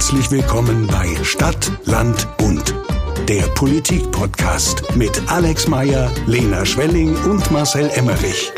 [0.00, 2.74] Herzlich willkommen bei Stadt, Land, Bund.
[3.28, 8.50] Der Politik-Podcast mit Alex Meyer, Lena Schwelling und Marcel Emmerich.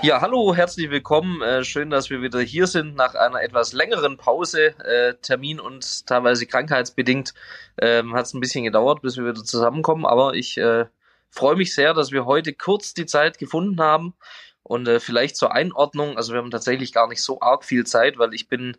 [0.00, 1.42] Ja, hallo, herzlich willkommen.
[1.42, 6.06] Äh, schön, dass wir wieder hier sind nach einer etwas längeren Pause, äh, Termin und
[6.06, 7.34] teilweise krankheitsbedingt.
[7.82, 10.86] Ähm, Hat es ein bisschen gedauert, bis wir wieder zusammenkommen, aber ich äh,
[11.28, 14.14] freue mich sehr, dass wir heute kurz die Zeit gefunden haben.
[14.62, 18.34] Und vielleicht zur Einordnung, also wir haben tatsächlich gar nicht so arg viel Zeit, weil
[18.34, 18.76] ich bin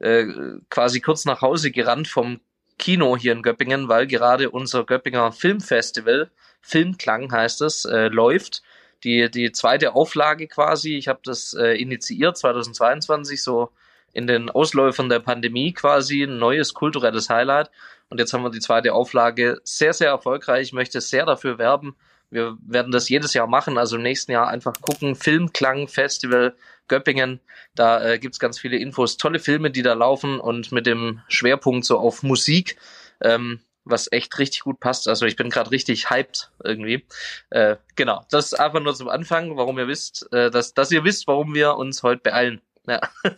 [0.00, 0.26] äh,
[0.68, 2.40] quasi kurz nach Hause gerannt vom
[2.78, 6.30] Kino hier in Göppingen, weil gerade unser Göppinger Filmfestival,
[6.62, 8.62] Filmklang heißt es, äh, läuft.
[9.04, 13.70] Die, die zweite Auflage quasi, ich habe das äh, initiiert 2022, so
[14.12, 17.70] in den Ausläufern der Pandemie quasi, ein neues kulturelles Highlight.
[18.08, 20.68] Und jetzt haben wir die zweite Auflage sehr, sehr erfolgreich.
[20.68, 21.94] Ich möchte sehr dafür werben.
[22.30, 25.16] Wir werden das jedes Jahr machen, also im nächsten Jahr einfach gucken.
[25.16, 26.54] Filmklang Festival
[26.88, 27.40] Göppingen.
[27.74, 31.84] Da äh, gibt's ganz viele Infos, tolle Filme, die da laufen und mit dem Schwerpunkt
[31.84, 32.76] so auf Musik.
[33.20, 35.08] Ähm, was echt richtig gut passt.
[35.08, 37.06] Also ich bin gerade richtig hyped irgendwie.
[37.50, 41.26] Äh, genau, das einfach nur zum Anfang, warum ihr wisst, äh, dass, dass ihr wisst,
[41.26, 42.60] warum wir uns heute beeilen.
[42.86, 43.00] Ja.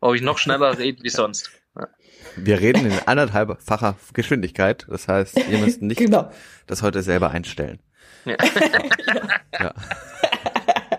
[0.00, 1.50] warum ich noch schneller rede wie sonst.
[1.76, 1.88] Ja.
[2.36, 4.86] Wir reden in anderthalbfacher Geschwindigkeit.
[4.88, 6.30] Das heißt, ihr müsst nicht genau.
[6.66, 7.80] das heute selber einstellen.
[8.24, 8.36] Ja.
[9.60, 9.74] ja.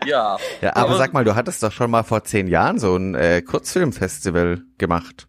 [0.06, 0.38] ja.
[0.62, 0.76] ja.
[0.76, 3.42] aber, aber sag mal, du hattest doch schon mal vor zehn Jahren so ein äh,
[3.42, 5.28] Kurzfilmfestival gemacht.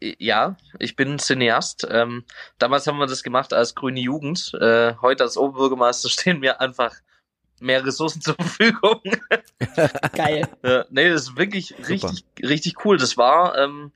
[0.00, 1.86] Ja, ich bin Cineast.
[1.90, 2.24] Ähm,
[2.58, 4.52] damals haben wir das gemacht als grüne Jugend.
[4.58, 6.96] Äh, heute als Oberbürgermeister stehen mir einfach
[7.60, 9.02] mehr Ressourcen zur Verfügung.
[10.14, 10.48] Geil.
[10.62, 11.88] äh, nee, das ist wirklich Super.
[11.88, 12.96] richtig, richtig cool.
[12.96, 13.92] Das war ähm,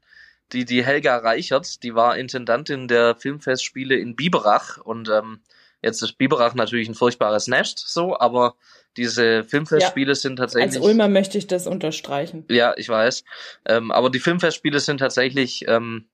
[0.52, 5.40] die, die Helga Reichert, die war Intendantin der Filmfestspiele in Biberach und ähm,
[5.84, 8.56] jetzt ist Biberach natürlich ein furchtbares Nest, so, aber
[8.96, 10.76] diese Filmfestspiele ja, sind tatsächlich.
[10.76, 12.44] Als Ulmer möchte ich das unterstreichen.
[12.48, 13.24] Ja, ich weiß.
[13.66, 16.06] Ähm, aber die Filmfestspiele sind tatsächlich, ähm,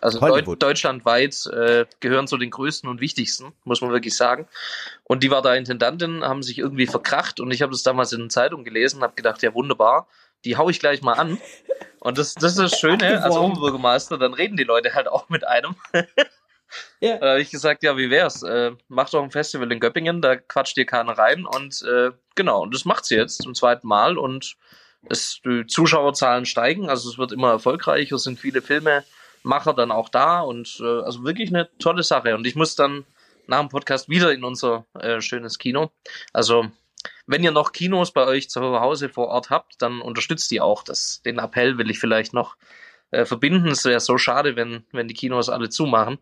[0.00, 4.48] also Deut deutschlandweit äh, gehören zu den größten und wichtigsten, muss man wirklich sagen.
[5.04, 8.20] Und die war da Intendantin, haben sich irgendwie verkracht und ich habe das damals in
[8.20, 10.08] der Zeitung gelesen, habe gedacht, ja wunderbar,
[10.44, 11.38] die hau ich gleich mal an.
[12.00, 15.46] Und das, das ist das Schöne als Oberbürgermeister, dann reden die Leute halt auch mit
[15.46, 15.76] einem.
[17.00, 17.18] Ja.
[17.18, 18.42] Da habe ich gesagt, ja, wie wär's?
[18.42, 22.62] Äh, mach doch ein Festival in Göppingen, da quatscht dir keiner rein und äh, genau,
[22.62, 24.56] und das macht sie jetzt zum zweiten Mal und
[25.08, 30.08] es, die Zuschauerzahlen steigen, also es wird immer erfolgreicher, es sind viele Filmemacher dann auch
[30.08, 32.34] da und äh, also wirklich eine tolle Sache.
[32.34, 33.04] Und ich muss dann
[33.46, 35.90] nach dem Podcast wieder in unser äh, schönes Kino.
[36.32, 36.66] Also
[37.26, 40.82] wenn ihr noch Kinos bei euch zu Hause vor Ort habt, dann unterstützt die auch.
[40.82, 42.56] Das, den Appell will ich vielleicht noch
[43.14, 43.68] äh, verbinden.
[43.68, 46.18] Es wäre so schade, wenn, wenn die Kinos alle zumachen.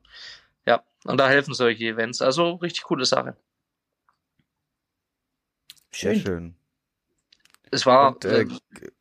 [0.66, 2.22] Ja, und da helfen solche Events.
[2.22, 3.36] Also richtig coole Sache.
[5.90, 6.14] Schön.
[6.14, 6.54] Sehr schön.
[7.70, 8.14] Es war.
[8.14, 8.46] Und, äh,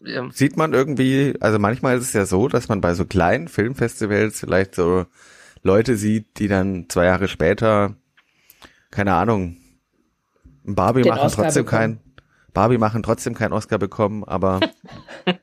[0.03, 3.50] äh, sieht man irgendwie, also manchmal ist es ja so, dass man bei so kleinen
[3.50, 5.06] Filmfestivals vielleicht so
[5.62, 7.96] Leute sieht, die dann zwei Jahre später,
[8.90, 9.57] keine Ahnung,
[10.63, 12.00] Barbie machen Oscar trotzdem bekommen.
[12.00, 12.13] kein,
[12.53, 14.62] Barbie machen trotzdem keinen Oscar bekommen, aber.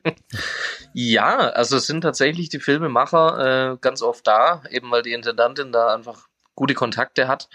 [1.01, 5.71] ja, also es sind tatsächlich die Filmemacher äh, ganz oft da, eben weil die Intendantin
[5.71, 7.47] da einfach gute Kontakte hat.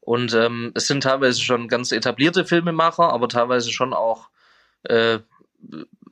[0.00, 4.28] Und ähm, es sind teilweise schon ganz etablierte Filmemacher, aber teilweise schon auch
[4.84, 5.18] äh,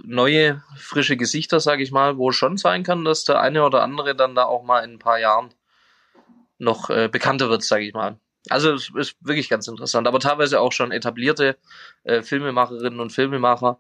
[0.02, 4.16] neue, frische Gesichter, sage ich mal, wo schon sein kann, dass der eine oder andere
[4.16, 5.54] dann da auch mal in ein paar Jahren
[6.58, 8.18] noch äh, bekannter wird, sage ich mal.
[8.48, 11.56] Also es ist wirklich ganz interessant, aber teilweise auch schon etablierte
[12.02, 13.78] äh, Filmemacherinnen und Filmemacher,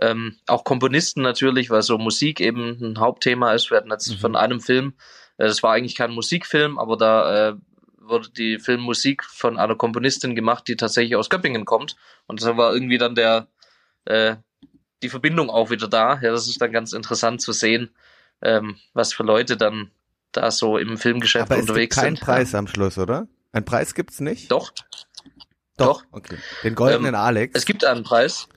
[0.00, 3.70] ähm, auch Komponisten natürlich, weil so Musik eben ein Hauptthema ist.
[3.70, 4.18] Wir hatten jetzt mhm.
[4.18, 4.94] von einem Film,
[5.38, 7.54] äh, das war eigentlich kein Musikfilm, aber da äh,
[7.98, 11.96] wurde die Filmmusik von einer Komponistin gemacht, die tatsächlich aus Göppingen kommt.
[12.26, 13.48] Und da war irgendwie dann der
[14.04, 14.36] äh,
[15.02, 16.20] die Verbindung auch wieder da.
[16.20, 17.90] Ja, das ist dann ganz interessant zu sehen,
[18.40, 19.90] ähm, was für Leute dann
[20.32, 22.18] da so im Filmgeschäft Aber unterwegs sind.
[22.20, 23.28] Kein Preis am Schluss, oder?
[23.52, 24.50] Ein Preis gibt's nicht?
[24.50, 24.72] Doch.
[25.76, 26.02] Doch.
[26.02, 26.04] Doch.
[26.12, 26.36] Okay.
[26.62, 27.52] Den goldenen ähm, Alex.
[27.54, 28.48] Es gibt einen Preis.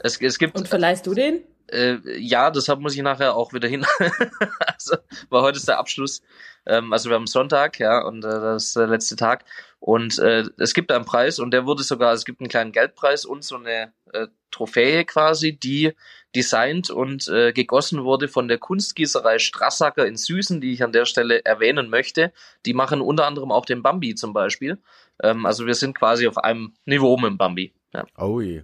[0.00, 0.56] Es, es gibt.
[0.56, 1.42] Und verleihst du den?
[1.70, 3.84] Äh, ja, deshalb muss ich nachher auch wieder hin.
[4.66, 4.96] also,
[5.28, 6.22] weil heute ist der Abschluss.
[6.66, 9.44] Ähm, also wir haben Sonntag, ja, und äh, das ist der letzte Tag.
[9.80, 13.24] Und äh, es gibt einen Preis und der wurde sogar, es gibt einen kleinen Geldpreis
[13.24, 15.92] und so eine äh, Trophäe quasi, die
[16.34, 21.04] designt und äh, gegossen wurde von der Kunstgießerei Strassacker in Süßen, die ich an der
[21.04, 22.32] Stelle erwähnen möchte.
[22.66, 24.78] Die machen unter anderem auch den Bambi zum Beispiel.
[25.22, 27.72] Ähm, also wir sind quasi auf einem Niveau mit dem Bambi.
[27.94, 28.04] Ja.
[28.16, 28.62] Oh je.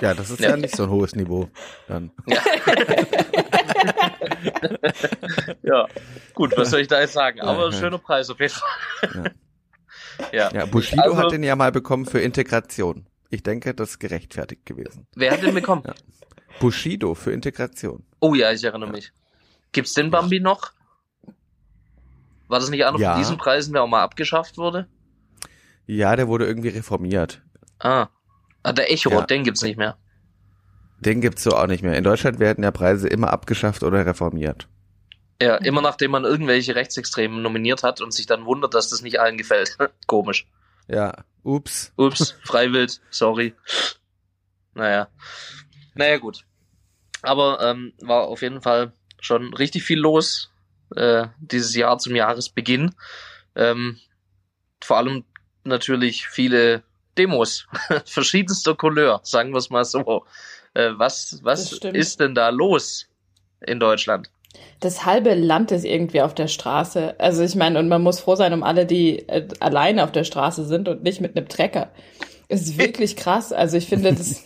[0.00, 0.50] Ja, das ist ja.
[0.50, 1.48] ja nicht so ein hohes Niveau
[1.88, 2.10] dann.
[2.26, 2.38] Ja.
[5.62, 5.86] ja,
[6.34, 7.40] gut, was soll ich da jetzt sagen?
[7.40, 9.34] Aber ja, schöner Preis auf jeden Fall.
[10.32, 13.06] Ja, ja Bushido also, hat den ja mal bekommen für Integration.
[13.30, 15.06] Ich denke, das ist gerechtfertigt gewesen.
[15.14, 15.82] Wer hat den bekommen?
[15.86, 15.94] Ja.
[16.58, 18.04] Bushido für Integration.
[18.20, 19.12] Oh ja, ich erinnere mich.
[19.72, 20.72] Gibt's den Bambi noch?
[22.48, 23.12] War das nicht einer Ja.
[23.12, 24.88] von diesen Preisen, der auch mal abgeschafft wurde?
[25.86, 27.42] Ja, der wurde irgendwie reformiert.
[27.78, 28.08] Ah.
[28.62, 29.22] Ah der Echo, Ja.
[29.22, 29.96] den gibt's nicht mehr.
[31.00, 31.96] Den gibt's so auch nicht mehr.
[31.96, 34.68] In Deutschland werden ja Preise immer abgeschafft oder reformiert.
[35.40, 39.18] Ja, immer nachdem man irgendwelche Rechtsextremen nominiert hat und sich dann wundert, dass das nicht
[39.20, 39.78] allen gefällt.
[40.06, 40.46] Komisch.
[40.88, 41.92] Ja, ups.
[41.96, 43.54] Ups, freiwillig, sorry.
[44.74, 45.08] Naja.
[45.94, 46.44] Naja, gut.
[47.22, 50.52] Aber ähm, war auf jeden Fall schon richtig viel los
[50.96, 52.94] äh, dieses Jahr zum Jahresbeginn.
[53.54, 53.98] Ähm,
[54.82, 55.24] vor allem
[55.64, 56.82] natürlich viele
[57.20, 57.66] Demos
[58.06, 60.24] verschiedenster Couleur, sagen wir es mal so.
[60.72, 63.06] Äh, was was ist denn da los
[63.66, 64.30] in Deutschland?
[64.80, 67.14] Das halbe Land ist irgendwie auf der Straße.
[67.18, 70.24] Also ich meine, und man muss froh sein um alle, die äh, alleine auf der
[70.24, 71.90] Straße sind und nicht mit einem Trecker.
[72.48, 73.52] Ist wirklich krass.
[73.52, 74.44] Also ich finde, das,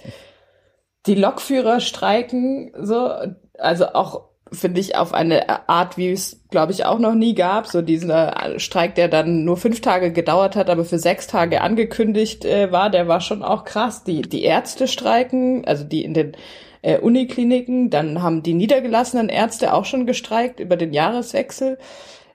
[1.06, 3.12] die Lokführer streiken so,
[3.56, 7.66] also auch finde ich auf eine Art, wie es glaube ich auch noch nie gab.
[7.66, 12.44] So dieser Streik, der dann nur fünf Tage gedauert hat, aber für sechs Tage angekündigt
[12.44, 14.04] äh, war, der war schon auch krass.
[14.04, 16.32] Die die Ärzte streiken, also die in den
[16.82, 17.90] äh, Unikliniken.
[17.90, 21.78] Dann haben die niedergelassenen Ärzte auch schon gestreikt über den Jahreswechsel.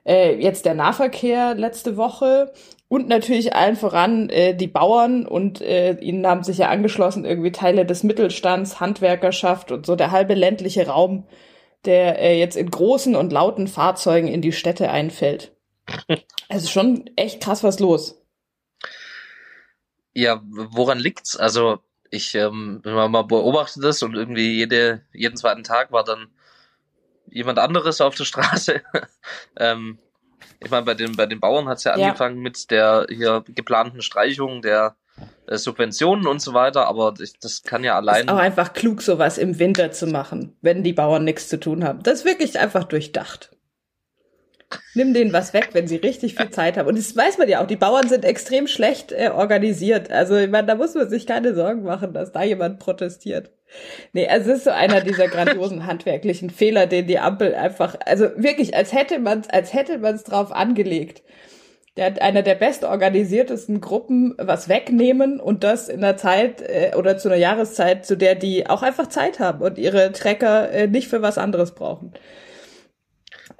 [0.04, 2.52] Äh, jetzt der Nahverkehr letzte Woche.
[2.88, 7.52] Und natürlich allen voran äh, die Bauern und äh, ihnen haben sich ja angeschlossen irgendwie
[7.52, 11.22] Teile des Mittelstands, Handwerkerschaft und so der halbe ländliche Raum,
[11.84, 15.56] der äh, jetzt in großen und lauten Fahrzeugen in die Städte einfällt.
[16.48, 18.22] Es ist schon echt krass was los.
[20.12, 21.36] Ja, woran liegt's?
[21.36, 21.78] Also
[22.10, 26.28] ich, ähm, wenn man mal beobachtet das und irgendwie jede, jeden zweiten Tag war dann
[27.30, 28.82] jemand anderes auf der Straße.
[29.56, 29.98] ähm,
[30.60, 32.08] ich meine, bei den, bei den Bauern hat's ja, Ja.
[32.08, 34.96] angefangen mit der hier geplanten Streichung der
[35.46, 38.26] Subventionen und so weiter, aber das, kann ja allein.
[38.26, 41.84] Ist auch einfach klug, sowas im Winter zu machen, wenn die Bauern nichts zu tun
[41.84, 42.02] haben.
[42.02, 43.50] Das ist wirklich einfach durchdacht.
[44.94, 46.86] Nimm denen was weg, wenn sie richtig viel Zeit haben.
[46.86, 50.12] Und das weiß man ja auch, die Bauern sind extrem schlecht äh, organisiert.
[50.12, 53.50] Also, ich meine, da muss man sich keine Sorgen machen, dass da jemand protestiert.
[54.12, 58.30] Nee, also es ist so einer dieser grandiosen handwerklichen Fehler, den die Ampel einfach, also
[58.36, 61.22] wirklich, als hätte man es, als hätte man es drauf angelegt.
[62.00, 67.28] Der einer der bestorganisiertesten Gruppen was wegnehmen und das in einer Zeit äh, oder zu
[67.28, 71.20] einer Jahreszeit, zu der die auch einfach Zeit haben und ihre Trecker äh, nicht für
[71.20, 72.14] was anderes brauchen.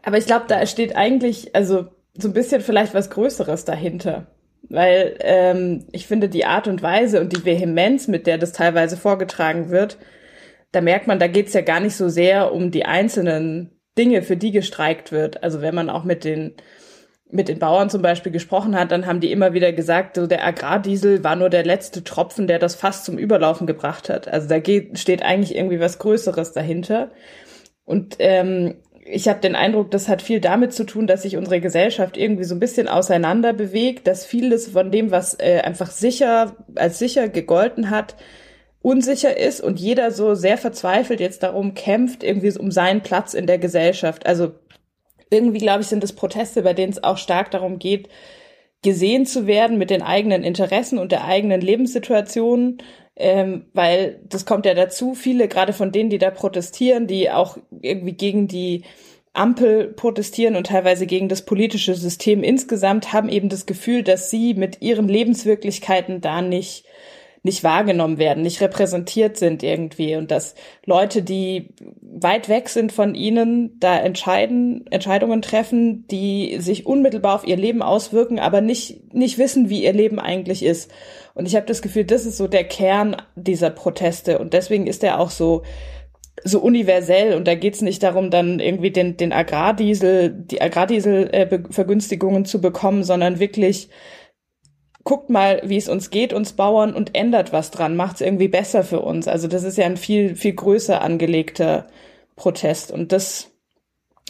[0.03, 4.29] Aber ich glaube, da steht eigentlich, also so ein bisschen vielleicht was Größeres dahinter.
[4.71, 8.97] Weil ähm, ich finde, die Art und Weise und die Vehemenz, mit der das teilweise
[8.97, 9.99] vorgetragen wird,
[10.73, 14.39] da merkt man, da geht's ja gar nicht so sehr um die einzelnen Dinge, für
[14.39, 15.43] die gestreikt wird.
[15.43, 16.55] Also wenn man auch mit den
[17.33, 20.45] mit den Bauern zum Beispiel gesprochen hat, dann haben die immer wieder gesagt, so der
[20.45, 24.29] Agrardiesel war nur der letzte Tropfen, der das fast zum Überlaufen gebracht hat.
[24.29, 27.11] Also da geht, steht eigentlich irgendwie was Größeres dahinter.
[27.85, 31.61] Und ähm, ich habe den Eindruck, das hat viel damit zu tun, dass sich unsere
[31.61, 36.57] Gesellschaft irgendwie so ein bisschen auseinander bewegt, dass vieles von dem, was äh, einfach sicher
[36.75, 38.17] als sicher gegolten hat,
[38.83, 43.47] unsicher ist und jeder so sehr verzweifelt jetzt darum kämpft, irgendwie um seinen Platz in
[43.47, 44.27] der Gesellschaft.
[44.27, 44.53] Also
[45.31, 48.09] irgendwie, glaube ich, sind es Proteste, bei denen es auch stark darum geht,
[48.83, 52.79] gesehen zu werden mit den eigenen Interessen und der eigenen Lebenssituation,
[53.17, 57.59] ähm, weil das kommt ja dazu, viele gerade von denen, die da protestieren, die auch
[57.83, 58.85] irgendwie gegen die
[59.33, 64.55] Ampel protestieren und teilweise gegen das politische System insgesamt, haben eben das Gefühl, dass sie
[64.55, 66.85] mit ihren Lebenswirklichkeiten da nicht
[67.43, 70.55] nicht wahrgenommen werden, nicht repräsentiert sind irgendwie und dass
[70.85, 71.69] Leute, die
[72.03, 77.81] weit weg sind von ihnen, da entscheiden, Entscheidungen treffen, die sich unmittelbar auf ihr Leben
[77.83, 80.91] auswirken, aber nicht, nicht wissen, wie ihr Leben eigentlich ist.
[81.35, 85.03] Und ich habe das Gefühl, das ist so der Kern dieser Proteste und deswegen ist
[85.03, 85.63] er auch so,
[86.45, 92.61] so universell und da geht's nicht darum, dann irgendwie den, den Agrardiesel, die Agrardieselvergünstigungen zu
[92.61, 93.89] bekommen, sondern wirklich
[95.05, 98.49] guckt mal, wie es uns geht, uns Bauern, und ändert was dran, macht es irgendwie
[98.49, 99.29] besser für uns.
[99.29, 101.87] Also das ist ja ein viel, viel größer angelegter
[102.37, 103.51] Protest und das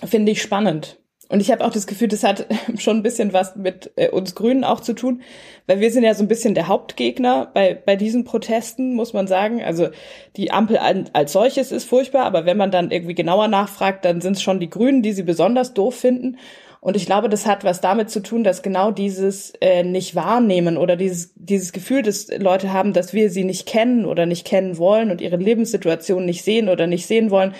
[0.04, 1.00] finde ich spannend.
[1.30, 2.46] Und ich habe auch das Gefühl, das hat
[2.78, 5.22] schon ein bisschen was mit äh, uns Grünen auch zu tun,
[5.66, 9.28] weil wir sind ja so ein bisschen der Hauptgegner bei, bei diesen Protesten, muss man
[9.28, 9.62] sagen.
[9.62, 9.90] Also
[10.36, 14.36] die Ampel als solches ist furchtbar, aber wenn man dann irgendwie genauer nachfragt, dann sind
[14.36, 16.36] es schon die Grünen, die sie besonders doof finden.
[16.80, 20.78] Und ich glaube, das hat was damit zu tun, dass genau dieses äh, nicht wahrnehmen
[20.78, 24.78] oder dieses, dieses Gefühl, dass Leute haben, dass wir sie nicht kennen oder nicht kennen
[24.78, 27.54] wollen und ihre Lebenssituation nicht sehen oder nicht sehen wollen,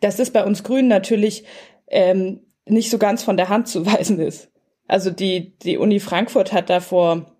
[0.00, 1.44] dass das bei uns Grünen natürlich
[1.86, 4.50] ähm, nicht so ganz von der Hand zu weisen ist.
[4.86, 7.36] Also die, die Uni Frankfurt hat da vor,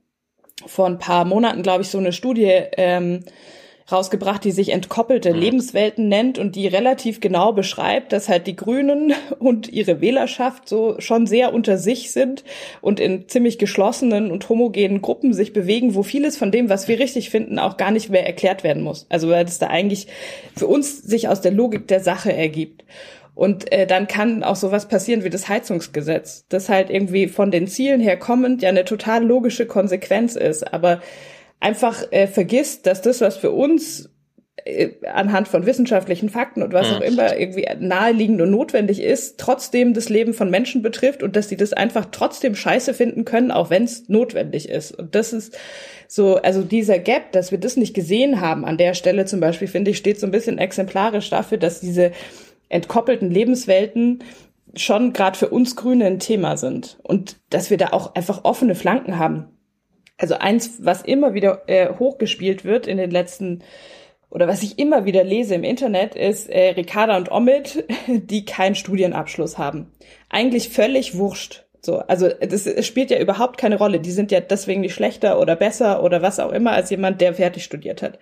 [0.66, 3.24] vor ein paar Monaten, glaube ich, so eine Studie ähm,
[3.90, 5.40] rausgebracht, die sich entkoppelte mhm.
[5.40, 10.96] Lebenswelten nennt und die relativ genau beschreibt, dass halt die Grünen und ihre Wählerschaft so
[11.00, 12.44] schon sehr unter sich sind
[12.80, 16.98] und in ziemlich geschlossenen und homogenen Gruppen sich bewegen, wo vieles von dem, was wir
[16.98, 19.06] richtig finden, auch gar nicht mehr erklärt werden muss.
[19.08, 20.08] Also weil es da eigentlich
[20.56, 22.84] für uns sich aus der Logik der Sache ergibt.
[23.34, 27.68] Und äh, dann kann auch sowas passieren wie das Heizungsgesetz, das halt irgendwie von den
[27.68, 31.00] Zielen her kommend ja eine total logische Konsequenz ist, aber
[31.60, 34.10] einfach äh, vergisst, dass das, was für uns
[34.64, 39.94] äh, anhand von wissenschaftlichen Fakten und was auch immer irgendwie naheliegend und notwendig ist, trotzdem
[39.94, 43.70] das Leben von Menschen betrifft und dass die das einfach trotzdem scheiße finden können, auch
[43.70, 44.92] wenn es notwendig ist.
[44.92, 45.56] Und das ist
[46.06, 49.68] so, also dieser Gap, dass wir das nicht gesehen haben an der Stelle zum Beispiel,
[49.68, 52.12] finde ich, steht so ein bisschen exemplarisch dafür, dass diese
[52.68, 54.22] entkoppelten Lebenswelten
[54.74, 58.74] schon gerade für uns Grüne ein Thema sind und dass wir da auch einfach offene
[58.74, 59.46] Flanken haben.
[60.18, 63.62] Also eins, was immer wieder äh, hochgespielt wird in den letzten
[64.30, 68.74] oder was ich immer wieder lese im Internet, ist äh, Ricarda und Omid, die keinen
[68.74, 69.92] Studienabschluss haben.
[70.28, 71.67] Eigentlich völlig wurscht.
[71.80, 74.00] So, also das spielt ja überhaupt keine Rolle.
[74.00, 77.34] Die sind ja deswegen nicht schlechter oder besser oder was auch immer als jemand, der
[77.34, 78.18] fertig studiert hat.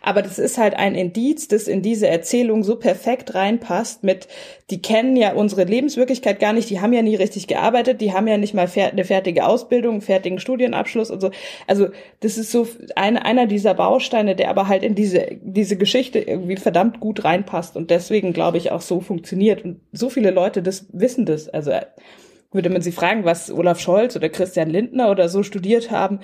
[0.00, 4.28] Aber das ist halt ein Indiz, das in diese Erzählung so perfekt reinpasst mit,
[4.70, 8.28] die kennen ja unsere Lebenswirklichkeit gar nicht, die haben ja nie richtig gearbeitet, die haben
[8.28, 11.32] ja nicht mal eine fertige Ausbildung, einen fertigen Studienabschluss und so.
[11.66, 11.88] Also
[12.20, 16.56] das ist so ein, einer dieser Bausteine, der aber halt in diese, diese Geschichte irgendwie
[16.56, 19.64] verdammt gut reinpasst und deswegen glaube ich auch so funktioniert.
[19.64, 21.48] Und so viele Leute das wissen das.
[21.48, 21.72] Also
[22.52, 26.20] würde man sie fragen, was Olaf Scholz oder Christian Lindner oder so studiert haben,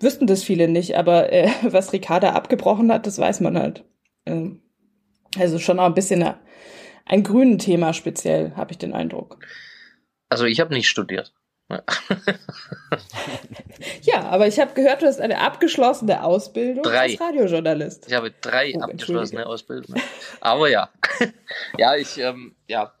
[0.00, 0.96] wüssten das viele nicht.
[0.96, 3.84] Aber äh, was Ricarda abgebrochen hat, das weiß man halt.
[4.26, 4.62] Ähm,
[5.38, 6.38] also schon auch ein bisschen eine,
[7.04, 9.38] ein grünen Thema speziell, habe ich den Eindruck.
[10.28, 11.32] Also ich habe nicht studiert.
[14.02, 17.00] ja, aber ich habe gehört, du hast eine abgeschlossene Ausbildung drei.
[17.00, 18.06] als Radiojournalist.
[18.08, 20.00] Ich habe drei oh, abgeschlossene Ausbildungen.
[20.40, 20.88] Aber ja,
[21.78, 22.94] ja, ich, ähm, ja,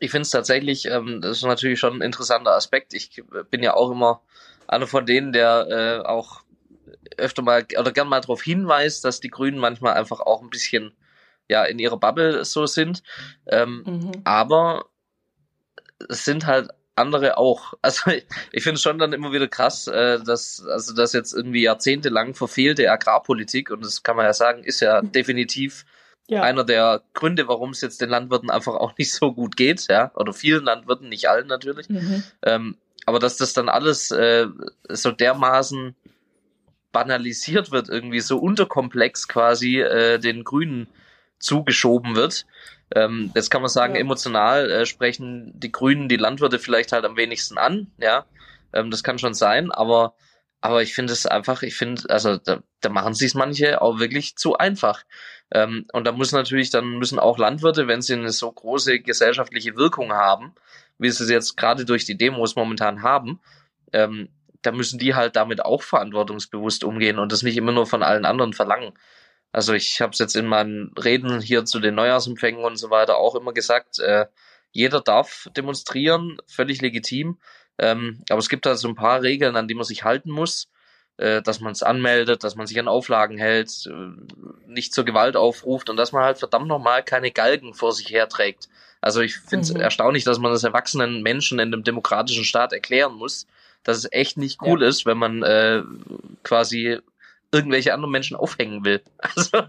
[0.00, 2.94] ich finde es tatsächlich, ähm, das ist natürlich schon ein interessanter Aspekt.
[2.94, 4.22] Ich bin ja auch immer
[4.66, 5.66] einer von denen, der
[6.02, 6.42] äh, auch
[7.16, 10.92] öfter mal oder gern mal darauf hinweist, dass die Grünen manchmal einfach auch ein bisschen
[11.48, 13.02] ja in ihrer Bubble so sind.
[13.46, 14.12] Ähm, mhm.
[14.24, 14.86] Aber
[16.08, 17.74] es sind halt andere auch.
[17.82, 21.32] Also ich, ich finde es schon dann immer wieder krass, äh, dass also dass jetzt
[21.32, 25.12] irgendwie jahrzehntelang verfehlte Agrarpolitik und das kann man ja sagen, ist ja mhm.
[25.12, 25.84] definitiv
[26.32, 26.42] ja.
[26.42, 30.10] einer der Gründe, warum es jetzt den Landwirten einfach auch nicht so gut geht, ja,
[30.14, 31.88] oder vielen Landwirten, nicht allen natürlich.
[31.88, 32.24] Mhm.
[32.42, 34.46] Ähm, aber dass das dann alles äh,
[34.88, 35.94] so dermaßen
[36.92, 40.88] banalisiert wird, irgendwie so unterkomplex quasi äh, den Grünen
[41.38, 42.46] zugeschoben wird.
[42.94, 44.00] Ähm, jetzt kann man sagen, ja.
[44.00, 48.26] emotional äh, sprechen die Grünen die Landwirte vielleicht halt am wenigsten an, ja.
[48.72, 50.14] Ähm, das kann schon sein, aber
[50.62, 54.36] aber ich finde es einfach, ich finde, also da, da machen sich manche auch wirklich
[54.36, 55.02] zu einfach.
[55.50, 59.76] Ähm, und da muss natürlich, dann müssen auch Landwirte, wenn sie eine so große gesellschaftliche
[59.76, 60.54] Wirkung haben,
[60.98, 63.40] wie sie es jetzt gerade durch die Demos momentan haben,
[63.92, 64.28] ähm,
[64.62, 68.24] da müssen die halt damit auch verantwortungsbewusst umgehen und das nicht immer nur von allen
[68.24, 68.92] anderen verlangen.
[69.50, 73.16] Also ich habe es jetzt in meinen Reden hier zu den Neujahrsempfängen und so weiter
[73.16, 74.26] auch immer gesagt, äh,
[74.70, 77.38] jeder darf demonstrieren, völlig legitim,
[77.78, 80.68] ähm, aber es gibt da so ein paar Regeln, an die man sich halten muss
[81.18, 85.36] äh, dass man es anmeldet, dass man sich an Auflagen hält, äh, nicht zur Gewalt
[85.36, 88.68] aufruft und dass man halt verdammt nochmal keine Galgen vor sich herträgt.
[89.00, 89.80] Also ich finde es mhm.
[89.80, 93.46] erstaunlich, dass man das erwachsenen Menschen in einem demokratischen Staat erklären muss,
[93.84, 94.88] dass es echt nicht cool ja.
[94.88, 95.82] ist, wenn man äh,
[96.44, 96.98] quasi
[97.50, 99.02] irgendwelche anderen Menschen aufhängen will.
[99.18, 99.64] Also,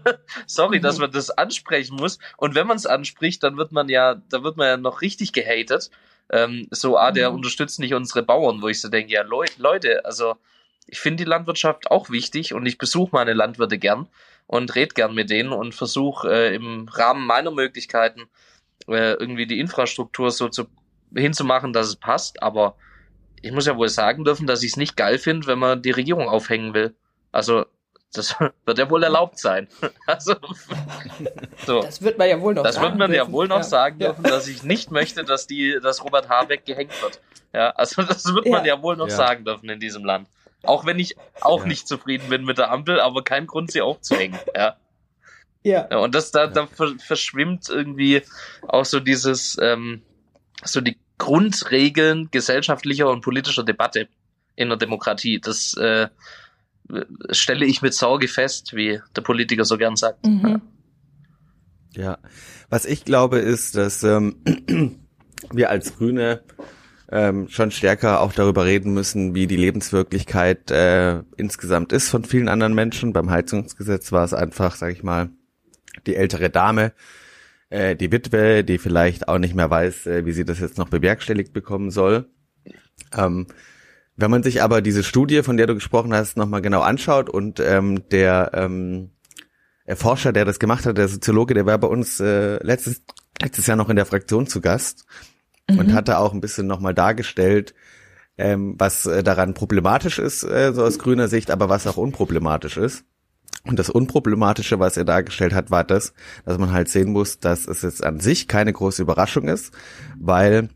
[0.46, 0.82] sorry, mhm.
[0.82, 2.18] dass man das ansprechen muss.
[2.36, 5.32] Und wenn man es anspricht, dann wird man ja, da wird man ja noch richtig
[5.32, 5.90] gehatet.
[6.30, 7.36] Ähm, so, ah, der mhm.
[7.36, 10.36] unterstützt nicht unsere Bauern, wo ich so denke, ja, Leute, also
[10.86, 14.08] ich finde die Landwirtschaft auch wichtig und ich besuche meine Landwirte gern
[14.46, 18.22] und rede gern mit denen und versuche äh, im Rahmen meiner Möglichkeiten
[18.88, 20.66] äh, irgendwie die Infrastruktur so zu,
[21.14, 22.42] hinzumachen, dass es passt.
[22.42, 22.76] Aber
[23.40, 25.90] ich muss ja wohl sagen dürfen, dass ich es nicht geil finde, wenn man die
[25.90, 26.94] Regierung aufhängen will.
[27.32, 27.66] Also
[28.14, 29.68] das wird ja wohl erlaubt sein.
[30.06, 30.34] Also,
[31.66, 31.82] so.
[31.82, 32.84] Das wird man ja wohl noch das sagen.
[32.84, 33.26] Das wird man dürfen.
[33.26, 33.62] ja wohl noch ja.
[33.62, 37.20] sagen dürfen, dass ich nicht möchte, dass die, dass Robert Habeck gehängt wird.
[37.52, 39.16] Ja, also das wird man ja, ja wohl noch ja.
[39.16, 40.28] sagen dürfen in diesem Land.
[40.62, 41.66] Auch wenn ich auch ja.
[41.66, 44.38] nicht zufrieden bin mit der Ampel, aber kein Grund, sie aufzuhängen.
[44.54, 44.76] Ja.
[45.62, 45.88] Ja.
[45.90, 48.22] ja und das da, da verschwimmt irgendwie
[48.68, 50.02] auch so dieses, ähm,
[50.62, 54.08] so die Grundregeln gesellschaftlicher und politischer Debatte
[54.56, 55.40] in der Demokratie.
[55.40, 56.08] Das äh,
[57.30, 60.26] stelle ich mit Sorge fest, wie der Politiker so gern sagt.
[60.26, 60.60] Mhm.
[61.92, 62.02] Ja.
[62.02, 62.18] ja.
[62.68, 64.36] Was ich glaube ist, dass ähm,
[65.52, 66.42] wir als Grüne
[67.10, 72.48] ähm, schon stärker auch darüber reden müssen, wie die Lebenswirklichkeit äh, insgesamt ist von vielen
[72.48, 73.12] anderen Menschen.
[73.12, 75.30] Beim Heizungsgesetz war es einfach, sag ich mal,
[76.06, 76.92] die ältere Dame,
[77.70, 80.88] äh, die Witwe, die vielleicht auch nicht mehr weiß, äh, wie sie das jetzt noch
[80.88, 82.28] bewerkstelligt bekommen soll.
[83.16, 83.46] Ähm,
[84.16, 87.60] wenn man sich aber diese Studie, von der du gesprochen hast, nochmal genau anschaut und
[87.60, 89.10] ähm, der ähm,
[89.94, 93.02] Forscher, der das gemacht hat, der Soziologe, der war bei uns äh, letztes,
[93.40, 95.04] letztes Jahr noch in der Fraktion zu Gast
[95.68, 95.78] mhm.
[95.78, 97.74] und hatte auch ein bisschen nochmal dargestellt,
[98.38, 102.76] ähm, was äh, daran problematisch ist, äh, so aus grüner Sicht, aber was auch unproblematisch
[102.76, 103.04] ist.
[103.66, 106.12] Und das Unproblematische, was er dargestellt hat, war das,
[106.44, 109.72] dass man halt sehen muss, dass es jetzt an sich keine große Überraschung ist,
[110.18, 110.68] weil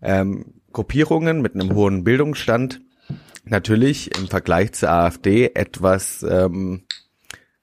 [0.00, 2.80] ähm, Gruppierungen mit einem hohen Bildungsstand
[3.44, 6.84] natürlich im Vergleich zur AfD etwas ähm,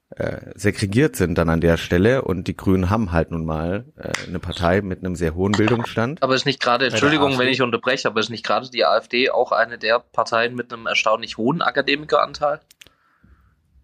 [0.10, 4.12] äh, segregiert sind dann an der Stelle und die Grünen haben halt nun mal äh,
[4.28, 6.24] eine Partei mit einem sehr hohen Bildungsstand.
[6.24, 9.52] Aber ist nicht gerade, Entschuldigung, wenn ich unterbreche, aber ist nicht gerade die AfD auch
[9.52, 12.62] eine der Parteien mit einem erstaunlich hohen Akademikeranteil?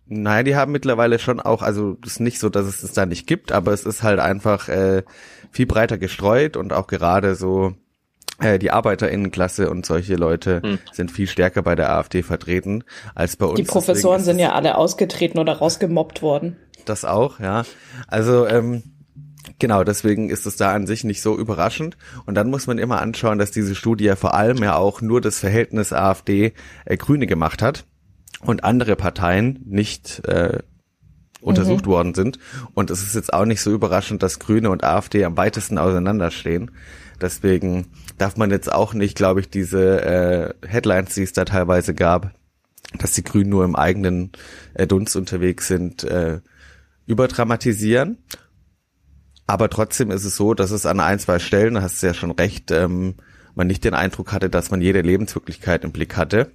[0.05, 3.05] Nein, die haben mittlerweile schon auch, also es ist nicht so, dass es es da
[3.05, 5.03] nicht gibt, aber es ist halt einfach äh,
[5.51, 7.75] viel breiter gestreut und auch gerade so
[8.41, 10.79] die Arbeiterinnenklasse und solche Leute hm.
[10.91, 12.83] sind viel stärker bei der AfD vertreten
[13.13, 13.55] als bei uns.
[13.55, 16.57] Die Professoren sind ja alle ausgetreten oder rausgemobbt worden.
[16.85, 17.63] Das auch, ja.
[18.07, 18.83] Also ähm,
[19.59, 21.97] Genau, deswegen ist es da an sich nicht so überraschend.
[22.25, 25.21] Und dann muss man immer anschauen, dass diese Studie ja vor allem ja auch nur
[25.21, 27.85] das Verhältnis AfD-Grüne äh, gemacht hat
[28.41, 30.59] und andere Parteien nicht äh,
[31.41, 31.89] untersucht mhm.
[31.89, 32.39] worden sind.
[32.73, 36.71] Und es ist jetzt auch nicht so überraschend, dass Grüne und AfD am weitesten auseinanderstehen.
[37.19, 37.87] Deswegen
[38.17, 42.33] darf man jetzt auch nicht, glaube ich, diese äh, Headlines, die es da teilweise gab,
[42.97, 44.31] dass die Grünen nur im eigenen
[44.73, 46.41] äh, Dunst unterwegs sind, äh,
[47.05, 48.17] überdramatisieren.
[49.47, 52.13] Aber trotzdem ist es so, dass es an ein, zwei Stellen, da hast du ja
[52.13, 53.15] schon recht, ähm,
[53.55, 56.51] man nicht den Eindruck hatte, dass man jede Lebenswirklichkeit im Blick hatte.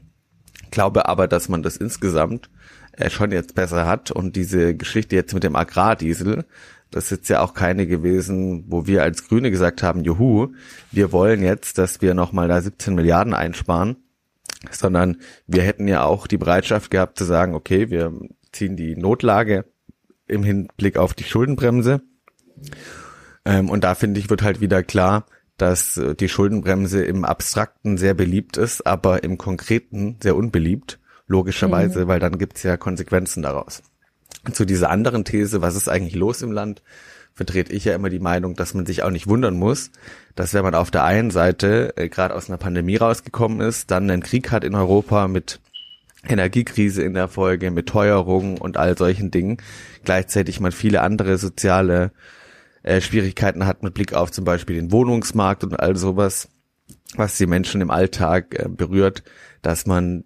[0.71, 2.49] Glaube aber, dass man das insgesamt
[2.93, 6.45] äh, schon jetzt besser hat und diese Geschichte jetzt mit dem Agrardiesel,
[6.91, 10.55] das ist jetzt ja auch keine gewesen, wo wir als Grüne gesagt haben, juhu,
[10.93, 13.97] wir wollen jetzt, dass wir nochmal da 17 Milliarden einsparen,
[14.71, 18.13] sondern wir hätten ja auch die Bereitschaft gehabt zu sagen, okay, wir
[18.53, 19.65] ziehen die Notlage
[20.29, 22.03] im Hinblick auf die Schuldenbremse.
[23.45, 27.99] Ähm, und da finde ich, wird halt wieder klar, dass äh, die Schuldenbremse im Abstrakten
[27.99, 32.09] sehr beliebt ist, aber im Konkreten sehr unbeliebt, logischerweise, mhm.
[32.09, 33.83] weil dann gibt's ja Konsequenzen daraus
[34.53, 36.83] zu dieser anderen These, was ist eigentlich los im Land,
[37.35, 39.91] vertrete ich ja immer die Meinung, dass man sich auch nicht wundern muss,
[40.35, 44.11] dass wenn man auf der einen Seite äh, gerade aus einer Pandemie rausgekommen ist, dann
[44.11, 45.61] einen Krieg hat in Europa mit
[46.27, 49.59] Energiekrise in der Folge, mit Teuerung und all solchen Dingen,
[50.05, 52.11] gleichzeitig man viele andere soziale
[52.83, 56.49] äh, Schwierigkeiten hat mit Blick auf zum Beispiel den Wohnungsmarkt und all sowas,
[57.17, 59.25] was die Menschen im Alltag äh, berührt,
[59.61, 60.25] dass man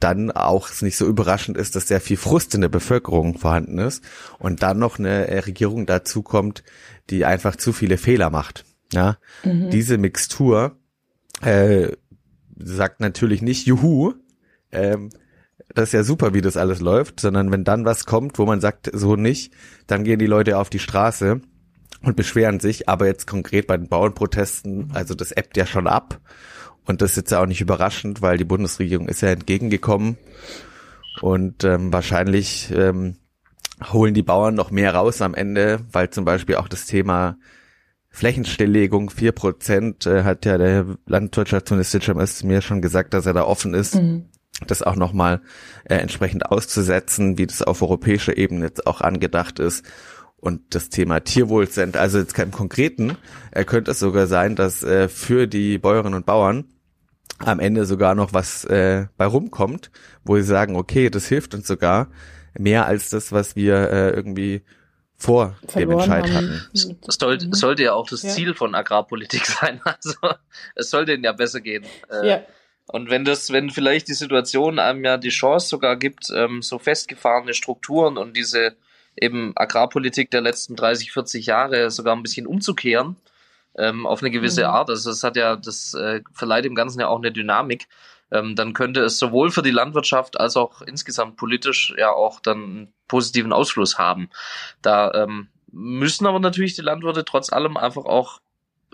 [0.00, 3.78] dann auch es nicht so überraschend ist, dass sehr viel Frust in der Bevölkerung vorhanden
[3.78, 4.02] ist
[4.38, 6.64] und dann noch eine äh, Regierung dazu kommt,
[7.10, 8.64] die einfach zu viele Fehler macht.
[8.92, 9.70] Ja, mhm.
[9.70, 10.76] diese Mixtur
[11.42, 11.92] äh,
[12.56, 14.14] sagt natürlich nicht Juhu,
[14.72, 15.10] ähm,
[15.74, 18.60] das ist ja super, wie das alles läuft, sondern wenn dann was kommt, wo man
[18.60, 19.52] sagt, so nicht,
[19.86, 21.40] dann gehen die Leute auf die Straße
[22.02, 26.20] und beschweren sich, aber jetzt konkret bei den Bauernprotesten, also das ebbt ja schon ab
[26.90, 30.18] und das ist jetzt auch nicht überraschend, weil die Bundesregierung ist ja entgegengekommen.
[31.22, 33.16] Und ähm, wahrscheinlich ähm,
[33.92, 37.38] holen die Bauern noch mehr raus am Ende, weil zum Beispiel auch das Thema
[38.10, 43.72] Flächenstilllegung, vier Prozent, äh, hat ja der Landwirtschaftsminister mir schon gesagt, dass er da offen
[43.72, 44.26] ist, mhm.
[44.66, 45.40] das auch nochmal
[45.84, 49.84] äh, entsprechend auszusetzen, wie das auf europäischer Ebene jetzt auch angedacht ist.
[50.36, 53.16] Und das Thema Tierwohlstand, also jetzt kein konkreten,
[53.52, 56.64] äh, könnte es sogar sein, dass äh, für die Bäuerinnen und Bauern
[57.38, 59.90] am Ende sogar noch was äh, bei rumkommt,
[60.24, 62.08] wo sie sagen, okay, das hilft uns sogar
[62.58, 64.62] mehr als das, was wir äh, irgendwie
[65.16, 66.68] vor Verloren dem Entscheid hatten.
[66.72, 67.52] Das sollte, mhm.
[67.52, 68.30] sollte ja auch das ja.
[68.30, 69.80] Ziel von Agrarpolitik sein.
[69.84, 70.14] Also
[70.74, 71.84] es sollte ihnen ja besser gehen.
[72.10, 72.42] Äh, ja.
[72.86, 76.78] Und wenn das, wenn vielleicht die Situation einem ja die Chance sogar gibt, ähm, so
[76.78, 78.74] festgefahrene Strukturen und diese
[79.16, 83.16] eben Agrarpolitik der letzten 30, 40 Jahre sogar ein bisschen umzukehren
[83.76, 84.70] ähm, auf eine gewisse mhm.
[84.70, 84.90] Art.
[84.90, 87.88] Also das hat ja, das äh, verleiht dem Ganzen ja auch eine Dynamik.
[88.32, 92.62] Ähm, dann könnte es sowohl für die Landwirtschaft als auch insgesamt politisch ja auch dann
[92.62, 94.30] einen positiven Ausfluss haben.
[94.82, 98.40] Da ähm, müssen aber natürlich die Landwirte trotz allem einfach auch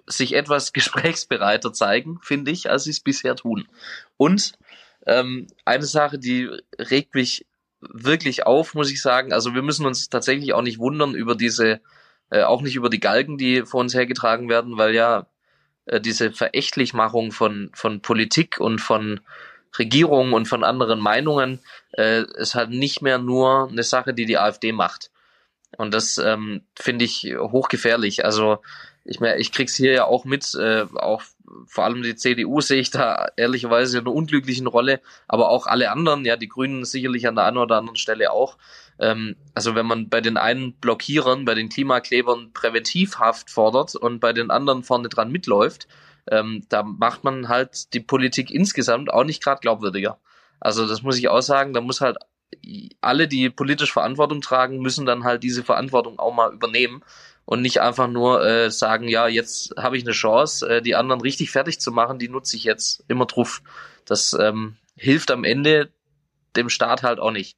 [0.07, 3.69] sich etwas gesprächsbereiter zeigen, finde ich, als sie es bisher tun.
[4.17, 4.53] Und
[5.07, 7.47] ähm, eine Sache, die regt mich
[7.81, 9.33] wirklich auf, muss ich sagen.
[9.33, 11.81] Also wir müssen uns tatsächlich auch nicht wundern über diese,
[12.31, 15.27] äh, auch nicht über die Galgen, die vor uns hergetragen werden, weil ja
[15.87, 19.21] äh, diese Verächtlichmachung von, von Politik und von
[19.79, 21.61] Regierungen und von anderen Meinungen
[21.97, 25.11] äh, ist halt nicht mehr nur eine Sache, die die AfD macht.
[25.77, 28.25] Und das ähm, finde ich hochgefährlich.
[28.25, 28.59] Also
[29.05, 31.23] ich, mehr, ich krieg's hier ja auch mit, äh, auch
[31.67, 35.91] vor allem die CDU sehe ich da ehrlicherweise in einer unglücklichen Rolle, aber auch alle
[35.91, 38.57] anderen, ja, die Grünen sicherlich an der einen oder anderen Stelle auch.
[38.99, 44.33] Ähm, also wenn man bei den einen Blockierern, bei den Klimaklebern Präventivhaft fordert und bei
[44.33, 45.87] den anderen vorne dran mitläuft,
[46.29, 50.19] ähm, da macht man halt die Politik insgesamt auch nicht gerade glaubwürdiger.
[50.61, 52.17] Also das muss ich auch sagen, da muss halt
[53.01, 57.03] alle, die politisch Verantwortung tragen, müssen dann halt diese Verantwortung auch mal übernehmen
[57.45, 61.21] und nicht einfach nur äh, sagen, ja, jetzt habe ich eine Chance, äh, die anderen
[61.21, 63.63] richtig fertig zu machen, die nutze ich jetzt immer drauf.
[64.05, 65.91] Das ähm, hilft am Ende
[66.57, 67.57] dem Staat halt auch nicht.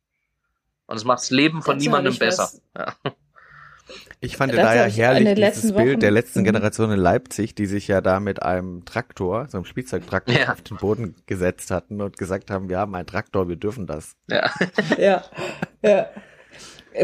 [0.89, 2.51] Und es macht das Leben von niemandem besser.
[2.77, 2.95] Ja.
[4.21, 6.01] Ich fand das da ja herrlich dieses Bild Wochen.
[6.01, 6.45] der letzten.
[6.49, 10.53] Generation in Leipzig, die sich ja da mit einem Traktor, so einem Spielzeugtraktor ja.
[10.53, 14.17] auf den Boden gesetzt hatten und gesagt haben, wir haben einen Traktor, wir dürfen das.
[14.29, 14.51] Ja,
[14.99, 15.25] ja,
[15.83, 16.07] ja.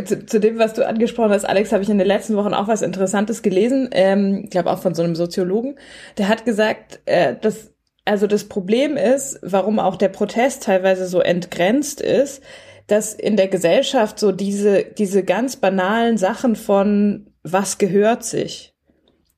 [0.04, 2.68] Zu, zu, dem, was du angesprochen hast, Alex, habe ich in den letzten Wochen auch
[2.68, 3.88] was Interessantes gelesen.
[3.92, 5.78] Ähm, ich glaube auch von so einem Soziologen.
[6.18, 7.72] Der hat gesagt, äh, dass
[8.04, 12.42] also das Problem ist, warum auch der Protest teilweise so entgrenzt ist,
[12.86, 18.74] dass in der Gesellschaft so diese, diese ganz banalen Sachen von was gehört sich?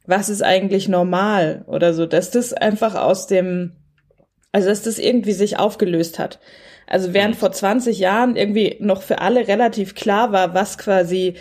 [0.07, 3.73] Was ist eigentlich normal oder so, dass das einfach aus dem,
[4.53, 6.39] also dass das irgendwie sich aufgelöst hat.
[6.87, 11.35] Also während vor 20 Jahren irgendwie noch für alle relativ klar war, was quasi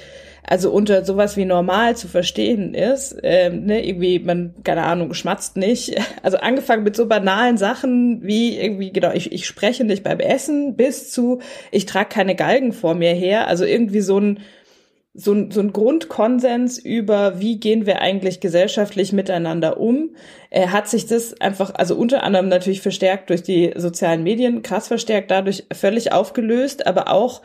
[0.47, 5.58] also unter sowas wie normal zu verstehen ist, ähm, ne, irgendwie, man, keine Ahnung, schmatzt
[5.58, 5.95] nicht.
[6.23, 10.75] Also angefangen mit so banalen Sachen wie irgendwie, genau, ich, ich spreche nicht beim Essen,
[10.75, 11.39] bis zu,
[11.71, 13.47] ich trage keine Galgen vor mir her.
[13.47, 14.39] Also irgendwie so ein,
[15.13, 20.15] so ein, so ein Grundkonsens über, wie gehen wir eigentlich gesellschaftlich miteinander um,
[20.49, 24.88] äh, hat sich das einfach, also unter anderem natürlich verstärkt durch die sozialen Medien, krass
[24.88, 27.41] verstärkt, dadurch völlig aufgelöst, aber auch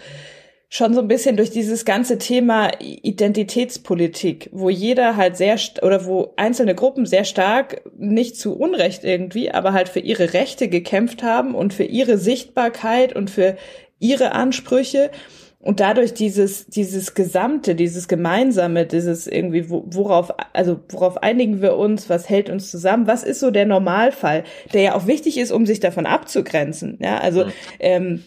[0.72, 6.32] schon so ein bisschen durch dieses ganze Thema Identitätspolitik, wo jeder halt sehr oder wo
[6.36, 11.56] einzelne Gruppen sehr stark nicht zu Unrecht irgendwie, aber halt für ihre Rechte gekämpft haben
[11.56, 13.56] und für ihre Sichtbarkeit und für
[13.98, 15.10] ihre Ansprüche
[15.58, 22.08] und dadurch dieses dieses gesamte, dieses gemeinsame, dieses irgendwie worauf also worauf einigen wir uns,
[22.08, 25.66] was hält uns zusammen, was ist so der Normalfall, der ja auch wichtig ist, um
[25.66, 27.52] sich davon abzugrenzen, ja also mhm.
[27.80, 28.22] ähm,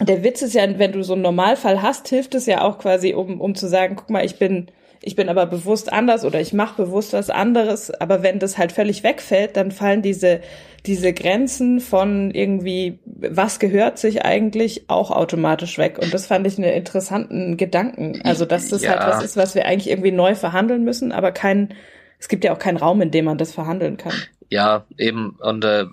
[0.00, 3.14] der Witz ist ja, wenn du so einen Normalfall hast, hilft es ja auch quasi,
[3.14, 4.66] um, um zu sagen, guck mal, ich bin,
[5.00, 7.92] ich bin aber bewusst anders oder ich mache bewusst was anderes.
[7.92, 10.40] Aber wenn das halt völlig wegfällt, dann fallen diese,
[10.84, 15.98] diese Grenzen von irgendwie, was gehört sich eigentlich, auch automatisch weg.
[16.00, 18.20] Und das fand ich einen interessanten Gedanken.
[18.24, 19.04] Also, dass das halt ja.
[19.04, 21.72] halt was ist, was wir eigentlich irgendwie neu verhandeln müssen, aber kein,
[22.18, 24.14] es gibt ja auch keinen Raum, in dem man das verhandeln kann.
[24.50, 25.36] Ja, eben.
[25.40, 25.84] Und äh,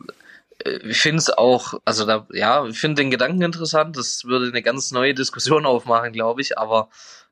[0.66, 3.98] ich finde es auch, also da, ja, ich finde den Gedanken interessant.
[3.98, 6.58] Das würde eine ganz neue Diskussion aufmachen, glaube ich.
[6.58, 6.90] Aber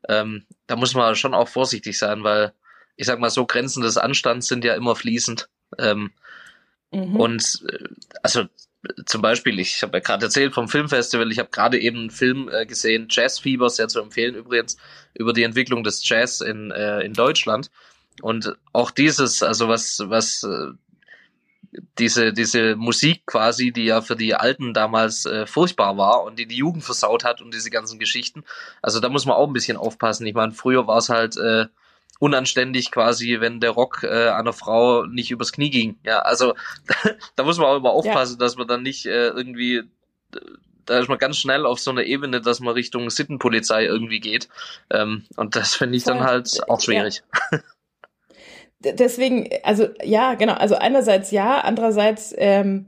[0.07, 2.53] ähm, da muss man schon auch vorsichtig sein, weil
[2.95, 5.49] ich sag mal so, Grenzen des Anstands sind ja immer fließend.
[5.77, 6.11] Ähm,
[6.91, 7.15] mhm.
[7.15, 7.85] Und äh,
[8.23, 8.45] also
[9.05, 12.49] zum Beispiel, ich habe ja gerade erzählt vom Filmfestival, ich habe gerade eben einen Film
[12.49, 14.77] äh, gesehen, Jazz Fieber, sehr zu empfehlen übrigens,
[15.13, 17.71] über die Entwicklung des Jazz in, äh, in Deutschland.
[18.21, 20.73] Und auch dieses, also was, was äh,
[21.97, 26.47] diese, diese Musik quasi, die ja für die Alten damals äh, furchtbar war und die
[26.47, 28.43] die Jugend versaut hat und diese ganzen Geschichten.
[28.81, 30.25] Also da muss man auch ein bisschen aufpassen.
[30.25, 31.67] Ich meine, früher war es halt äh,
[32.19, 35.99] unanständig quasi, wenn der Rock äh, einer Frau nicht übers Knie ging.
[36.03, 36.55] Ja, also
[37.35, 38.45] da muss man auch immer aufpassen, ja.
[38.45, 39.83] dass man dann nicht äh, irgendwie
[40.85, 44.49] da ist man ganz schnell auf so einer Ebene, dass man Richtung Sittenpolizei irgendwie geht.
[44.89, 47.21] Ähm, und das finde ich dann halt auch schwierig.
[47.51, 47.59] Ja.
[48.79, 52.85] deswegen, also ja, genau, also einerseits ja, andererseits, ähm,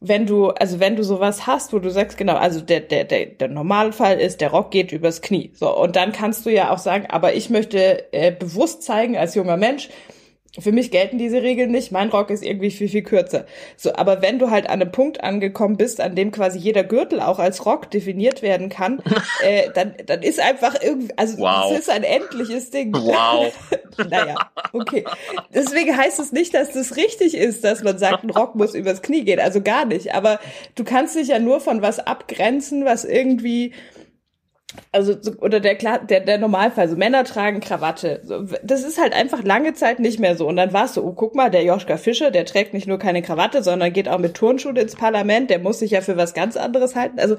[0.00, 3.26] wenn du, also wenn du sowas hast, wo du sagst, genau, also der, der, der,
[3.26, 5.50] der Normalfall ist, der Rock geht übers Knie.
[5.54, 9.34] So, und dann kannst du ja auch sagen, aber ich möchte äh, bewusst zeigen als
[9.34, 9.90] junger Mensch,
[10.58, 11.92] für mich gelten diese Regeln nicht.
[11.92, 13.46] Mein Rock ist irgendwie viel, viel kürzer.
[13.76, 17.20] So, aber wenn du halt an einem Punkt angekommen bist, an dem quasi jeder Gürtel
[17.20, 19.00] auch als Rock definiert werden kann,
[19.44, 21.70] äh, dann, dann ist einfach irgendwie, also wow.
[21.72, 22.96] es ist ein endliches Ding.
[23.10, 23.52] Wow.
[24.10, 24.36] naja,
[24.72, 25.04] okay.
[25.52, 29.02] Deswegen heißt es nicht, dass das richtig ist, dass man sagt, ein Rock muss übers
[29.02, 29.40] Knie gehen.
[29.40, 30.14] Also gar nicht.
[30.14, 30.38] Aber
[30.76, 33.72] du kannst dich ja nur von was abgrenzen, was irgendwie
[34.92, 38.20] also oder der der der Normalfall so Männer tragen Krawatte.
[38.24, 40.46] So, das ist halt einfach lange Zeit nicht mehr so.
[40.46, 43.22] Und dann warst du oh guck mal der Joschka Fischer der trägt nicht nur keine
[43.22, 45.50] Krawatte sondern geht auch mit Turnschuhen ins Parlament.
[45.50, 47.18] Der muss sich ja für was ganz anderes halten.
[47.18, 47.36] Also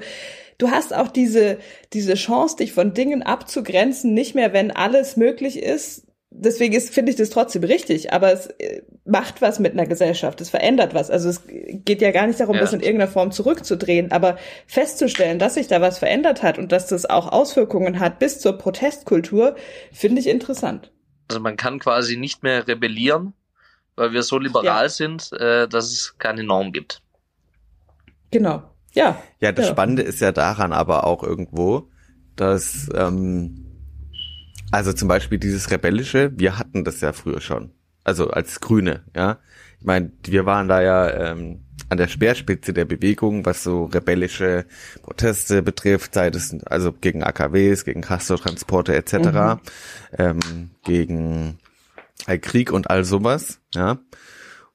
[0.58, 1.58] du hast auch diese
[1.92, 7.10] diese Chance dich von Dingen abzugrenzen nicht mehr wenn alles möglich ist deswegen ist, finde
[7.10, 11.10] ich das trotzdem richtig, aber es äh, macht was mit einer Gesellschaft, es verändert was.
[11.10, 12.60] Also es geht ja gar nicht darum, ja.
[12.60, 16.86] das in irgendeiner Form zurückzudrehen, aber festzustellen, dass sich da was verändert hat und dass
[16.86, 19.56] das auch Auswirkungen hat bis zur Protestkultur,
[19.92, 20.92] finde ich interessant.
[21.28, 23.34] Also man kann quasi nicht mehr rebellieren,
[23.96, 24.88] weil wir so liberal ja.
[24.88, 27.02] sind, äh, dass es keine Norm gibt.
[28.30, 28.62] Genau.
[28.94, 29.22] Ja.
[29.40, 29.72] Ja, das ja.
[29.72, 31.88] Spannende ist ja daran aber auch irgendwo,
[32.36, 33.71] dass ähm,
[34.72, 37.70] also zum Beispiel dieses Rebellische, wir hatten das ja früher schon.
[38.04, 39.38] Also als Grüne, ja.
[39.78, 44.64] Ich meine, wir waren da ja ähm, an der Speerspitze der Bewegung, was so rebellische
[45.02, 49.58] Proteste betrifft, sei es also gegen AKWs, gegen Castortransporte etc., mhm.
[50.18, 51.58] ähm, gegen
[52.40, 53.98] Krieg und all sowas, ja.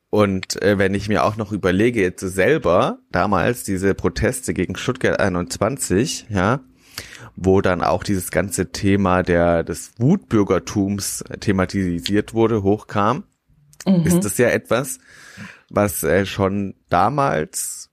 [0.10, 5.20] Und äh, wenn ich mir auch noch überlege, jetzt selber damals diese Proteste gegen Stuttgart
[5.20, 6.62] 21, ja,
[7.38, 13.24] wo dann auch dieses ganze Thema der des Wutbürgertums thematisiert wurde, hochkam,
[13.86, 14.04] mhm.
[14.06, 15.00] ist das ja etwas,
[15.70, 17.92] was äh, schon damals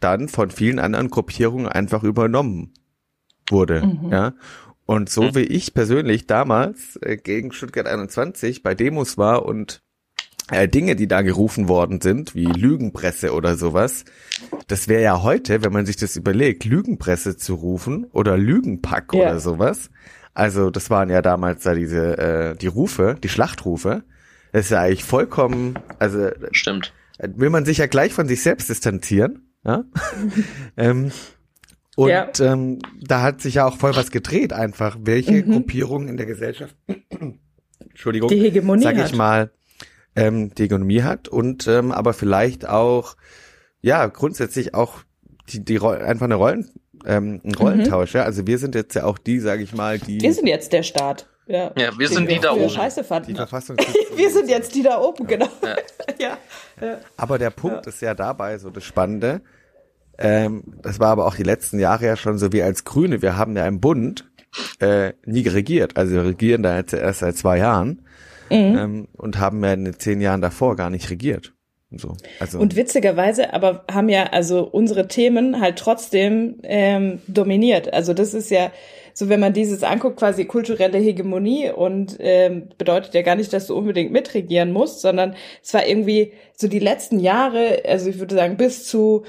[0.00, 2.74] dann von vielen anderen Gruppierungen einfach übernommen
[3.48, 4.12] wurde, mhm.
[4.12, 4.34] ja.
[4.86, 9.82] Und so wie ich persönlich damals äh, gegen Stuttgart 21 bei Demos war und
[10.50, 14.04] äh, Dinge, die da gerufen worden sind, wie Lügenpresse oder sowas,
[14.66, 19.22] das wäre ja heute, wenn man sich das überlegt, Lügenpresse zu rufen oder Lügenpack ja.
[19.22, 19.90] oder sowas.
[20.34, 24.02] Also das waren ja damals da diese äh, die Rufe, die Schlachtrufe.
[24.52, 26.92] Das ist ja eigentlich vollkommen, also stimmt.
[27.18, 29.84] Will man sich ja gleich von sich selbst distanzieren, ja?
[30.76, 31.12] ähm,
[31.96, 32.28] und ja.
[32.40, 35.52] ähm, da hat sich ja auch voll was gedreht, einfach welche mhm.
[35.52, 36.74] Gruppierungen in der Gesellschaft,
[37.78, 39.14] Entschuldigung, die Hegemonie sag ich hat.
[39.14, 39.50] mal,
[40.16, 43.16] ähm, die Ökonomie hat und ähm, aber vielleicht auch
[43.80, 44.98] ja grundsätzlich auch
[45.48, 46.70] die, die einfach eine Rollen
[47.04, 48.14] ähm, ein Rollentausch.
[48.14, 48.18] Mhm.
[48.18, 48.24] Ja?
[48.24, 50.20] Also wir sind jetzt ja auch die, sage ich mal, die.
[50.20, 51.26] Wir sind jetzt der Staat.
[51.46, 52.70] Ja, ja wir sind die da oben.
[52.70, 53.28] Scheiße fanden.
[53.28, 53.76] Die Verfassung
[54.16, 55.48] wir sind jetzt die da oben, genau.
[55.62, 55.76] Ja.
[56.18, 56.38] ja.
[56.80, 56.98] ja.
[57.16, 59.42] Aber der Punkt ist ja dabei so das Spannende.
[60.16, 63.20] Ähm, das war aber auch die letzten Jahre ja schon so wie als Grüne.
[63.20, 64.24] Wir haben ja im Bund
[64.78, 65.96] äh, nie regiert.
[65.96, 68.06] Also wir regieren da jetzt erst seit zwei Jahren
[68.54, 68.78] mhm.
[68.78, 71.52] ähm, und haben ja in den zehn Jahren davor gar nicht regiert.
[71.96, 72.58] So, also.
[72.58, 77.92] Und witzigerweise aber haben ja also unsere Themen halt trotzdem ähm, dominiert.
[77.92, 78.72] Also das ist ja
[79.12, 83.68] so, wenn man dieses anguckt, quasi kulturelle Hegemonie und ähm, bedeutet ja gar nicht, dass
[83.68, 88.34] du unbedingt mitregieren musst, sondern es war irgendwie so die letzten Jahre, also ich würde
[88.34, 89.22] sagen bis zu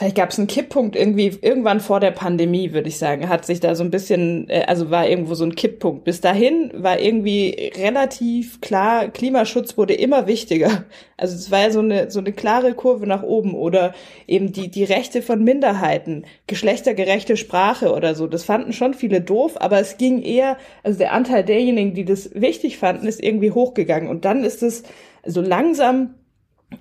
[0.00, 3.60] vielleicht gab es einen Kipppunkt irgendwie irgendwann vor der Pandemie, würde ich sagen, hat sich
[3.60, 6.04] da so ein bisschen, äh, also war irgendwo so ein Kipppunkt.
[6.04, 10.86] Bis dahin war irgendwie relativ klar, Klimaschutz wurde immer wichtiger.
[11.18, 13.92] Also es war ja so eine so eine klare Kurve nach oben oder
[14.26, 18.26] eben die die Rechte von Minderheiten, geschlechtergerechte Sprache oder so.
[18.26, 22.30] Das fanden schon viele doof, aber es ging eher, also der Anteil derjenigen, die das
[22.34, 24.82] wichtig fanden, ist irgendwie hochgegangen und dann ist es
[25.26, 26.14] so langsam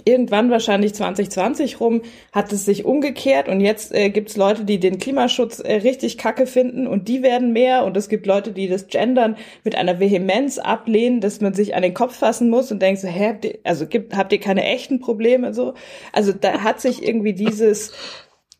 [0.05, 4.79] Irgendwann wahrscheinlich 2020 rum hat es sich umgekehrt und jetzt äh, gibt es Leute, die
[4.79, 8.67] den Klimaschutz äh, richtig kacke finden und die werden mehr und es gibt Leute, die
[8.67, 12.81] das Gendern mit einer Vehemenz ablehnen, dass man sich an den Kopf fassen muss und
[12.81, 15.73] denkt so, hä, habt ihr, also gibt, habt ihr keine echten Probleme so?
[16.13, 17.91] Also da hat sich irgendwie dieses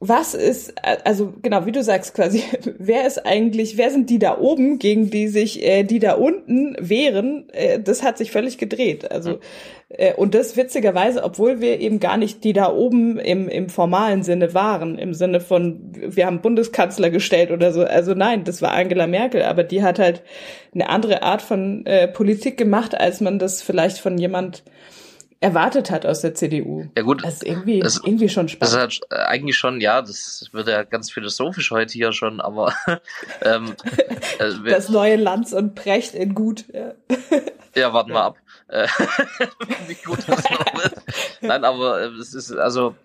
[0.02, 2.44] was ist, also genau, wie du sagst quasi,
[2.78, 6.78] wer ist eigentlich, wer sind die da oben, gegen die sich äh, die da unten
[6.80, 9.12] wehren, äh, das hat sich völlig gedreht.
[9.12, 9.40] Also
[9.90, 14.24] äh, und das witzigerweise, obwohl wir eben gar nicht die da oben im, im formalen
[14.24, 17.84] Sinne waren, im Sinne von, wir haben Bundeskanzler gestellt oder so.
[17.84, 20.22] Also nein, das war Angela Merkel, aber die hat halt
[20.74, 24.64] eine andere Art von äh, Politik gemacht, als man das vielleicht von jemand
[25.42, 26.86] erwartet hat aus der CDU.
[26.98, 27.24] Ja gut.
[27.24, 28.62] Das ist irgendwie, das, irgendwie schon spannend.
[28.62, 32.74] Das ist halt eigentlich schon, ja, das wird ja ganz philosophisch heute hier schon, aber
[33.42, 33.76] ähm,
[34.40, 36.66] äh, das neue Lanz und Precht in gut.
[36.74, 36.94] Ja,
[37.76, 38.38] ja warten wir ab.
[38.68, 38.88] Äh,
[39.88, 40.96] wie gut das noch wird.
[41.42, 42.96] Nein, aber äh, es ist also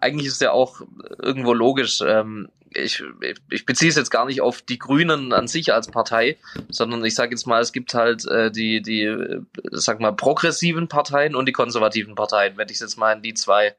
[0.00, 0.80] eigentlich ist ja auch
[1.20, 2.00] irgendwo logisch.
[2.04, 3.02] Ähm, ich,
[3.50, 7.14] ich beziehe es jetzt gar nicht auf die Grünen an sich als Partei, sondern ich
[7.14, 11.46] sage jetzt mal, es gibt halt äh, die, die, äh, sag mal, progressiven Parteien und
[11.46, 13.76] die konservativen Parteien, wenn ich es jetzt mal in die zwei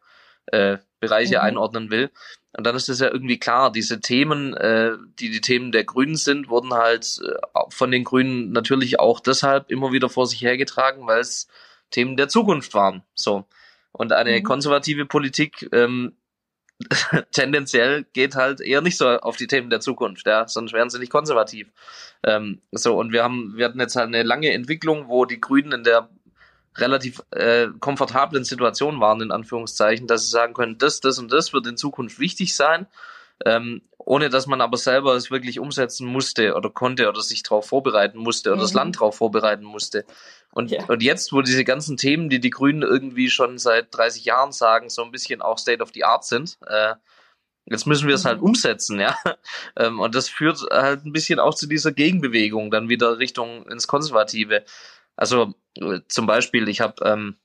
[0.48, 1.44] äh, Bereiche mhm.
[1.44, 2.10] einordnen will.
[2.58, 6.16] Und dann ist es ja irgendwie klar, diese Themen, äh, die die Themen der Grünen
[6.16, 11.06] sind, wurden halt äh, von den Grünen natürlich auch deshalb immer wieder vor sich hergetragen,
[11.06, 11.48] weil es
[11.92, 13.04] Themen der Zukunft waren.
[13.14, 13.46] So.
[13.92, 14.44] Und eine mhm.
[14.44, 16.16] konservative Politik ähm,
[17.32, 21.00] tendenziell geht halt eher nicht so auf die Themen der Zukunft, ja, sonst wären sie
[21.00, 21.68] nicht konservativ.
[22.24, 25.72] Ähm, so, und wir haben, wir hatten jetzt halt eine lange Entwicklung, wo die Grünen
[25.72, 26.10] in der
[26.78, 31.52] relativ äh, komfortablen Situation waren, in Anführungszeichen, dass sie sagen können, das, das und das
[31.52, 32.88] wird in Zukunft wichtig sein.
[33.46, 37.68] Ähm, ohne dass man aber selber es wirklich umsetzen musste oder konnte oder sich darauf
[37.68, 38.62] vorbereiten musste oder mhm.
[38.62, 40.04] das Land darauf vorbereiten musste.
[40.60, 40.84] Und, ja.
[40.88, 44.90] und jetzt, wo diese ganzen Themen, die die Grünen irgendwie schon seit 30 Jahren sagen,
[44.90, 46.96] so ein bisschen auch State of the Art sind, äh,
[47.72, 48.48] Jetzt müssen wir es halt mhm.
[48.48, 49.16] umsetzen, ja.
[49.78, 53.88] Ähm, und das führt halt ein bisschen auch zu dieser Gegenbewegung, dann wieder Richtung ins
[53.88, 54.66] Konservative.
[55.16, 57.38] Also äh, zum Beispiel, ich habe ähm,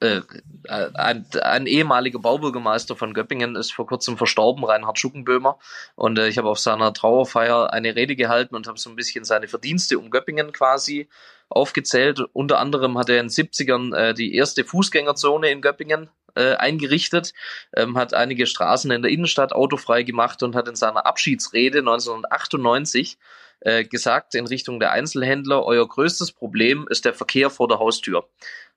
[0.00, 0.20] äh,
[0.68, 5.58] ein, ein ehemaliger Baubürgermeister von Göppingen ist vor kurzem verstorben, Reinhard Schuckenböhmer.
[5.94, 9.24] Und äh, ich habe auf seiner Trauerfeier eine Rede gehalten und habe so ein bisschen
[9.24, 11.08] seine Verdienste um Göppingen quasi
[11.48, 12.20] aufgezählt.
[12.32, 17.32] Unter anderem hat er in den 70ern äh, die erste Fußgängerzone in Göppingen äh, eingerichtet,
[17.74, 23.16] ähm, hat einige Straßen in der Innenstadt autofrei gemacht und hat in seiner Abschiedsrede 1998
[23.60, 28.28] äh, gesagt in Richtung der Einzelhändler, euer größtes Problem ist der Verkehr vor der Haustür.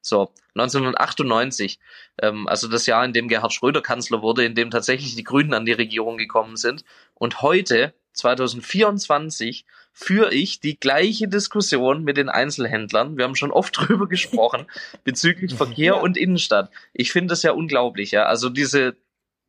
[0.02, 1.80] So, 1998,
[2.22, 5.54] ähm, also das Jahr, in dem Gerhard Schröder Kanzler wurde, in dem tatsächlich die Grünen
[5.54, 6.86] an die Regierung gekommen sind.
[7.16, 13.18] Und heute, 2024, führe ich die gleiche Diskussion mit den Einzelhändlern.
[13.18, 14.66] Wir haben schon oft drüber gesprochen
[15.04, 16.00] bezüglich Verkehr ja.
[16.00, 16.72] und Innenstadt.
[16.94, 18.24] Ich finde das ja unglaublich, ja.
[18.24, 18.96] Also diese,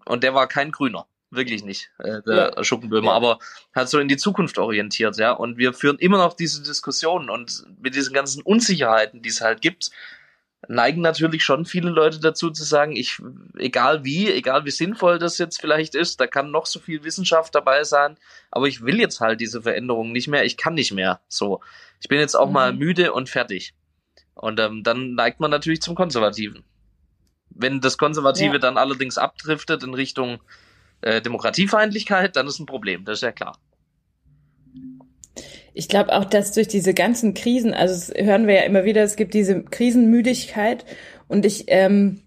[0.04, 1.06] und der war kein Grüner.
[1.30, 2.64] Wirklich nicht, äh, der ja.
[2.64, 3.16] Schuppenböhmer, ja.
[3.16, 3.38] aber
[3.72, 5.30] hat so in die Zukunft orientiert, ja.
[5.32, 9.60] Und wir führen immer noch diese Diskussionen und mit diesen ganzen Unsicherheiten, die es halt
[9.60, 9.90] gibt,
[10.68, 13.18] neigen natürlich schon viele Leute dazu zu sagen, ich,
[13.56, 17.54] egal wie, egal wie sinnvoll das jetzt vielleicht ist, da kann noch so viel Wissenschaft
[17.54, 18.16] dabei sein,
[18.50, 21.20] aber ich will jetzt halt diese Veränderung nicht mehr, ich kann nicht mehr.
[21.28, 21.60] So.
[22.00, 22.52] Ich bin jetzt auch mhm.
[22.52, 23.74] mal müde und fertig.
[24.34, 26.64] Und ähm, dann neigt man natürlich zum Konservativen.
[27.50, 28.58] Wenn das Konservative ja.
[28.58, 30.40] dann allerdings abdriftet in Richtung
[31.02, 33.58] äh, Demokratiefeindlichkeit, dann ist ein Problem, das ist ja klar.
[35.72, 39.02] Ich glaube auch, dass durch diese ganzen Krisen, also das hören wir ja immer wieder,
[39.02, 40.84] es gibt diese Krisenmüdigkeit
[41.28, 42.22] und ich ähm,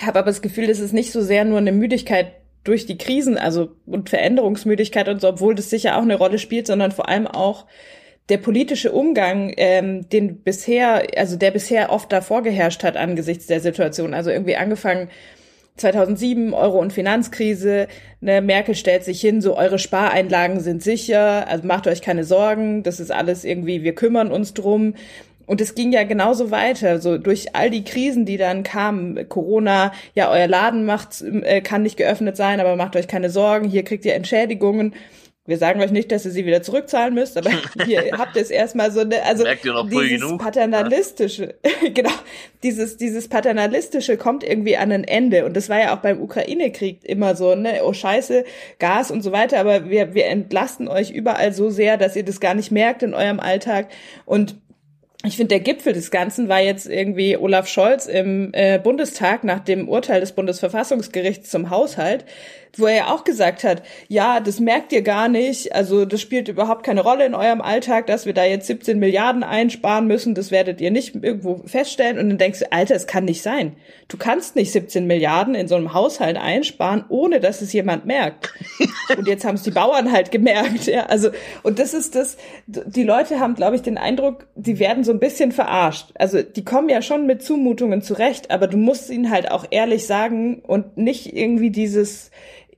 [0.00, 2.32] habe aber das Gefühl, es ist nicht so sehr nur eine Müdigkeit
[2.64, 6.66] durch die Krisen, also und Veränderungsmüdigkeit und so, obwohl das sicher auch eine Rolle spielt,
[6.66, 7.66] sondern vor allem auch
[8.28, 13.60] der politische Umgang, ähm, den bisher, also der bisher oft davor geherrscht hat angesichts der
[13.60, 14.14] Situation.
[14.14, 15.10] Also irgendwie angefangen
[15.76, 17.88] 2007 Euro- und Finanzkrise,
[18.20, 22.82] ne, Merkel stellt sich hin, so eure Spareinlagen sind sicher, also macht euch keine Sorgen,
[22.82, 24.94] das ist alles irgendwie, wir kümmern uns drum.
[25.46, 29.92] Und es ging ja genauso weiter, so durch all die Krisen, die dann kamen, Corona,
[30.14, 33.82] ja, euer Laden macht, äh, kann nicht geöffnet sein, aber macht euch keine Sorgen, hier
[33.82, 34.94] kriegt ihr Entschädigungen.
[35.44, 37.50] Wir sagen euch nicht, dass ihr sie wieder zurückzahlen müsst, aber
[37.84, 39.44] hier habt ihr es erstmal so eine, also
[39.90, 40.40] dieses genug?
[40.40, 41.56] paternalistische,
[41.94, 42.12] genau,
[42.62, 45.44] dieses, dieses paternalistische kommt irgendwie an ein Ende.
[45.44, 48.44] Und das war ja auch beim Ukraine-Krieg immer so, ne, oh Scheiße,
[48.78, 52.38] Gas und so weiter, aber wir, wir entlasten euch überall so sehr, dass ihr das
[52.38, 53.88] gar nicht merkt in eurem Alltag.
[54.24, 54.56] Und
[55.24, 59.60] ich finde, der Gipfel des Ganzen war jetzt irgendwie Olaf Scholz im äh, Bundestag nach
[59.60, 62.24] dem Urteil des Bundesverfassungsgerichts zum Haushalt,
[62.78, 66.48] wo er ja auch gesagt hat, ja, das merkt ihr gar nicht, also das spielt
[66.48, 70.50] überhaupt keine Rolle in eurem Alltag, dass wir da jetzt 17 Milliarden einsparen müssen, das
[70.50, 73.76] werdet ihr nicht irgendwo feststellen und dann denkst du, Alter, es kann nicht sein.
[74.08, 78.52] Du kannst nicht 17 Milliarden in so einem Haushalt einsparen, ohne dass es jemand merkt.
[79.16, 81.30] und jetzt haben es die Bauern halt gemerkt, ja, also
[81.62, 85.20] und das ist das, die Leute haben, glaube ich, den Eindruck, die werden so ein
[85.20, 86.10] bisschen verarscht.
[86.14, 90.06] Also die kommen ja schon mit Zumutungen zurecht, aber du musst ihnen halt auch ehrlich
[90.06, 92.30] sagen und nicht irgendwie dieses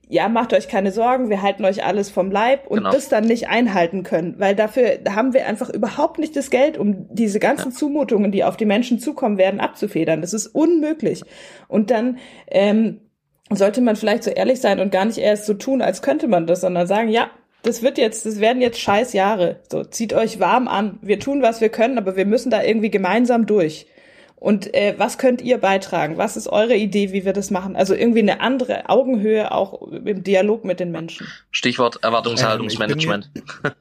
[0.07, 2.91] ja, macht euch keine Sorgen, wir halten euch alles vom Leib und genau.
[2.91, 7.07] das dann nicht einhalten können, weil dafür haben wir einfach überhaupt nicht das Geld, um
[7.13, 7.77] diese ganzen ja.
[7.77, 10.21] Zumutungen, die auf die Menschen zukommen werden, abzufedern.
[10.21, 11.23] Das ist unmöglich.
[11.67, 13.01] Und dann ähm,
[13.49, 16.45] sollte man vielleicht so ehrlich sein und gar nicht erst so tun, als könnte man
[16.47, 17.29] das, sondern sagen, ja,
[17.63, 19.61] das wird jetzt, das werden jetzt scheiß Jahre.
[19.71, 20.99] So, zieht euch warm an.
[21.01, 23.87] Wir tun, was wir können, aber wir müssen da irgendwie gemeinsam durch.
[24.35, 26.17] Und äh, was könnt ihr beitragen?
[26.17, 27.75] Was ist eure Idee, wie wir das machen?
[27.75, 31.27] Also irgendwie eine andere Augenhöhe auch im Dialog mit den Menschen.
[31.51, 33.31] Stichwort Erwartungshaltungsmanagement.
[33.35, 33.71] Ähm,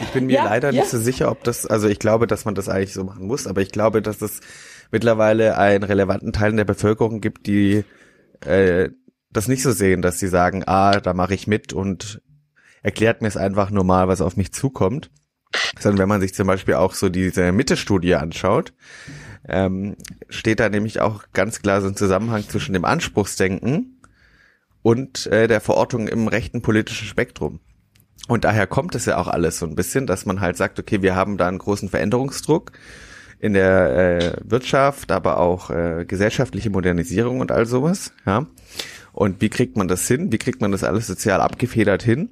[0.00, 0.80] ich bin mir ja, leider ja.
[0.80, 3.46] nicht so sicher, ob das, also ich glaube, dass man das eigentlich so machen muss,
[3.46, 4.40] aber ich glaube, dass es
[4.90, 7.84] mittlerweile einen relevanten Teil der Bevölkerung gibt, die
[8.40, 8.88] äh,
[9.30, 12.22] das nicht so sehen, dass sie sagen, ah, da mache ich mit und
[12.82, 15.10] erklärt mir es einfach nur mal, was auf mich zukommt.
[15.78, 18.72] Sondern wenn man sich zum Beispiel auch so diese Mitte-Studie anschaut,
[19.48, 19.96] ähm,
[20.28, 24.00] steht da nämlich auch ganz klar so ein Zusammenhang zwischen dem Anspruchsdenken
[24.82, 27.60] und äh, der Verortung im rechten politischen Spektrum.
[28.28, 31.02] Und daher kommt es ja auch alles so ein bisschen, dass man halt sagt, okay,
[31.02, 32.72] wir haben da einen großen Veränderungsdruck
[33.40, 38.46] in der äh, Wirtschaft, aber auch äh, gesellschaftliche Modernisierung und all sowas, ja.
[39.12, 40.32] Und wie kriegt man das hin?
[40.32, 42.30] Wie kriegt man das alles sozial abgefedert hin?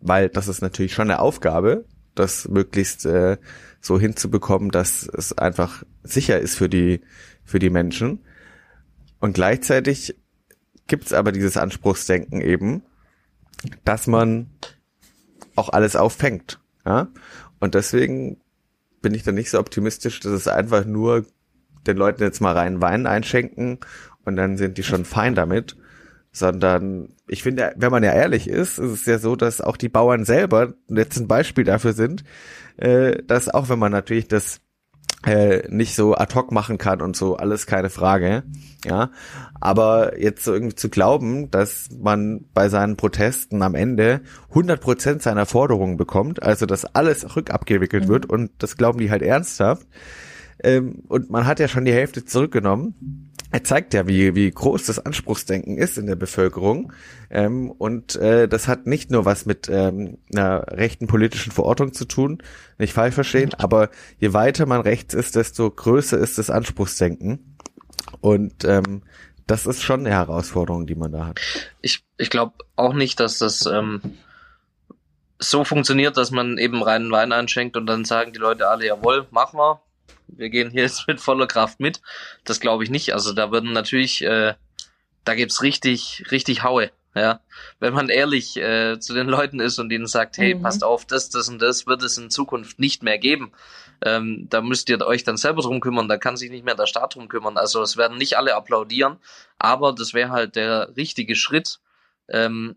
[0.00, 3.38] Weil das ist natürlich schon eine Aufgabe, das möglichst äh,
[3.84, 7.02] so hinzubekommen, dass es einfach sicher ist für die,
[7.44, 8.24] für die Menschen.
[9.20, 10.16] Und gleichzeitig
[10.86, 12.82] gibt's aber dieses Anspruchsdenken eben,
[13.84, 14.50] dass man
[15.54, 16.60] auch alles auffängt.
[16.86, 17.08] Ja?
[17.60, 18.40] Und deswegen
[19.02, 21.26] bin ich da nicht so optimistisch, dass es einfach nur
[21.86, 23.80] den Leuten jetzt mal rein Wein einschenken
[24.24, 25.76] und dann sind die schon fein damit,
[26.34, 29.88] sondern ich finde, wenn man ja ehrlich ist, ist es ja so, dass auch die
[29.88, 32.24] Bauern selber jetzt ein Beispiel dafür sind,
[32.76, 34.60] äh, dass auch wenn man natürlich das
[35.24, 38.42] äh, nicht so ad hoc machen kann und so, alles keine Frage,
[38.84, 39.10] ja.
[39.60, 44.20] Aber jetzt so irgendwie zu glauben, dass man bei seinen Protesten am Ende
[44.50, 48.08] 100 Prozent seiner Forderungen bekommt, also dass alles rückabgewickelt mhm.
[48.08, 49.86] wird und das glauben die halt ernsthaft.
[50.62, 54.86] Ähm, und man hat ja schon die Hälfte zurückgenommen er zeigt ja, wie, wie groß
[54.86, 56.92] das Anspruchsdenken ist in der Bevölkerung.
[57.30, 62.04] Ähm, und äh, das hat nicht nur was mit ähm, einer rechten politischen Verortung zu
[62.04, 62.42] tun,
[62.78, 67.56] nicht falsch verstehen, aber je weiter man rechts ist, desto größer ist das Anspruchsdenken.
[68.20, 69.04] Und ähm,
[69.46, 71.40] das ist schon eine Herausforderung, die man da hat.
[71.80, 74.00] Ich, ich glaube auch nicht, dass das ähm,
[75.38, 79.28] so funktioniert, dass man eben reinen Wein einschenkt und dann sagen die Leute alle, jawohl,
[79.30, 79.80] machen wir,
[80.28, 82.00] wir gehen hier jetzt mit voller Kraft mit.
[82.44, 83.14] Das glaube ich nicht.
[83.14, 84.54] Also da würden natürlich, äh,
[85.24, 86.90] da gibt's richtig, richtig Haue.
[87.16, 87.40] Ja,
[87.78, 90.62] wenn man ehrlich äh, zu den Leuten ist und ihnen sagt, hey, mhm.
[90.62, 93.52] passt auf, das, das und das wird es in Zukunft nicht mehr geben.
[94.04, 96.86] Ähm, da müsst ihr euch dann selber drum kümmern, da kann sich nicht mehr der
[96.86, 97.56] Staat drum kümmern.
[97.56, 99.18] Also es werden nicht alle applaudieren,
[99.58, 101.78] aber das wäre halt der richtige Schritt,
[102.28, 102.74] ähm,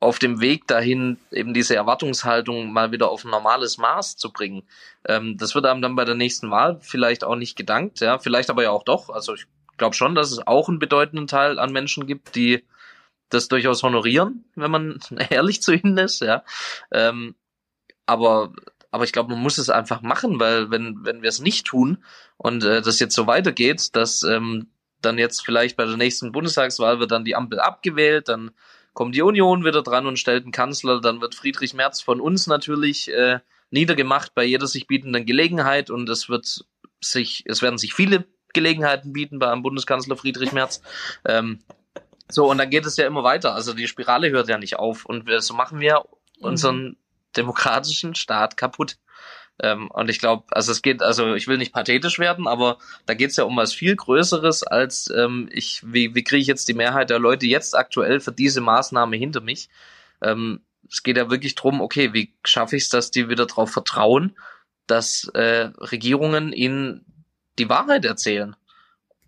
[0.00, 4.62] auf dem Weg dahin, eben diese Erwartungshaltung mal wieder auf ein normales Maß zu bringen.
[5.06, 8.50] Ähm, das wird einem dann bei der nächsten Wahl vielleicht auch nicht gedankt, ja, vielleicht
[8.50, 9.10] aber ja auch doch.
[9.10, 9.46] Also ich
[9.76, 12.64] glaube schon, dass es auch einen bedeutenden Teil an Menschen gibt, die
[13.28, 16.44] das durchaus honorieren, wenn man ehrlich zu ihnen ist, ja.
[16.92, 17.34] Ähm,
[18.06, 18.52] aber
[18.90, 22.02] aber ich glaube, man muss es einfach machen, weil wenn wenn wir es nicht tun
[22.36, 24.68] und äh, das jetzt so weitergeht, dass ähm,
[25.02, 28.50] dann jetzt vielleicht bei der nächsten Bundestagswahl wird dann die Ampel abgewählt, dann
[28.98, 32.48] kommt die Union wieder dran und stellt einen Kanzler, dann wird Friedrich Merz von uns
[32.48, 33.38] natürlich äh,
[33.70, 36.64] niedergemacht bei jeder sich bietenden Gelegenheit und es wird
[37.00, 38.24] sich, es werden sich viele
[38.54, 40.82] Gelegenheiten bieten bei einem Bundeskanzler Friedrich Merz.
[41.24, 41.60] Ähm,
[42.28, 43.54] so, und dann geht es ja immer weiter.
[43.54, 45.04] Also die Spirale hört ja nicht auf.
[45.04, 46.02] Und wir, so machen wir
[46.40, 46.96] unseren mhm.
[47.36, 48.96] demokratischen Staat kaputt.
[49.60, 53.14] Ähm, und ich glaube, also es geht, also ich will nicht pathetisch werden, aber da
[53.14, 56.68] geht es ja um was viel Größeres als ähm, ich, wie, wie kriege ich jetzt
[56.68, 59.68] die Mehrheit der Leute jetzt aktuell für diese Maßnahme hinter mich?
[60.22, 63.70] Ähm, es geht ja wirklich drum, okay, wie schaffe ich es, dass die wieder darauf
[63.70, 64.36] vertrauen,
[64.86, 67.04] dass äh, Regierungen ihnen
[67.58, 68.56] die Wahrheit erzählen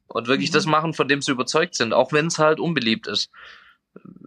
[0.07, 0.55] und wirklich mhm.
[0.55, 3.31] das machen, von dem sie überzeugt sind, auch wenn es halt unbeliebt ist.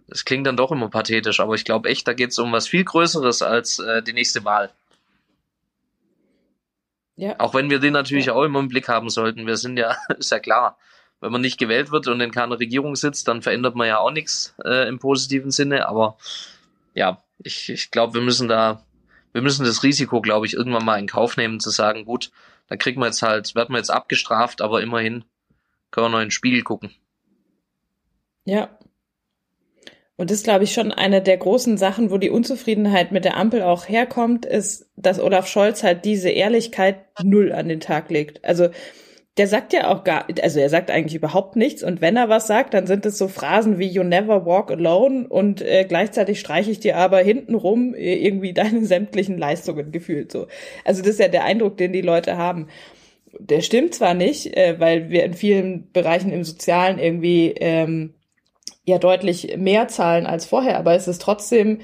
[0.08, 2.68] Es klingt dann doch immer pathetisch, aber ich glaube echt, da geht es um was
[2.68, 4.70] viel Größeres als äh, die nächste Wahl.
[7.16, 7.38] Ja.
[7.38, 8.32] Auch wenn wir den natürlich ja.
[8.34, 9.46] auch immer im Blick haben sollten.
[9.46, 10.78] Wir sind ja, ist ja klar,
[11.20, 14.10] wenn man nicht gewählt wird und in keiner Regierung sitzt, dann verändert man ja auch
[14.10, 15.88] nichts äh, im positiven Sinne.
[15.88, 16.16] Aber
[16.94, 18.84] ja, ich, ich glaube, wir müssen da,
[19.32, 22.30] wir müssen das Risiko, glaube ich, irgendwann mal in Kauf nehmen, zu sagen, gut,
[22.68, 25.24] dann kriegen wir jetzt halt, werden wir jetzt abgestraft, aber immerhin
[25.90, 26.90] können wir noch in den Spiegel gucken.
[28.44, 28.68] Ja,
[30.16, 33.36] und das ist, glaube ich, schon eine der großen Sachen, wo die Unzufriedenheit mit der
[33.36, 38.44] Ampel auch herkommt, ist, dass Olaf Scholz halt diese Ehrlichkeit null an den Tag legt.
[38.44, 38.68] Also
[39.36, 42.46] der sagt ja auch gar, also er sagt eigentlich überhaupt nichts und wenn er was
[42.46, 46.70] sagt, dann sind es so Phrasen wie You never walk alone und äh, gleichzeitig streiche
[46.70, 50.46] ich dir aber hintenrum äh, irgendwie deine sämtlichen Leistungen gefühlt so.
[50.84, 52.68] Also das ist ja der Eindruck, den die Leute haben.
[53.40, 58.14] Der stimmt zwar nicht, äh, weil wir in vielen Bereichen im Sozialen irgendwie ähm,
[58.84, 61.80] ja deutlich mehr zahlen als vorher, aber es ist trotzdem,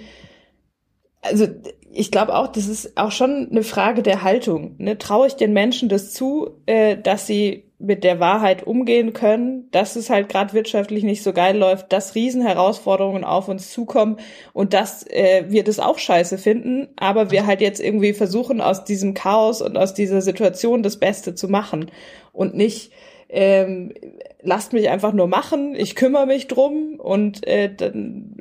[1.23, 1.47] also
[1.93, 4.77] ich glaube auch, das ist auch schon eine Frage der Haltung.
[4.79, 4.97] Ne?
[4.99, 9.97] Traue ich den Menschen das zu, äh, dass sie mit der Wahrheit umgehen können, dass
[9.97, 14.19] es halt gerade wirtschaftlich nicht so geil läuft, dass Riesenherausforderungen auf uns zukommen
[14.53, 18.85] und dass äh, wir das auch scheiße finden, aber wir halt jetzt irgendwie versuchen, aus
[18.85, 21.91] diesem Chaos und aus dieser Situation das Beste zu machen
[22.33, 22.93] und nicht
[23.31, 23.95] ähm,
[24.43, 28.37] lasst mich einfach nur machen, ich kümmere mich drum und äh, dann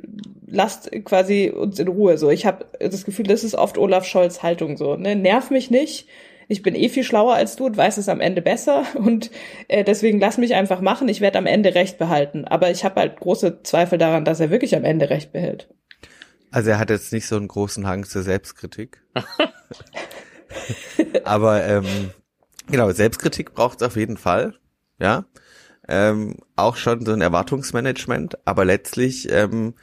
[0.46, 2.18] lasst quasi uns in Ruhe.
[2.18, 4.96] So, ich habe das Gefühl, das ist oft Olaf Scholz Haltung so.
[4.96, 5.16] Ne?
[5.16, 6.08] Nerv mich nicht.
[6.48, 9.30] Ich bin eh viel schlauer als du und weiß es am Ende besser und
[9.68, 11.08] äh, deswegen lass mich einfach machen.
[11.08, 12.44] Ich werde am Ende Recht behalten.
[12.44, 15.68] Aber ich habe halt große Zweifel daran, dass er wirklich am Ende Recht behält.
[16.50, 19.00] Also er hat jetzt nicht so einen großen Hang zur Selbstkritik.
[21.24, 22.10] Aber ähm,
[22.68, 24.54] genau, Selbstkritik braucht es auf jeden Fall
[25.00, 25.24] ja,
[25.90, 29.74] ähm, auch schon so ein Erwartungsmanagement, aber letztlich ähm,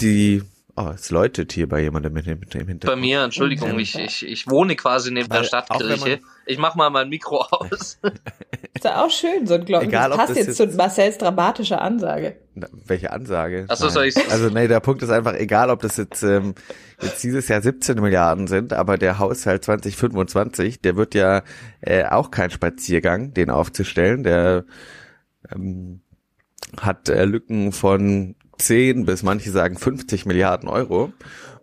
[0.00, 0.42] die
[0.76, 2.82] Oh, es läutet hier bei jemandem im, im Hintergrund.
[2.82, 6.20] Bei mir, Entschuldigung, ich, ich, ich wohne quasi neben Weil der Stadtkirche.
[6.46, 7.98] Ich mach mal mein Mikro aus.
[8.74, 9.88] ist ja auch schön, so ein Glocken.
[9.88, 12.36] Egal, das passt das jetzt, jetzt zu Marcells dramatischer Ansage.
[12.54, 13.64] Na, welche Ansage?
[13.68, 16.54] Achso, soll ich Also nee, der Punkt ist einfach, egal ob das jetzt, ähm,
[17.00, 21.42] jetzt dieses Jahr 17 Milliarden sind, aber der Haushalt 2025, der wird ja
[21.80, 24.22] äh, auch kein Spaziergang, den aufzustellen.
[24.22, 24.64] Der
[25.52, 26.00] ähm,
[26.80, 31.12] hat äh, Lücken von 10 bis manche sagen 50 Milliarden Euro.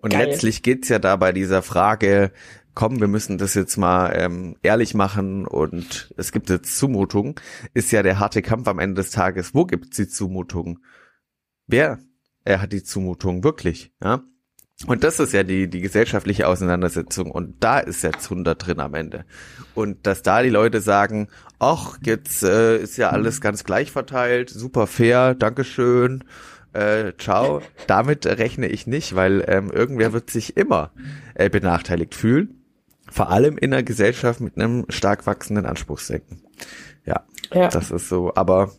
[0.02, 0.28] Und Geil.
[0.28, 2.32] letztlich geht's ja da bei dieser Frage,
[2.74, 7.39] komm, wir müssen das jetzt mal ähm, ehrlich machen und es gibt jetzt Zumutung,
[7.74, 9.53] ist ja der harte Kampf am Ende des Tages.
[9.53, 10.80] Wo gibt's die Zumutung?
[11.67, 11.99] Wer
[12.43, 14.24] er hat die Zumutung wirklich, ja?
[14.88, 18.95] Und das ist ja die, die gesellschaftliche Auseinandersetzung und da ist jetzt 100 drin am
[18.95, 19.26] Ende.
[19.76, 21.28] Und dass da die Leute sagen,
[21.59, 26.24] ach, jetzt äh, ist ja alles ganz gleich verteilt, super fair, Dankeschön,
[26.74, 30.91] äh, ciao, damit rechne ich nicht, weil ähm, irgendwer wird sich immer
[31.36, 32.61] äh, benachteiligt fühlen.
[33.12, 36.41] Vor allem in einer Gesellschaft mit einem stark wachsenden Anspruchsdenken.
[37.05, 38.72] Ja, ja, das ist so, aber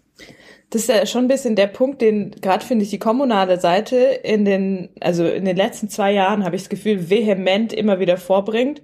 [0.71, 3.97] das ist ja schon ein bisschen der Punkt, den gerade finde ich die kommunale Seite
[3.97, 8.17] in den, also in den letzten zwei Jahren habe ich das Gefühl, vehement immer wieder
[8.17, 8.81] vorbringt.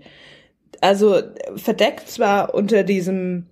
[0.82, 1.22] Also
[1.57, 3.46] verdeckt zwar unter diesem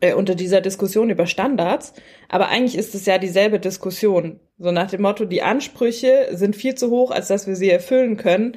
[0.00, 1.92] äh, unter dieser Diskussion über Standards,
[2.28, 4.40] aber eigentlich ist es ja dieselbe Diskussion.
[4.58, 8.16] So nach dem Motto, die Ansprüche sind viel zu hoch, als dass wir sie erfüllen
[8.16, 8.56] können.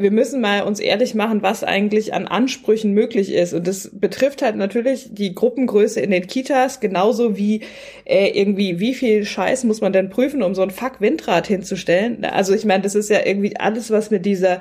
[0.00, 3.52] Wir müssen mal uns ehrlich machen, was eigentlich an Ansprüchen möglich ist.
[3.52, 7.60] Und das betrifft halt natürlich die Gruppengröße in den Kitas, genauso wie
[8.06, 12.24] äh, irgendwie, wie viel Scheiß muss man denn prüfen, um so ein Fuck-Windrad hinzustellen.
[12.24, 14.60] Also ich meine, das ist ja irgendwie alles, was mit dieser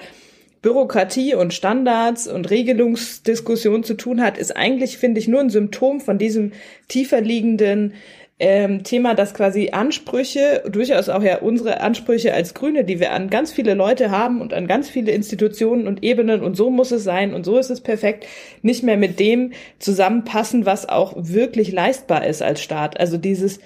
[0.62, 6.02] Bürokratie und Standards und Regelungsdiskussion zu tun hat, ist eigentlich, finde ich, nur ein Symptom
[6.02, 6.52] von diesem
[6.90, 7.94] tiefer liegenden
[8.40, 13.30] ähm, Thema, dass quasi Ansprüche, durchaus auch ja unsere Ansprüche als Grüne, die wir an
[13.30, 17.04] ganz viele Leute haben und an ganz viele Institutionen und Ebenen und so muss es
[17.04, 18.26] sein und so ist es perfekt,
[18.62, 23.00] nicht mehr mit dem zusammenpassen, was auch wirklich leistbar ist als Staat.
[23.00, 23.60] Also dieses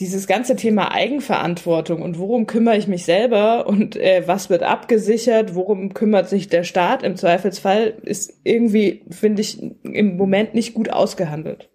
[0.00, 5.54] dieses ganze Thema Eigenverantwortung und worum kümmere ich mich selber und äh, was wird abgesichert,
[5.54, 10.90] worum kümmert sich der Staat im Zweifelsfall, ist irgendwie, finde ich, im Moment nicht gut
[10.90, 11.70] ausgehandelt.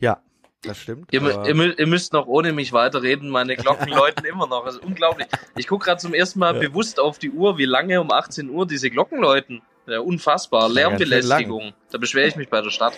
[0.00, 0.22] Ja,
[0.62, 1.12] das stimmt.
[1.12, 4.64] Ihr, ihr, ihr, müsst noch ohne mich weiterreden, meine Glocken läuten immer noch.
[4.64, 5.26] Das ist unglaublich.
[5.56, 6.60] Ich gucke gerade zum ersten Mal ja.
[6.60, 9.62] bewusst auf die Uhr, wie lange um 18 Uhr diese Glocken läuten.
[9.86, 10.68] Ja, unfassbar.
[10.68, 11.72] Lärmbelästigung.
[11.90, 12.94] Da beschwere ich mich bei der Stadt.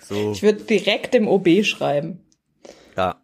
[0.00, 0.32] So.
[0.32, 2.20] Ich würde direkt im OB schreiben.
[2.96, 3.16] Ja.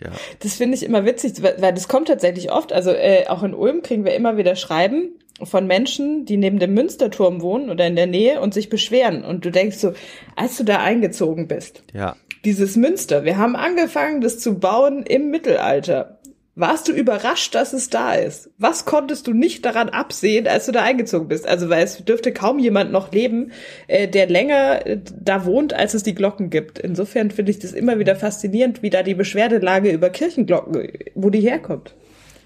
[0.00, 0.10] Ja.
[0.40, 2.72] Das finde ich immer witzig, weil das kommt tatsächlich oft.
[2.72, 6.74] Also äh, auch in Ulm kriegen wir immer wieder Schreiben von Menschen, die neben dem
[6.74, 9.24] Münsterturm wohnen oder in der Nähe und sich beschweren.
[9.24, 9.94] Und du denkst so,
[10.36, 12.16] als du da eingezogen bist, ja.
[12.44, 16.20] Dieses Münster, wir haben angefangen, das zu bauen im Mittelalter.
[16.56, 18.50] Warst du überrascht, dass es da ist?
[18.58, 21.46] Was konntest du nicht daran absehen, als du da eingezogen bist?
[21.46, 23.52] Also, weil es dürfte kaum jemand noch leben,
[23.86, 26.78] äh, der länger äh, da wohnt, als es die Glocken gibt.
[26.78, 31.40] Insofern finde ich das immer wieder faszinierend, wie da die Beschwerdelage über Kirchenglocken, wo die
[31.40, 31.94] herkommt.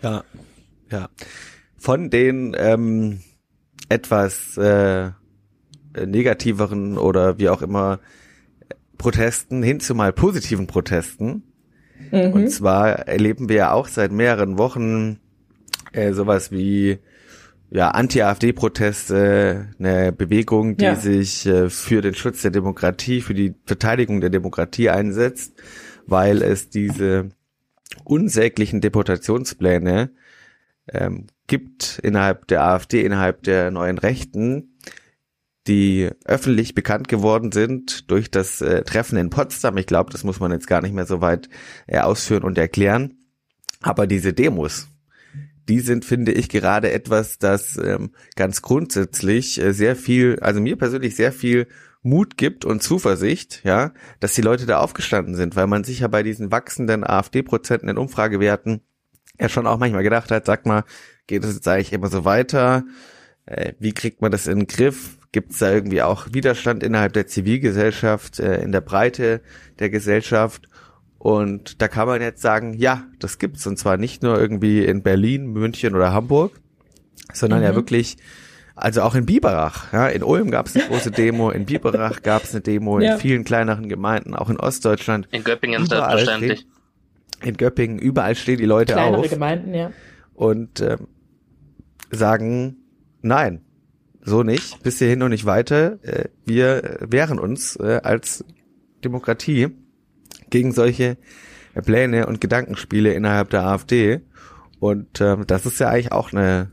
[0.02, 0.22] Ja,
[0.90, 1.08] ja.
[1.76, 3.20] Von den ähm,
[3.88, 5.10] etwas äh,
[6.06, 8.00] negativeren oder wie auch immer
[9.04, 11.42] Protesten hin zu mal positiven Protesten
[12.10, 12.32] Mhm.
[12.32, 15.18] Und zwar erleben wir ja auch seit mehreren Wochen
[15.92, 16.98] äh, sowas wie
[17.70, 20.96] ja, Anti-AfD-Proteste, eine Bewegung, die ja.
[20.96, 25.54] sich äh, für den Schutz der Demokratie, für die Verteidigung der Demokratie einsetzt,
[26.06, 27.30] weil es diese
[28.04, 30.10] unsäglichen Deportationspläne
[30.92, 34.76] ähm, gibt innerhalb der AfD, innerhalb der neuen Rechten,
[35.66, 39.76] die öffentlich bekannt geworden sind durch das äh, Treffen in Potsdam.
[39.78, 41.48] Ich glaube, das muss man jetzt gar nicht mehr so weit
[41.86, 43.14] äh, ausführen und erklären.
[43.80, 44.88] Aber diese Demos,
[45.68, 50.76] die sind, finde ich, gerade etwas, das ähm, ganz grundsätzlich äh, sehr viel, also mir
[50.76, 51.66] persönlich sehr viel
[52.02, 56.08] Mut gibt und Zuversicht, ja, dass die Leute da aufgestanden sind, weil man sich ja
[56.08, 58.82] bei diesen wachsenden AfD-Prozenten in Umfragewerten
[59.40, 60.84] ja schon auch manchmal gedacht hat, sag mal,
[61.26, 62.84] geht es jetzt eigentlich immer so weiter?
[63.46, 65.16] Äh, wie kriegt man das in den Griff?
[65.34, 69.40] Gibt es da irgendwie auch Widerstand innerhalb der Zivilgesellschaft, äh, in der Breite
[69.80, 70.68] der Gesellschaft?
[71.18, 73.66] Und da kann man jetzt sagen, ja, das gibt's.
[73.66, 76.52] Und zwar nicht nur irgendwie in Berlin, München oder Hamburg,
[77.32, 77.64] sondern mhm.
[77.64, 78.16] ja wirklich,
[78.76, 79.92] also auch in Biberach.
[79.92, 83.14] Ja, in Ulm gab es eine große Demo, in Biberach gab es eine Demo, ja.
[83.14, 85.26] in vielen kleineren Gemeinden, auch in Ostdeutschland.
[85.32, 86.64] In Göppingen selbstverständlich.
[87.42, 89.28] In Göppingen, überall stehen die Leute Kleinere auf.
[89.28, 89.90] Gemeinden, ja.
[90.34, 91.08] Und ähm,
[92.12, 92.76] sagen,
[93.20, 93.62] nein,
[94.24, 95.98] so nicht, bis hierhin und nicht weiter.
[96.02, 98.44] Äh, wir wehren uns äh, als
[99.04, 99.68] Demokratie
[100.50, 101.16] gegen solche
[101.84, 104.22] Pläne und Gedankenspiele innerhalb der AfD.
[104.80, 106.70] Und äh, das ist ja eigentlich auch eine,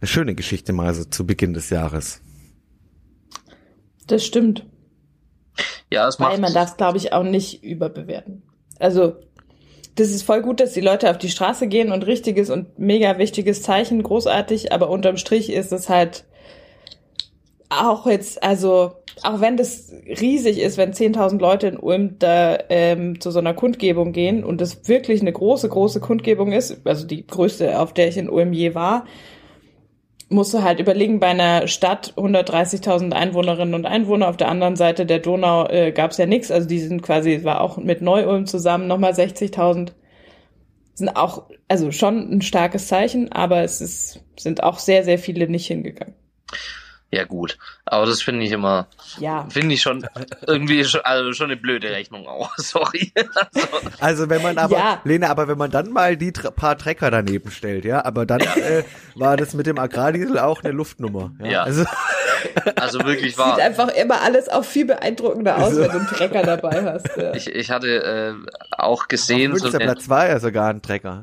[0.00, 2.20] eine schöne Geschichte mal so zu Beginn des Jahres.
[4.06, 4.66] Das stimmt.
[5.92, 6.32] Ja, es macht.
[6.32, 8.42] Weil man darf es, glaube ich, auch nicht überbewerten.
[8.78, 9.16] Also,
[9.96, 13.18] das ist voll gut, dass die Leute auf die Straße gehen und richtiges und mega
[13.18, 16.24] wichtiges Zeichen, großartig, aber unterm Strich ist es halt
[17.70, 18.92] auch jetzt, also,
[19.22, 23.54] auch wenn das riesig ist, wenn 10.000 Leute in Ulm da ähm, zu so einer
[23.54, 28.08] Kundgebung gehen und das wirklich eine große, große Kundgebung ist, also die größte, auf der
[28.08, 29.04] ich in Ulm je war,
[30.28, 35.06] musst du halt überlegen, bei einer Stadt 130.000 Einwohnerinnen und Einwohner, auf der anderen Seite
[35.06, 38.46] der Donau äh, gab es ja nichts, also die sind quasi, war auch mit Neu-Ulm
[38.46, 39.92] zusammen nochmal 60.000.
[40.94, 45.48] Sind auch, also schon ein starkes Zeichen, aber es ist, sind auch sehr, sehr viele
[45.48, 46.14] nicht hingegangen.
[47.10, 47.58] Ja gut,
[47.90, 48.86] aber das finde ich immer,
[49.18, 49.46] Ja.
[49.50, 50.06] finde ich schon
[50.46, 52.50] irgendwie schon, also schon eine blöde Rechnung auch.
[52.56, 53.12] Sorry.
[53.16, 53.68] Also,
[54.00, 55.00] Also wenn man aber, Ja.
[55.04, 58.84] Lene, aber wenn man dann mal die paar Trecker daneben stellt, ja, aber dann äh,
[59.14, 61.32] war das mit dem Agrardiesel auch eine Luftnummer.
[61.40, 61.46] Ja.
[61.48, 61.62] Ja.
[61.64, 61.84] Also,
[62.76, 63.58] also wirklich Sieht wahr.
[63.58, 65.80] einfach immer alles auch viel beeindruckender aus, So.
[65.82, 67.08] wenn du einen Trecker dabei hast.
[67.16, 67.34] Ja.
[67.34, 68.34] Ich, ich hatte äh,
[68.76, 71.22] auch gesehen, so eine, Münsterplatz war ja sogar ein Trecker.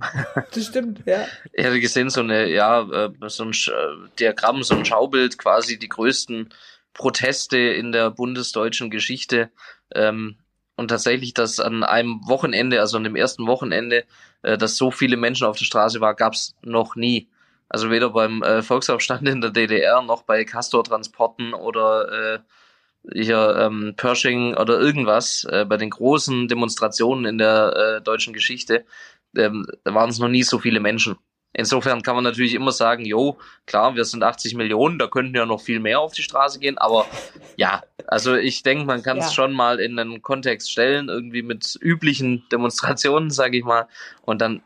[0.54, 1.26] Das stimmt, ja.
[1.54, 5.78] ich hatte gesehen so eine, ja, äh, so ein äh, Diagramm, so ein Schaubild, quasi
[5.80, 6.50] die größten
[6.96, 9.52] Proteste in der bundesdeutschen Geschichte.
[9.94, 10.38] Ähm,
[10.78, 14.06] und tatsächlich, dass an einem Wochenende, also an dem ersten Wochenende,
[14.42, 17.30] äh, dass so viele Menschen auf der Straße war, gab's noch nie.
[17.70, 22.40] Also weder beim äh, Volksaufstand in der DDR noch bei Castor-Transporten oder äh,
[23.14, 28.86] hier ähm, Pershing oder irgendwas, äh, bei den großen Demonstrationen in der äh, deutschen Geschichte,
[29.36, 31.18] ähm, waren es noch nie so viele Menschen.
[31.58, 35.46] Insofern kann man natürlich immer sagen, jo, klar, wir sind 80 Millionen, da könnten ja
[35.46, 37.06] noch viel mehr auf die Straße gehen, aber
[37.56, 39.32] ja, also ich denke, man kann es Ja.
[39.32, 43.88] schon mal in einen Kontext stellen, irgendwie mit üblichen Demonstrationen, sage ich mal,
[44.24, 44.64] und dann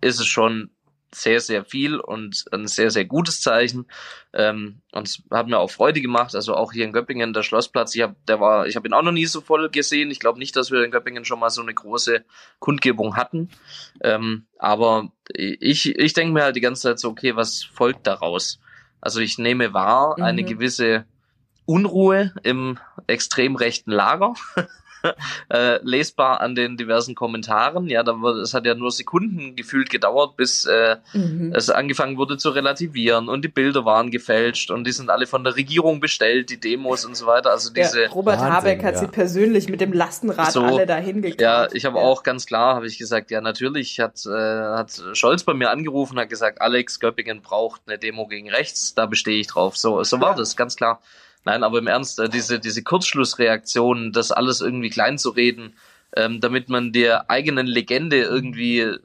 [0.00, 0.70] ist es schon
[1.14, 3.86] sehr, sehr viel und ein sehr, sehr gutes Zeichen.
[4.32, 6.34] Ähm, und es hat mir auch Freude gemacht.
[6.34, 9.02] Also auch hier in Göppingen, der Schlossplatz, ich habe der war, ich habe ihn auch
[9.02, 10.10] noch nie so voll gesehen.
[10.10, 12.24] Ich glaube nicht, dass wir in Göppingen schon mal so eine große
[12.58, 13.48] Kundgebung hatten.
[14.00, 18.58] Ähm, aber ich, ich denke mir halt die ganze Zeit so, okay, was folgt daraus?
[19.00, 20.46] Also ich nehme wahr eine Mhm.
[20.46, 21.04] gewisse
[21.66, 24.34] Unruhe im extrem rechten Lager.
[25.50, 27.88] äh, lesbar an den diversen Kommentaren.
[27.88, 31.52] Ja, da wurde, es hat ja nur Sekunden gefühlt gedauert, bis äh, Mhm.
[31.54, 35.44] es angefangen wurde zu relativieren und die Bilder waren gefälscht und die sind alle von
[35.44, 37.50] der Regierung bestellt, die Demos und so weiter.
[37.50, 39.00] Also diese, ja, Robert Wahnsinn, Habeck hat ja.
[39.00, 41.72] sie persönlich mit dem Lastenrad So, alle dahin gekarrt.
[41.72, 45.44] ja, ich habe auch ganz klar, habe ich gesagt, ja natürlich hat, äh, hat Scholz
[45.44, 49.46] bei mir angerufen, hat gesagt, Alex Göppingen braucht eine Demo gegen rechts, da bestehe ich
[49.46, 49.76] drauf.
[49.76, 50.36] So, so war Ja.
[50.36, 51.00] das, ganz klar.
[51.44, 55.74] Nein, aber im Ernst, äh, diese, diese Kurzschlussreaktion, das alles irgendwie klein zu reden,
[56.16, 58.96] ähm, damit man der eigenen Legende irgendwie,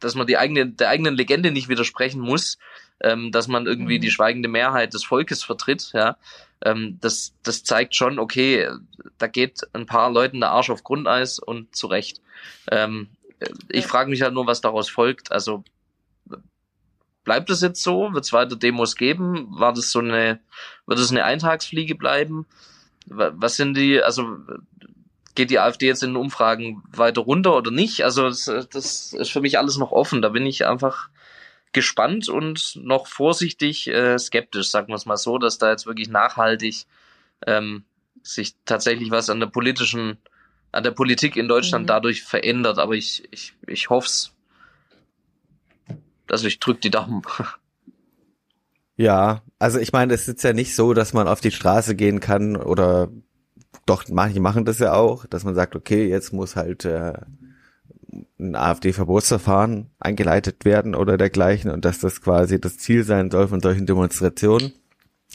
[0.00, 2.58] dass man die eigene, der eigenen Legende nicht widersprechen muss,
[3.00, 4.02] ähm, dass man irgendwie Mhm.
[4.02, 6.16] die schweigende Mehrheit des Volkes vertritt, ja,
[6.64, 8.68] ähm, das, das zeigt schon, okay,
[9.18, 12.20] da geht ein paar Leuten der Arsch auf Grundeis und zu Recht.
[12.70, 13.08] Ähm,
[13.68, 13.88] ich Ja.
[13.88, 15.32] frage mich halt nur, was daraus folgt.
[15.32, 15.64] Also
[17.24, 18.12] bleibt es jetzt so?
[18.12, 19.46] Wird es weiter Demos geben?
[19.50, 20.40] War das so eine,
[20.86, 22.46] wird es eine Eintagsfliege bleiben?
[23.06, 24.38] Wa- Was sind die, also
[25.34, 28.04] geht die AfD jetzt in den Umfragen weiter runter oder nicht?
[28.04, 30.20] Also das, das ist für mich alles noch offen.
[30.22, 31.08] Da bin ich einfach
[31.72, 36.08] gespannt und noch vorsichtig äh, skeptisch, sagen wir es mal so, dass da jetzt wirklich
[36.10, 36.84] nachhaltig
[37.46, 37.84] ähm,
[38.22, 40.18] sich tatsächlich was an der politischen,
[40.70, 41.88] an der Politik in Deutschland Mhm.
[41.88, 42.78] dadurch verändert.
[42.78, 44.32] Aber ich, ich, ich hoff's.
[46.32, 47.22] Also ich drück die Daumen.
[48.96, 52.20] Ja, also ich meine, es ist ja nicht so, dass man auf die Straße gehen
[52.20, 53.10] kann oder
[53.84, 57.12] doch, manche machen das ja auch, dass man sagt, okay, jetzt muss halt äh,
[58.38, 63.60] ein AfD-Verbotsverfahren eingeleitet werden oder dergleichen und dass das quasi das Ziel sein soll von
[63.60, 64.72] solchen Demonstrationen.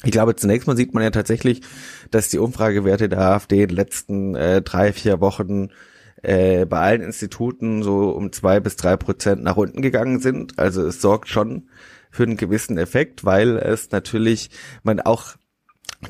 [0.04, 1.62] Ich glaube, zunächst mal sieht man ja tatsächlich,
[2.10, 5.70] dass die Umfragewerte der AfD in den letzten äh, drei, vier Wochen
[6.24, 10.58] äh, bei allen Instituten so um zwei bis drei Prozent nach unten gegangen sind.
[10.60, 11.70] Also es sorgt schon
[12.12, 14.50] für einen gewissen Effekt, weil es natürlich
[14.84, 15.36] man auch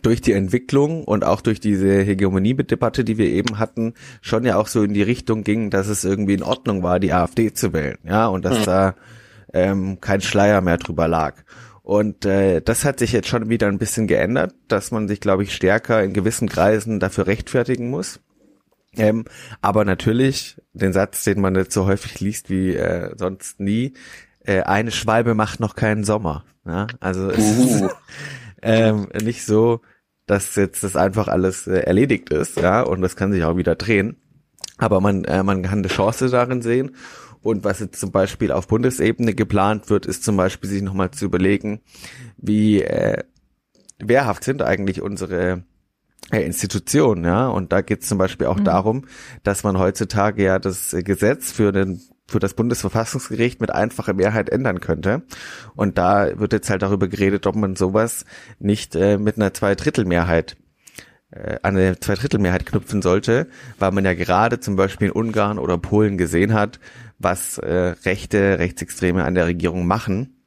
[0.02, 4.68] durch die Entwicklung und auch durch diese Hegemonie-Debatte, die wir eben hatten, schon ja auch
[4.68, 7.98] so in die Richtung ging, dass es irgendwie in Ordnung war, die AfD zu wählen,
[8.04, 8.96] ja, und dass da
[9.54, 11.36] ähm, kein Schleier mehr drüber lag.
[11.84, 15.44] Und äh, das hat sich jetzt schon wieder ein bisschen geändert, dass man sich, glaube
[15.44, 18.20] ich, stärker in gewissen Kreisen dafür rechtfertigen muss.
[18.98, 19.26] Ähm,
[19.62, 23.94] aber natürlich, den Satz, den man jetzt so häufig liest wie äh, sonst nie,
[24.40, 26.46] äh, eine Schwalbe macht noch keinen Sommer.
[26.66, 26.88] Ja?
[27.00, 27.90] Also es ist Uh.
[28.62, 29.82] ähm, nicht so,
[30.26, 33.76] dass jetzt das einfach alles äh, erledigt ist, ja, und das kann sich auch wieder
[33.76, 34.18] drehen.
[34.78, 36.96] Aber man, äh, man kann eine Chance darin sehen.
[37.42, 41.26] Und was jetzt zum Beispiel auf Bundesebene geplant wird, ist zum Beispiel sich nochmal zu
[41.26, 41.82] überlegen,
[42.38, 43.24] wie äh,
[44.00, 45.64] wehrhaft sind eigentlich unsere
[46.32, 47.48] Institutionen, ja.
[47.48, 48.66] Und da geht es zum Beispiel auch mhm.
[48.66, 49.06] darum,
[49.44, 54.82] dass man heutzutage ja das Gesetz für den für das Bundesverfassungsgericht mit einfacher Mehrheit ändern
[54.82, 55.24] könnte.
[55.76, 58.26] Und da wird jetzt halt darüber geredet, ob man sowas
[58.60, 60.58] nicht äh, mit einer Zweidrittelmehrheit
[61.32, 63.48] äh, an eine Zweidrittelmehrheit knüpfen sollte,
[63.80, 66.80] weil man ja gerade zum Beispiel in Ungarn oder Polen gesehen hat,
[67.18, 70.44] was äh, Rechte, Rechtsextreme an der Regierung machen.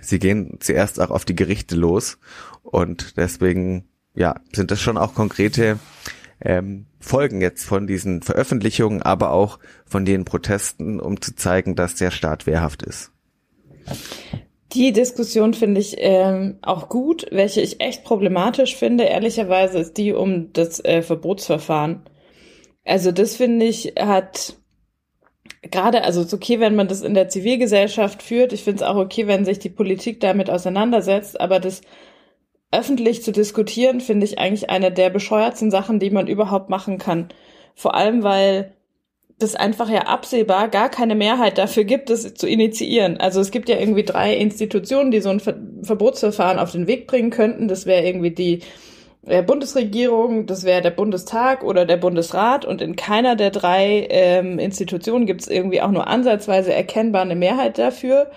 [0.00, 2.18] Sie gehen zuerst auch auf die Gerichte los
[2.62, 5.78] und deswegen ja sind das schon auch konkrete
[6.40, 11.94] ähm, Folgen jetzt von diesen Veröffentlichungen, aber auch von den Protesten, um zu zeigen, dass
[11.94, 13.12] der Staat wehrhaft ist.
[14.72, 17.26] Die Diskussion finde ich ähm, auch gut.
[17.30, 22.02] Welche ich echt problematisch finde, ehrlicherweise, ist die um das äh, Verbotsverfahren.
[22.84, 24.56] Also das finde ich hat
[25.70, 28.52] gerade, also es ist okay, wenn man das in der Zivilgesellschaft führt.
[28.52, 31.82] Ich finde es auch okay, wenn sich die Politik damit auseinandersetzt, aber das
[32.74, 37.28] öffentlich zu diskutieren, finde ich eigentlich eine der bescheuertsten Sachen, die man überhaupt machen kann.
[37.74, 38.74] Vor allem, weil
[39.38, 43.18] das einfach ja absehbar gar keine Mehrheit dafür gibt, das zu initiieren.
[43.18, 47.06] Also es gibt ja irgendwie drei Institutionen, die so ein Ver Verbotsverfahren auf den Weg
[47.06, 47.68] bringen könnten.
[47.68, 48.60] Das wäre irgendwie die
[49.26, 54.58] äh, Bundesregierung, das wäre der Bundestag oder der Bundesrat und in keiner der drei ähm,
[54.58, 58.30] Institutionen gibt es irgendwie auch nur ansatzweise erkennbar eine Mehrheit dafür.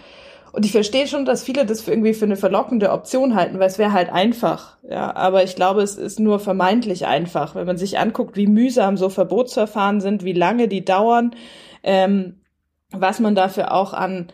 [0.57, 3.67] Und ich verstehe schon, dass viele das für irgendwie für eine verlockende Option halten, weil
[3.67, 4.77] es wäre halt einfach.
[4.89, 8.97] Ja, aber ich glaube, es ist nur vermeintlich einfach, wenn man sich anguckt, wie mühsam
[8.97, 11.35] so Verbotsverfahren sind, wie lange die dauern,
[11.83, 12.41] ähm,
[12.89, 14.29] was man dafür auch an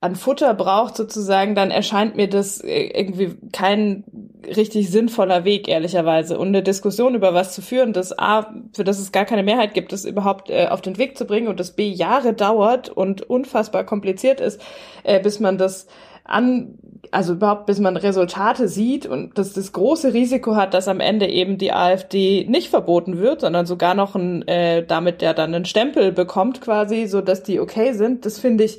[0.00, 4.04] an Futter braucht sozusagen, dann erscheint mir das äh, irgendwie kein
[4.46, 6.38] richtig sinnvoller Weg, ehrlicherweise.
[6.38, 9.74] Und eine Diskussion über was zu führen, das A, für das es gar keine Mehrheit
[9.74, 13.22] gibt, das überhaupt äh, auf den Weg zu bringen und das B, Jahre dauert und
[13.22, 14.60] unfassbar kompliziert ist,
[15.02, 15.88] äh, bis man das
[16.22, 16.78] an,
[17.10, 21.26] also überhaupt bis man Resultate sieht und dass das große Risiko hat, dass am Ende
[21.26, 25.64] eben die AfD nicht verboten wird, sondern sogar noch ein, äh, damit der dann einen
[25.64, 28.78] Stempel bekommt quasi, so dass die okay sind, das finde ich,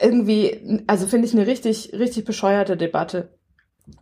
[0.00, 3.30] irgendwie, also finde ich eine richtig, richtig bescheuerte Debatte.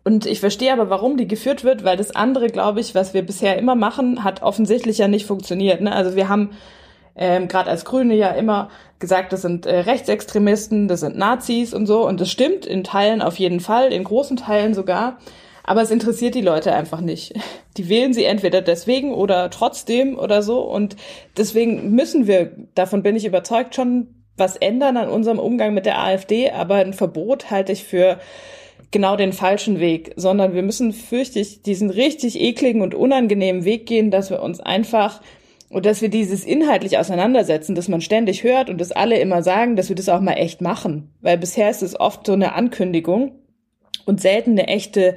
[0.05, 3.23] Und ich verstehe aber, warum die geführt wird, weil das andere, glaube ich, was wir
[3.23, 5.81] bisher immer machen, hat offensichtlich ja nicht funktioniert.
[5.81, 5.93] Ne?
[5.93, 6.51] Also wir haben
[7.17, 11.87] ähm, gerade als Grüne ja immer gesagt, das sind äh, Rechtsextremisten, das sind Nazis und
[11.87, 12.07] so.
[12.07, 15.19] Und das stimmt in Teilen auf jeden Fall, in großen Teilen sogar.
[15.65, 17.35] Aber es interessiert die Leute einfach nicht.
[17.77, 20.61] Die wählen sie entweder deswegen oder trotzdem oder so.
[20.61, 20.97] Und
[21.39, 26.01] deswegen müssen wir, davon bin ich überzeugt, schon was ändern an unserem Umgang mit der
[26.01, 28.19] AfD, aber ein Verbot halte ich für
[28.91, 33.87] genau den falschen Weg, sondern wir müssen, fürchte ich, diesen richtig ekligen und unangenehmen Weg
[33.87, 35.21] gehen, dass wir uns einfach
[35.71, 39.75] und dass wir dieses inhaltlich auseinandersetzen, dass man ständig hört und dass alle immer sagen,
[39.75, 41.11] dass wir das auch mal echt machen.
[41.23, 43.33] Weil bisher ist es oft so eine Ankündigung
[44.05, 45.17] und selten eine echte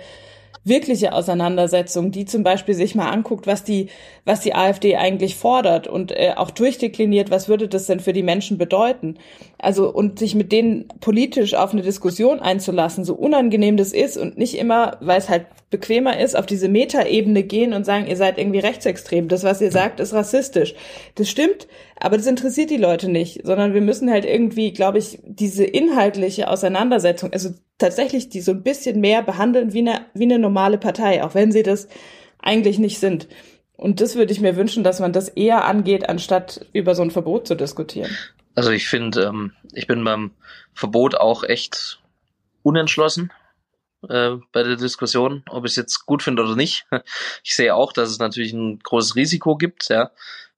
[0.66, 3.90] wirkliche Auseinandersetzung, die zum Beispiel sich mal anguckt, was die,
[4.26, 8.24] was die AfD eigentlich fordert und äh, auch durchdekliniert, was würde das denn für die
[8.24, 9.18] Menschen bedeuten.
[9.60, 14.38] Also und sich mit denen politisch auf eine Diskussion einzulassen, so unangenehm das ist und
[14.40, 18.38] nicht immer, weil es halt bequemer ist, auf diese Metaebene gehen und sagen, ihr seid
[18.40, 19.28] irgendwie rechtsextrem.
[19.28, 20.74] Das, was ihr sagt, ist rassistisch.
[21.14, 21.68] Das stimmt,
[22.00, 26.50] aber das interessiert die Leute nicht, sondern wir müssen halt irgendwie, glaube ich, diese inhaltliche
[26.50, 31.24] Auseinandersetzung, also tatsächlich die so ein bisschen mehr behandeln wie eine, wie eine normale Partei,
[31.24, 31.88] auch wenn sie das
[32.40, 33.28] eigentlich nicht sind.
[33.78, 37.12] Und das würde ich mir wünschen, dass man das eher angeht, anstatt über so ein
[37.12, 38.16] Verbot zu diskutieren.
[38.56, 40.32] Also ich finde, ähm, ich bin beim
[40.74, 42.00] Verbot auch echt
[42.64, 43.34] unentschlossen
[44.10, 46.86] äh, bei der Diskussion, ob ich es jetzt gut finde oder nicht.
[47.44, 50.12] Ich sehe auch, dass es natürlich ein großes Risiko gibt, ja.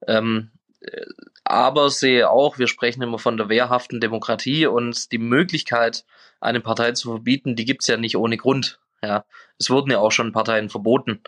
[0.07, 0.51] Ähm,
[0.81, 1.05] äh,
[1.43, 6.05] aber sehe auch, wir sprechen immer von der wehrhaften Demokratie und die Möglichkeit,
[6.39, 8.79] eine Partei zu verbieten, die gibt's ja nicht ohne Grund.
[9.01, 9.25] Ja,
[9.59, 11.21] es wurden ja auch schon Parteien verboten.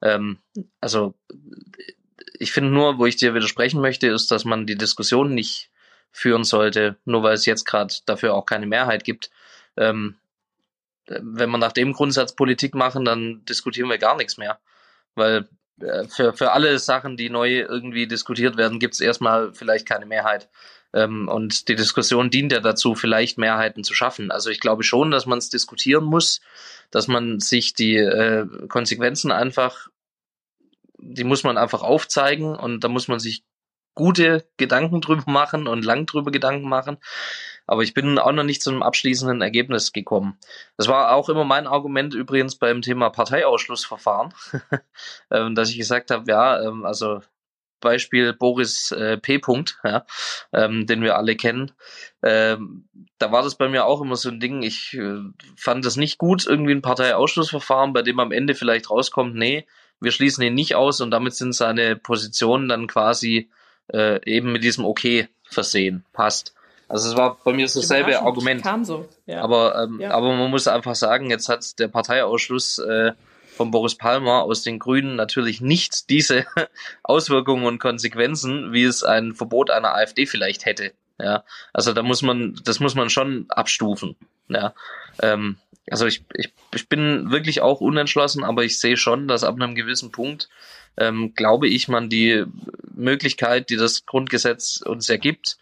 [0.00, 0.38] Ähm,
[0.80, 1.14] also
[2.38, 5.70] ich finde nur, wo ich dir widersprechen möchte, ist, dass man die Diskussion nicht
[6.12, 9.30] führen sollte, nur weil es jetzt gerade dafür auch keine Mehrheit gibt.
[9.76, 10.16] Ähm,
[11.06, 14.58] wenn wir nach dem Grundsatz Politik machen, dann diskutieren wir gar nichts mehr.
[15.14, 15.48] Weil
[15.80, 20.06] äh, für, für alle Sachen, die neu irgendwie diskutiert werden, gibt es erstmal vielleicht keine
[20.06, 20.48] Mehrheit.
[20.96, 24.30] Ähm, und die Diskussion dient ja dazu, vielleicht Mehrheiten zu schaffen.
[24.30, 26.40] Also ich glaube schon, dass man es diskutieren muss,
[26.90, 29.88] dass man sich die äh, Konsequenzen einfach,
[30.98, 33.44] die muss man einfach aufzeigen und da muss man sich
[33.94, 36.96] gute Gedanken drüber machen und lang drüber Gedanken machen.
[37.66, 40.38] Aber ich bin auch noch nicht zu einem abschließenden Ergebnis gekommen.
[40.78, 44.32] Das war auch immer mein Argument übrigens beim Thema Parteiausschlussverfahren,
[45.30, 47.20] ähm, dass ich gesagt habe, ja, ähm, also
[47.80, 49.36] Beispiel Boris äh, P.
[49.36, 50.04] -Punkt, ja,
[50.52, 51.72] ähm, den wir alle kennen.
[52.22, 54.62] Ähm, da war das bei mir auch immer so ein Ding.
[54.62, 55.18] Ich äh,
[55.56, 59.66] fand das nicht gut, irgendwie ein Parteiausschlussverfahren, bei dem am Ende vielleicht rauskommt, nee,
[60.00, 63.50] wir schließen ihn nicht aus und damit sind seine Positionen dann quasi
[63.92, 66.04] äh, eben mit diesem Okay versehen.
[66.12, 66.54] Passt.
[66.88, 68.62] Also es war bei mir so dasselbe Argument.
[68.62, 69.08] Kam so.
[69.26, 69.42] Ja.
[69.42, 70.10] Aber, ähm, ja.
[70.12, 73.12] aber man muss einfach sagen, jetzt hat der Parteiausschluss äh,
[73.56, 76.46] von Boris Palmer aus den Grünen natürlich nicht diese
[77.02, 80.92] Auswirkungen und Konsequenzen, wie es ein Verbot einer AfD vielleicht hätte.
[81.18, 84.16] Ja, also da muss man, das muss man schon abstufen.
[84.48, 84.74] Ja,
[85.20, 85.56] ähm,
[85.90, 89.74] also ich, ich, ich bin wirklich auch unentschlossen, aber ich sehe schon, dass ab einem
[89.74, 90.48] gewissen Punkt,
[90.98, 92.44] ähm, glaube ich, man die
[92.94, 95.58] Möglichkeit, die das Grundgesetz uns ergibt,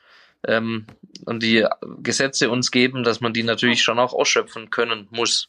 [0.47, 0.87] ähm,
[1.25, 1.67] und die
[2.03, 5.49] Gesetze uns geben, dass man die natürlich schon auch ausschöpfen können muss.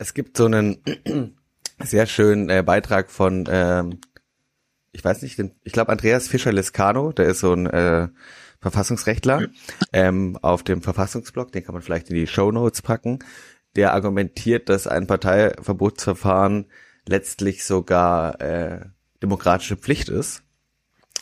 [0.00, 0.78] Es gibt so einen
[1.84, 4.00] sehr schönen äh, Beitrag von, ähm,
[4.92, 8.08] ich weiß nicht, ich glaube Andreas Fischer-Lescano, der ist so ein äh,
[8.62, 9.48] Verfassungsrechtler,
[9.92, 13.18] ähm, auf dem Verfassungsblog, den kann man vielleicht in die Show Notes packen,
[13.76, 16.70] der argumentiert, dass ein Parteiverbotsverfahren
[17.06, 18.86] letztlich sogar äh,
[19.22, 20.42] demokratische Pflicht ist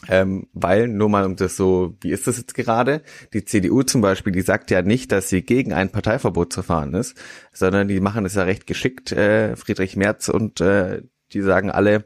[0.06, 3.02] ähm, weil, nur mal um das so, wie ist das jetzt gerade?
[3.32, 7.16] Die CDU zum Beispiel, die sagt ja nicht, dass sie gegen ein Parteiverbotsverfahren ist,
[7.52, 12.04] sondern die machen es ja recht geschickt, äh, Friedrich Merz und äh, die sagen alle,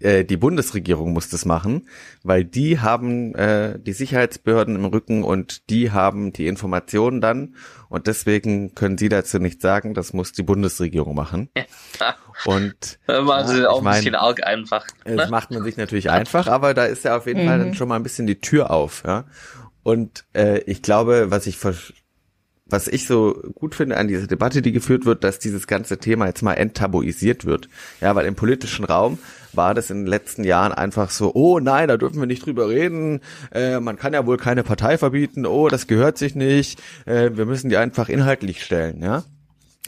[0.00, 1.88] äh, die Bundesregierung muss das machen,
[2.22, 7.54] weil die haben äh, die Sicherheitsbehörden im Rücken und die haben die Informationen dann
[7.88, 11.48] und deswegen können sie dazu nicht sagen, das muss die Bundesregierung machen.
[12.44, 14.86] Und machen sie ja, auch ein mein, bisschen arg einfach.
[15.06, 15.16] Ne?
[15.16, 17.48] Das macht man sich natürlich einfach, aber da ist ja auf jeden mhm.
[17.48, 19.24] Fall dann schon mal ein bisschen die Tür auf, ja.
[19.82, 21.58] Und äh, ich glaube, was ich
[22.66, 26.26] was ich so gut finde an dieser Debatte, die geführt wird, dass dieses ganze Thema
[26.26, 27.68] jetzt mal enttabuisiert wird.
[28.00, 29.18] Ja, weil im politischen Raum
[29.56, 32.68] war das in den letzten Jahren einfach so, oh nein, da dürfen wir nicht drüber
[32.68, 33.20] reden,
[33.52, 37.46] äh, man kann ja wohl keine Partei verbieten, oh, das gehört sich nicht, äh, wir
[37.46, 39.24] müssen die einfach inhaltlich stellen, ja.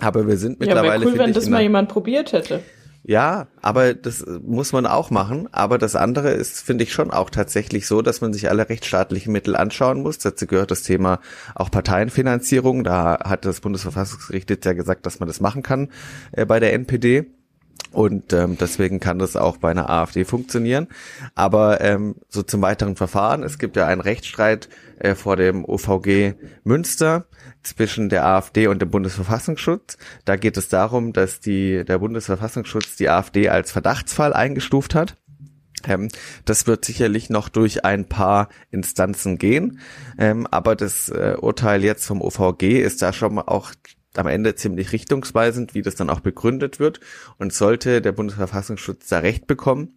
[0.00, 1.04] Aber wir sind mittlerweile.
[1.04, 2.60] Ja, cool, wenn das mal jemand probiert hätte.
[3.08, 5.48] Ja, aber das muss man auch machen.
[5.52, 9.32] Aber das andere ist, finde ich schon auch tatsächlich so, dass man sich alle rechtsstaatlichen
[9.32, 10.18] Mittel anschauen muss.
[10.18, 11.20] Dazu gehört das Thema
[11.54, 12.82] auch Parteienfinanzierung.
[12.82, 15.90] Da hat das Bundesverfassungsgericht jetzt ja gesagt, dass man das machen kann
[16.32, 17.26] äh, bei der NPD.
[17.96, 20.88] Und ähm, deswegen kann das auch bei einer AfD funktionieren.
[21.34, 23.42] Aber ähm, so zum weiteren Verfahren.
[23.42, 24.68] Es gibt ja einen Rechtsstreit
[24.98, 27.24] äh, vor dem OVG Münster
[27.62, 29.96] zwischen der AfD und dem Bundesverfassungsschutz.
[30.26, 35.16] Da geht es darum, dass die, der Bundesverfassungsschutz die AfD als Verdachtsfall eingestuft hat.
[35.88, 36.10] Ähm,
[36.44, 39.80] das wird sicherlich noch durch ein paar Instanzen gehen,
[40.18, 43.72] ähm, aber das äh, Urteil jetzt vom OVG ist da schon auch
[44.18, 47.00] am Ende ziemlich richtungsweisend, wie das dann auch begründet wird.
[47.38, 49.96] Und sollte der Bundesverfassungsschutz da Recht bekommen,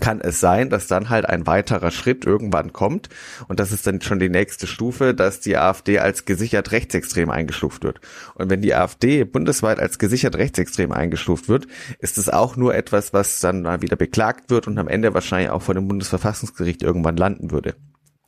[0.00, 3.08] kann es sein, dass dann halt ein weiterer Schritt irgendwann kommt
[3.48, 7.84] und das ist dann schon die nächste Stufe, dass die AfD als gesichert rechtsextrem eingestuft
[7.84, 8.00] wird.
[8.34, 11.66] Und wenn die AfD bundesweit als gesichert rechtsextrem eingestuft wird,
[11.98, 15.50] ist es auch nur etwas, was dann mal wieder beklagt wird und am Ende wahrscheinlich
[15.50, 17.74] auch vor dem Bundesverfassungsgericht irgendwann landen würde.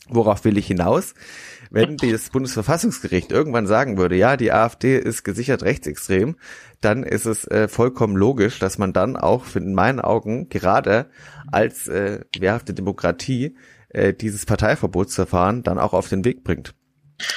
[0.08, 1.14] Worauf will ich hinaus?
[1.70, 6.36] Wenn das Bundesverfassungsgericht irgendwann sagen würde, ja, die AfD ist gesichert rechtsextrem,
[6.80, 11.06] dann ist es äh, vollkommen logisch, dass man dann auch in meinen Augen gerade
[11.50, 13.56] als äh, wehrhafte Demokratie
[13.90, 16.74] äh, dieses Parteiverbotsverfahren dann auch auf den Weg bringt.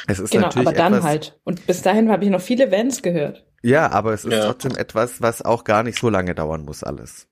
[0.08, 1.40] Es ist genau, natürlich aber dann etwas, halt.
[1.44, 3.46] Und bis dahin habe ich noch viele Vans gehört.
[3.62, 4.46] Ja, aber es ist ja.
[4.46, 7.28] trotzdem etwas, was auch gar nicht so lange dauern muss, alles.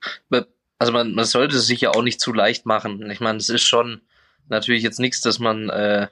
[0.79, 3.09] Also man, man sollte es sich ja auch nicht zu leicht machen.
[3.11, 4.01] Ich meine, es ist schon
[4.49, 6.07] natürlich jetzt nichts, dass man, äh,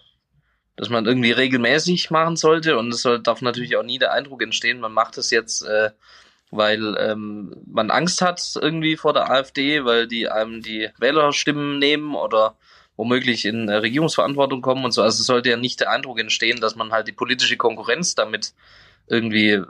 [0.76, 4.42] dass man irgendwie regelmäßig machen sollte und es soll, darf natürlich auch nie der Eindruck
[4.42, 5.92] entstehen, man macht es jetzt, äh,
[6.50, 12.16] weil ähm, man Angst hat irgendwie vor der AfD, weil die einem die Wählerstimmen nehmen
[12.16, 12.58] oder
[12.98, 15.02] womöglich in äh, Regierungsverantwortung kommen und so.
[15.02, 18.54] Also es sollte ja nicht der Eindruck entstehen, dass man halt die politische Konkurrenz damit
[19.08, 19.66] irgendwie äh,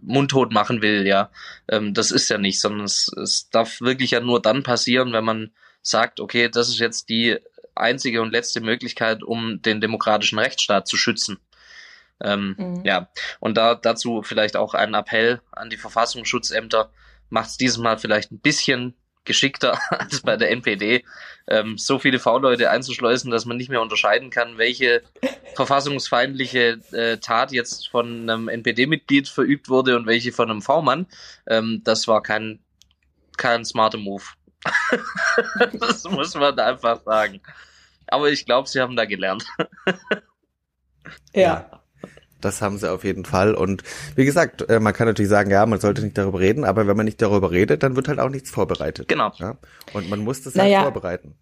[0.00, 1.30] mundtot machen will, ja.
[1.68, 5.24] Ähm, das ist ja nicht, sondern es, es darf wirklich ja nur dann passieren, wenn
[5.24, 5.50] man
[5.82, 7.38] sagt, okay, das ist jetzt die
[7.80, 11.38] einzige und letzte Möglichkeit, um den demokratischen Rechtsstaat zu schützen.
[12.22, 12.82] Ähm, mhm.
[12.84, 13.08] Ja,
[13.40, 16.90] und da dazu vielleicht auch ein Appell an die Verfassungsschutzämter.
[17.30, 21.04] Macht es dieses Mal vielleicht ein bisschen geschickter als bei der NPD,
[21.46, 25.02] ähm, so viele V-Leute einzuschleusen, dass man nicht mehr unterscheiden kann, welche
[25.54, 31.06] verfassungsfeindliche äh, Tat jetzt von einem NPD-Mitglied verübt wurde und welche von einem V-Mann.
[31.46, 32.60] Ähm, das war kein,
[33.36, 34.24] kein smarter Move.
[35.80, 37.40] das muss man einfach sagen.
[38.10, 39.44] Aber ich glaube, sie haben da gelernt.
[41.34, 41.66] ja.
[42.40, 43.54] Das haben sie auf jeden Fall.
[43.54, 43.82] Und
[44.16, 46.96] wie gesagt, äh, man kann natürlich sagen, ja, man sollte nicht darüber reden, aber wenn
[46.96, 49.08] man nicht darüber redet, dann wird halt auch nichts vorbereitet.
[49.08, 49.30] Genau.
[49.36, 49.58] Ja?
[49.92, 50.78] Und man muss das Naja.
[50.78, 51.34] halt vorbereiten.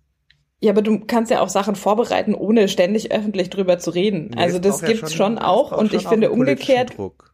[0.61, 4.31] Ja, aber du kannst ja auch Sachen vorbereiten, ohne ständig öffentlich drüber zu reden.
[4.35, 5.67] Nee, also das ja gibt's schon, auch.
[5.67, 7.28] es braucht Und ich schon finde auch einen politischen umgekehrt, Druck.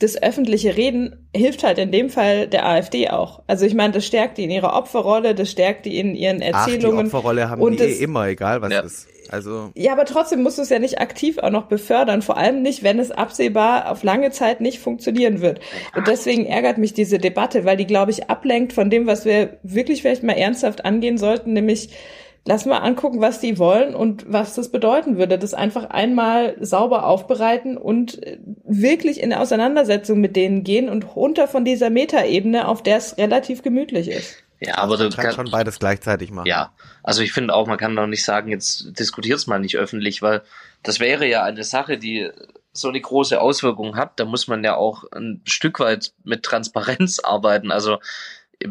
[0.00, 3.42] Das öffentliche Reden hilft halt in dem Fall der AfD auch.
[3.46, 6.66] Also ich meine, das stärkt die in ihrer Opferrolle, das stärkt die in ihren Ach,
[6.66, 7.06] die Erzählungen.
[7.06, 8.80] Opferrolle haben Und die eh es- immer, egal was Ja.
[8.80, 9.06] ist.
[9.32, 12.62] Also, ja, aber trotzdem musst du es ja nicht aktiv auch noch befördern, vor allem
[12.62, 15.60] nicht, wenn es absehbar auf lange Zeit nicht funktionieren wird.
[15.94, 19.58] Und deswegen ärgert mich diese Debatte, weil die, glaube ich, ablenkt von dem, was wir
[19.62, 21.90] wirklich vielleicht mal ernsthaft angehen sollten, nämlich
[22.44, 25.38] lass mal angucken, was die wollen und was das bedeuten würde.
[25.38, 31.48] Das einfach einmal sauber aufbereiten und äh, wirklich in Auseinandersetzung mit denen gehen und runter
[31.48, 34.36] von dieser Metaebene, auf der es relativ gemütlich ist.
[34.60, 36.46] Ja, aber du man kann kannst schon beides gleichzeitig machen.
[36.46, 40.20] Ja, also ich finde auch, man kann doch nicht sagen, jetzt diskutiert's mal nicht öffentlich,
[40.20, 40.42] weil
[40.82, 42.30] das wäre ja eine Sache, die
[42.72, 44.20] so eine große Auswirkung hat.
[44.20, 47.70] Da muss man ja auch ein Stück weit mit Transparenz arbeiten.
[47.70, 47.98] Also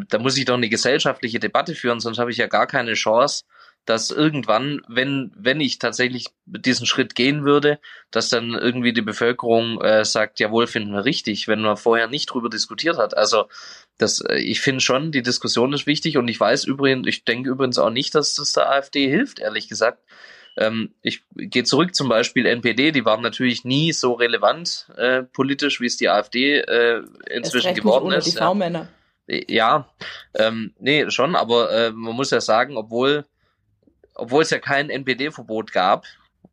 [0.10, 3.46] da muss ich doch eine gesellschaftliche Debatte führen, sonst habe ich ja gar keine Chance,
[3.86, 7.80] dass irgendwann, wenn, wenn ich tatsächlich diesen Schritt gehen würde,
[8.12, 12.28] dass dann irgendwie die Bevölkerung äh, sagt, jawohl, finden wir richtig, wenn man vorher nicht
[12.28, 13.18] drüber diskutiert hat.
[13.18, 13.46] Also
[13.98, 17.50] das, äh, ich finde schon, die Diskussion ist wichtig und ich weiß übrigens, ich denke
[17.50, 20.04] übrigens auch nicht, dass das der AfD hilft, ehrlich gesagt.
[20.58, 25.80] Ähm, ich gehe zurück zum Beispiel NPD, die waren natürlich nie so relevant äh, politisch,
[25.80, 28.28] wie es die AfD äh, inzwischen geworden ist.
[28.28, 28.88] die ja.
[29.48, 29.88] Ja,
[30.34, 33.26] ähm, nee, schon, aber äh, man muss ja sagen, obwohl,
[34.22, 36.06] obwohl es ja kein NPD-Verbot gab,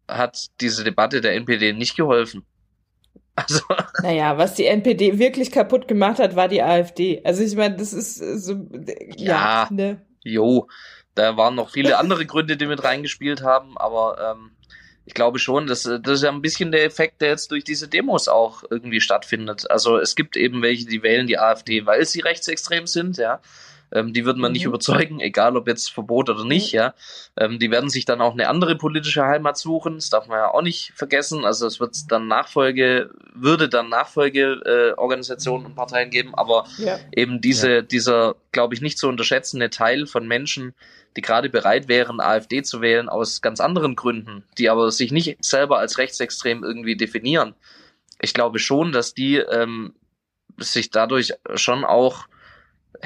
[0.08, 2.44] hat diese Debatte der NPD nicht geholfen.
[3.38, 3.60] Also,
[4.02, 7.20] Naja, was die NPD wirklich kaputt gemacht hat, war die AfD.
[7.22, 8.66] Also ich meine, das ist äh, so,
[9.18, 9.68] ja, Ja.
[9.70, 10.00] ne.
[10.24, 10.68] jo,
[11.14, 14.52] da waren noch viele andere Gründe, die mit reingespielt haben, aber ähm,
[15.04, 17.62] ich glaube schon, dass äh, das ist ja ein bisschen der Effekt, der jetzt durch
[17.62, 19.70] diese Demos auch irgendwie stattfindet.
[19.70, 23.40] Also es gibt eben welche, die wählen die AfD, weil sie rechtsextrem sind, ja.
[23.96, 24.70] Ähm, die würden man nicht Mhm.
[24.70, 26.94] überzeugen, egal ob jetzt Verbot oder nicht, ja.
[27.36, 30.50] Ähm, die werden sich dann auch eine andere politische Heimat suchen, das darf man ja
[30.52, 31.44] auch nicht vergessen.
[31.44, 36.98] Also es wird dann Nachfolge, würde dann Nachfolgeorganisationen äh, und Parteien geben, aber Ja.
[37.12, 40.74] eben diese, dieser, glaube ich, nicht zu unterschätzende Teil von Menschen,
[41.16, 45.42] die gerade bereit wären, AfD zu wählen, aus ganz anderen Gründen, die aber sich nicht
[45.42, 47.54] selber als rechtsextrem irgendwie definieren.
[48.20, 49.94] Ich glaube schon, dass die ähm,
[50.58, 52.28] sich dadurch schon auch, äh,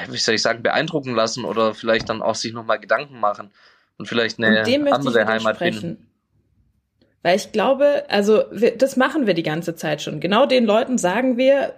[0.08, 3.50] wie soll ich sagen, beeindrucken lassen oder vielleicht dann auch sich nochmal Gedanken machen
[3.98, 6.06] und vielleicht eine Und andere Heimat finden.
[7.22, 10.20] Weil ich glaube, also wir, das machen wir die ganze Zeit schon.
[10.20, 11.74] Genau den Leuten sagen wir,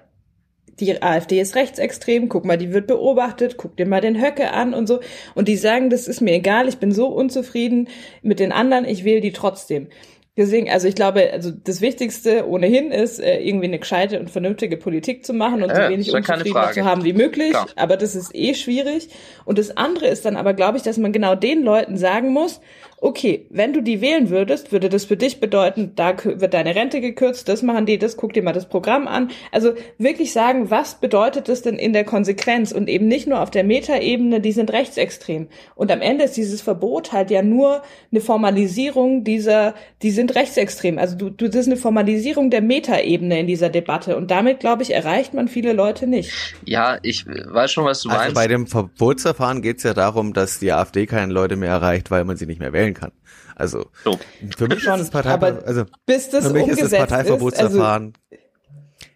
[0.79, 4.73] die AfD ist rechtsextrem, guck mal, die wird beobachtet, guck dir mal den Höcke an
[4.73, 5.01] und so.
[5.35, 7.89] Und die sagen, das ist mir egal, ich bin so unzufrieden
[8.23, 9.89] mit den anderen, ich wähle die trotzdem.
[10.35, 14.78] Deswegen, also ich glaube, also das Wichtigste ohnehin ist, äh, irgendwie eine gescheite und vernünftige
[14.78, 17.51] Politik zu machen und so wenig Unzufriedenheit zu haben wie möglich.
[17.51, 17.68] Klar.
[17.76, 19.11] Aber das ist eh schwierig.
[19.45, 22.62] Und das andere ist dann aber, glaube ich, dass man genau den Leuten sagen muss,
[23.03, 27.00] okay, wenn du die wählen würdest, würde das für dich bedeuten, da wird deine Rente
[27.00, 29.32] gekürzt, das machen die, das guck dir mal das Programm an.
[29.50, 33.50] Also wirklich sagen, was bedeutet das denn in der Konsequenz und eben nicht nur auf
[33.50, 35.48] der Metaebene, die sind rechtsextrem.
[35.74, 37.82] Und am Ende ist dieses Verbot halt ja nur
[38.12, 40.96] eine Formalisierung dieser, die sind rechtsextrem.
[40.98, 44.84] Also du, du, das ist eine Formalisierung der Metaebene in dieser Debatte und damit, glaube
[44.84, 46.30] ich, erreicht man viele Leute nicht.
[46.64, 48.34] Ja, ich weiß schon, was du Also meinst.
[48.36, 52.22] bei dem Verbotsverfahren geht es ja darum, dass die AfD keine Leute mehr erreicht, weil
[52.24, 53.12] man sie nicht mehr wählen kann.
[53.57, 54.18] Also So.
[54.57, 56.99] für mich Schon, ist das Partei, aber also Bis das für mich ist umgesetzt das
[57.09, 58.12] Parteiverbotsverfahren.
[58.30, 58.43] also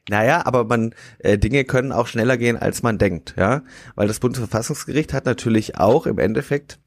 [0.09, 3.63] naja, aber man äh, Dinge können auch schneller gehen, als man denkt, ja,
[3.97, 6.79] weil das Bundesverfassungsgericht hat natürlich auch im Endeffekt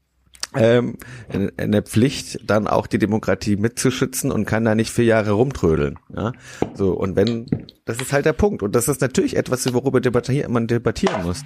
[0.56, 0.96] ähm,
[1.28, 5.96] eine- eine Pflicht, dann auch die Demokratie mitzuschützen und kann da nicht vier Jahre rumtrödeln.
[6.12, 6.32] Ja?
[6.74, 7.46] So, und wenn,
[7.84, 8.64] das ist halt der Punkt.
[8.64, 11.42] Und das ist natürlich etwas, worüber debattier man debattieren muss.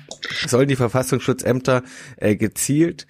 [0.46, 1.82] Sollen die Verfassungsschutzämter
[2.16, 3.06] äh, gezielt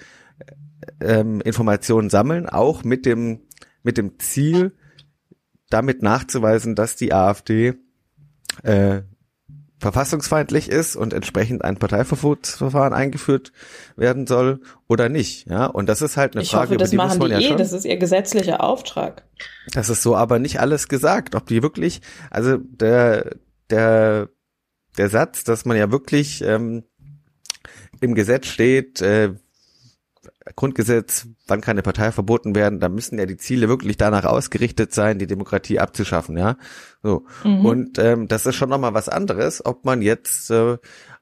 [1.01, 3.41] ähm, Informationen sammeln, auch mit dem,
[3.83, 4.73] mit dem Ziel,
[5.71, 7.75] damit nachzuweisen, dass die AfD
[8.63, 9.03] äh,
[9.85, 13.53] verfassungsfeindlich ist und entsprechend ein Parteiverbotsverfahren eingeführt
[13.97, 15.47] werden soll oder nicht.
[15.49, 17.29] Ja, und das ist halt eine ich Frage, hoffe, über das die muss machen man
[17.29, 17.59] die ja eh, schon.
[17.59, 19.25] das ist ihr gesetzlicher Auftrag.
[19.73, 23.37] Das ist so aber nicht alles gesagt, ob die wirklich, also der,
[23.69, 24.31] der,
[24.97, 26.85] der Satz, dass man ja wirklich ähm,
[28.01, 29.35] im Gesetz steht, äh,
[30.57, 34.93] Grundgesetz, wann kann eine Partei verboten werden, da müssen ja die Ziele wirklich danach ausgerichtet
[34.93, 36.57] sein, die Demokratie abzuschaffen, ja.
[37.03, 37.25] So.
[37.45, 37.65] Mhm.
[37.65, 40.77] Und ähm, das ist schon nochmal was anderes, ob man jetzt äh,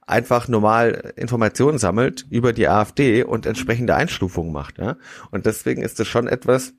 [0.04, 4.96] einfach normal Informationen sammelt über die AfD und entsprechende Einstufungen macht, ja.
[5.30, 6.74] Und deswegen ist es schon etwas,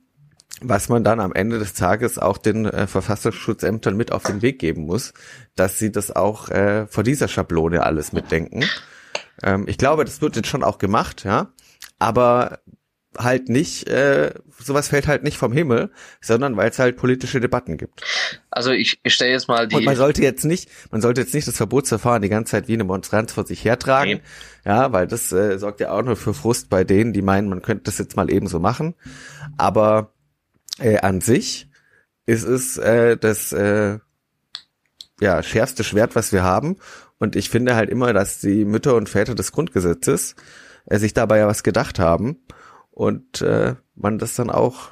[0.60, 4.58] was man dann am Ende des Tages auch den äh, Verfassungsschutzämtern mit auf den Weg
[4.58, 5.14] geben muss,
[5.56, 8.64] dass sie das auch äh, vor dieser Schablone alles mitdenken.
[9.42, 11.48] Ähm, ich glaube, das wird jetzt schon auch gemacht, ja,
[12.04, 12.58] aber
[13.16, 15.90] halt nicht, äh, sowas fällt halt nicht vom Himmel,
[16.20, 18.02] sondern weil es halt politische Debatten gibt.
[18.50, 19.76] Also ich, ich stelle jetzt mal die.
[19.76, 22.74] Und man sollte jetzt nicht, man sollte jetzt nicht das Verbotsverfahren die ganze Zeit wie
[22.74, 24.14] eine Monstranz vor sich hertragen.
[24.14, 24.22] Nee.
[24.64, 27.62] Ja, weil das äh, sorgt ja auch nur für Frust bei denen, die meinen, man
[27.62, 28.94] könnte das jetzt mal eben so machen.
[29.56, 30.12] Aber
[30.78, 31.68] äh, an sich
[32.26, 33.98] ist es äh, das äh,
[35.20, 36.76] ja, schärfste Schwert, was wir haben.
[37.18, 40.34] Und ich finde halt immer, dass die Mütter und Väter des Grundgesetzes
[40.86, 42.44] äh, sich dabei ja was gedacht haben
[42.90, 44.90] und äh, man das dann auch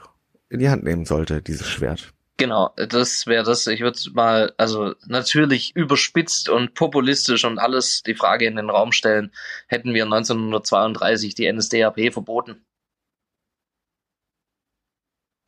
[0.49, 2.13] in die Hand nehmen sollte, dieses Schwert.
[2.39, 3.67] Genau, das wäre das.
[3.67, 8.93] Ich würde mal, also natürlich überspitzt und populistisch und alles die Frage in den Raum
[8.93, 9.33] stellen,
[9.69, 12.65] hätten wir 1932 die NSDAP verboten.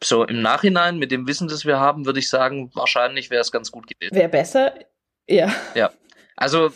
[0.03, 3.51] So im Nachhinein, mit dem Wissen, das wir haben, würde ich sagen, wahrscheinlich wäre es
[3.51, 4.14] ganz gut gewesen.
[4.14, 4.74] Wäre besser,
[5.26, 5.53] ja.
[5.74, 5.90] Ja,
[6.37, 6.70] also,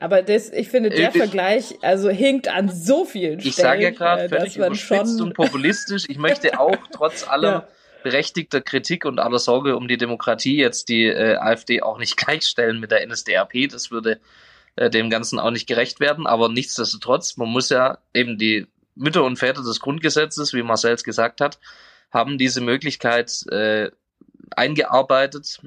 [0.00, 3.48] aber das, ich finde, der äh, Vergleich also hinkt an so vielen Stellen.
[3.48, 6.04] Ich sage ja gerade, völlig überspitzt und populistisch.
[6.08, 7.68] Ich möchte auch trotz aller ja.
[8.02, 12.80] berechtigter Kritik und aller Sorge um die Demokratie jetzt die äh, AfD auch nicht gleichstellen
[12.80, 13.68] mit der NSDAP.
[13.70, 14.18] Das würde
[14.76, 16.26] äh, dem Ganzen auch nicht gerecht werden.
[16.26, 21.04] Aber nichtsdestotrotz, man muss ja eben die Mütter und Väter des Grundgesetzes, wie Marcel es
[21.04, 21.58] gesagt hat,
[22.10, 23.90] haben diese Möglichkeit äh,
[24.56, 25.60] eingearbeitet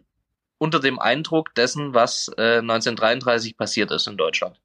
[0.58, 4.60] unter dem Eindruck dessen, was äh, 1933 passiert ist in Deutschland.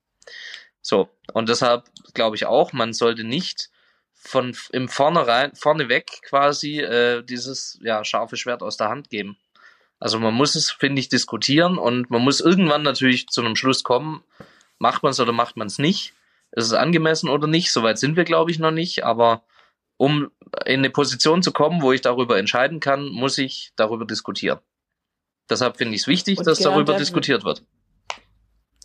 [0.82, 1.84] So, und deshalb
[2.14, 3.70] glaube ich auch, man sollte nicht
[4.14, 9.38] von im Vornherein, vorneweg quasi äh, dieses ja, scharfe Schwert aus der Hand geben.
[9.99, 13.82] Also man muss es, finde ich, diskutieren und man muss irgendwann natürlich zu einem Schluss
[13.82, 14.22] kommen,
[14.78, 16.14] macht man es oder macht man es nicht.
[16.53, 17.70] Ist es angemessen oder nicht?
[17.70, 19.05] Soweit sind wir, glaube ich, noch nicht.
[19.05, 19.45] Aber
[19.97, 20.30] um
[20.64, 24.59] in eine Position zu kommen, wo ich darüber entscheiden kann, muss ich darüber diskutieren.
[25.51, 27.64] Deshalb finde ich es wichtig, und dass darüber diskutiert wird.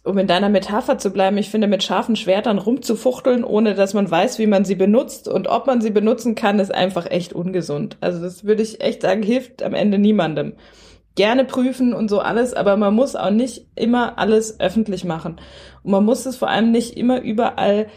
[0.03, 4.09] Um in deiner Metapher zu bleiben, ich finde, mit scharfen Schwertern rumzufuchteln, ohne dass man
[4.09, 7.97] weiß, wie man sie benutzt und ob man sie benutzen kann, ist einfach echt ungesund.
[8.01, 10.53] Also das würde ich echt sagen, hilft am Ende niemandem.
[11.15, 15.37] Gerne prüfen und so alles, aber man muss auch nicht immer alles öffentlich machen.
[15.81, 17.87] Und man muss es vor allem nicht immer überall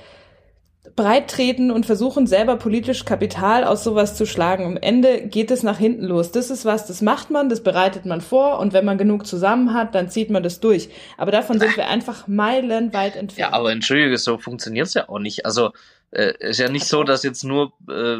[0.97, 4.65] breit treten und versuchen selber politisch Kapital aus sowas zu schlagen.
[4.65, 6.33] Am Ende geht es nach hinten los.
[6.33, 9.75] Das ist was, das macht man, das bereitet man vor und wenn man genug zusammen
[9.75, 10.89] hat, dann zieht man das durch.
[11.17, 13.53] Aber davon sind wir einfach meilenweit entfernt.
[13.53, 15.47] Ja, aber entschuldige, so funktioniert's ja auch nicht.
[15.47, 15.73] Also
[16.11, 18.17] äh, ist ja nicht so, dass jetzt nur äh,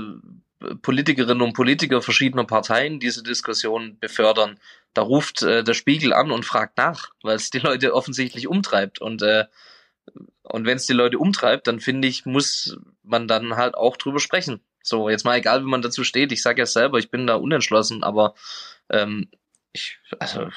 [0.83, 4.59] Politikerinnen und Politiker verschiedener Parteien diese Diskussion befördern.
[4.95, 9.01] Da ruft äh, der Spiegel an und fragt nach, weil es die Leute offensichtlich umtreibt
[9.01, 9.45] und äh,
[10.51, 14.21] und wenn es die Leute umtreibt, dann finde ich, muss man dann halt auch drüber
[14.21, 14.61] sprechen.
[14.83, 16.33] So, jetzt mal egal, wie man dazu steht.
[16.33, 18.35] Ich sage ja selber, ich bin da unentschlossen, aber
[18.91, 19.29] ähm,
[19.73, 20.49] ich, also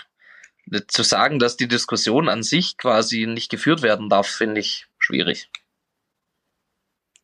[0.87, 5.49] zu sagen, dass die Diskussion an sich quasi nicht geführt werden darf, finde ich schwierig.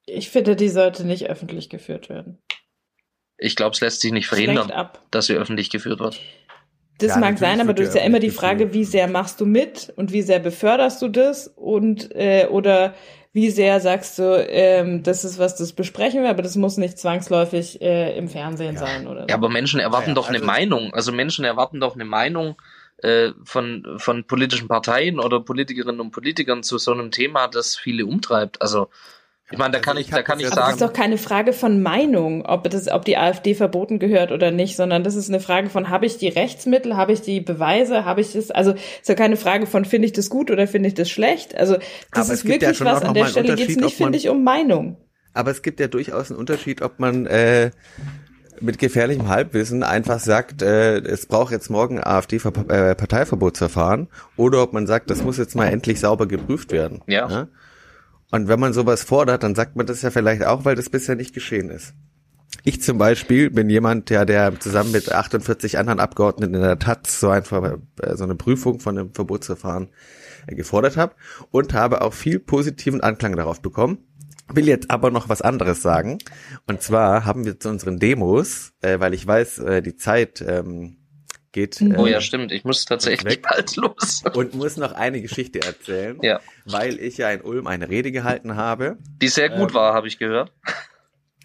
[0.06, 2.40] Ich finde, die sollte nicht öffentlich geführt werden.
[3.38, 6.20] Ich glaube, es lässt sich nicht verhindern, dass sie öffentlich geführt wird.
[7.00, 9.46] Das ja, mag sein, aber du hast ja immer die Frage, wie sehr machst du
[9.46, 12.96] mit und wie sehr beförderst du das und äh, oder
[13.34, 16.98] wie sehr sagst du, ähm, das ist was, das besprechen wir, aber das muss nicht
[16.98, 18.80] zwangsläufig äh, im Fernsehen ja.
[18.82, 19.28] sein oder so.
[19.28, 20.92] Ja, aber Menschen erwarten ja, doch also eine Meinung.
[20.94, 22.56] Also Menschen erwarten doch eine Meinung
[22.98, 28.08] äh, von von politischen Parteien oder Politikerinnen und Politikern zu so einem Thema, das viele
[28.08, 28.60] umtreibt.
[28.64, 28.90] Also
[29.50, 30.60] ich meine, da kann also ich, da kann ich sagen.
[30.60, 34.52] Das ist doch keine Frage von Meinung, ob das, ob die AfD verboten gehört oder
[34.52, 38.04] nicht, sondern das ist eine Frage von, habe ich die Rechtsmittel, habe ich die Beweise,
[38.04, 40.90] habe ich das, also ist ja keine Frage von, finde ich das gut oder finde
[40.90, 41.56] ich das schlecht.
[41.56, 41.78] Also
[42.12, 44.44] das aber ist wirklich ja was, an der Stelle geht es nicht, finde ich, um
[44.44, 44.98] Meinung.
[45.34, 47.72] Aber es gibt ja durchaus einen Unterschied, ob man äh,
[48.60, 54.88] mit gefährlichem Halbwissen einfach sagt, äh, es braucht jetzt morgen AfD-Parteiverbotsverfahren äh, oder ob man
[54.88, 57.02] sagt, das muss jetzt mal endlich sauber geprüft werden.
[57.08, 57.30] Ja.
[57.30, 57.48] ja?
[58.32, 61.16] Und wenn man sowas fordert, dann sagt man das ja vielleicht auch, weil das bisher
[61.16, 61.94] nicht geschehen ist.
[62.64, 67.20] Ich zum Beispiel bin jemand, der, der zusammen mit 48 anderen Abgeordneten in der Taz
[67.20, 69.90] so, ein, äh, so eine Prüfung von dem Verbotsverfahren
[70.48, 71.16] äh, gefordert habe
[71.52, 74.00] und habe auch viel positiven Anklang darauf bekommen.
[74.54, 76.20] Will jetzt aber noch was anderes sagen.
[76.68, 80.98] Und zwar haben wir zu unseren Demos, äh, weil ich weiß, äh, die Zeit ähm,
[81.52, 81.82] geht.
[81.82, 82.52] Oh ja, ähm, stimmt.
[82.52, 84.24] Ich muss tatsächlich bald los.
[84.34, 86.20] Und muss noch eine Geschichte erzählen.
[86.22, 86.40] Ja.
[86.66, 88.98] Weil ich ja in Ulm eine Rede gehalten habe.
[89.22, 90.52] Die sehr gut ähm, war, habe ich gehört.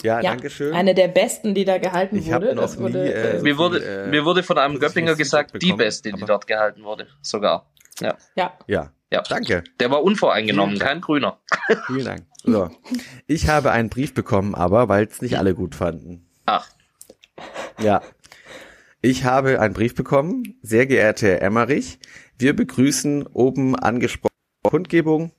[0.03, 0.75] Ja, ja, danke schön.
[0.75, 2.55] Eine der besten, die da gehalten ich wurde.
[2.55, 5.71] Noch wurde nie, äh, mir, wurde viel, äh, mir wurde von einem Göppinger gesagt, bekommen,
[5.71, 7.07] die beste, die dort gehalten wurde.
[7.21, 7.71] Sogar.
[8.01, 8.17] Ja.
[8.35, 8.53] Ja.
[8.67, 8.93] Ja.
[9.11, 9.23] ja.
[9.23, 9.63] Danke.
[9.79, 11.39] Der war unvoreingenommen, kein Grüner.
[11.87, 12.27] Vielen Dank.
[12.43, 12.71] So.
[13.29, 16.29] Ich habe einen Brief bekommen, aber weil es nicht alle gut fanden.
[16.47, 16.69] Ach.
[17.79, 18.03] Ja.
[19.05, 20.61] Ich habe einen Brief bekommen.
[20.63, 21.99] Sehr geehrter Herr Emmerich,
[22.39, 24.31] wir begrüßen oben angesprochene
[24.63, 25.33] Kundgebung,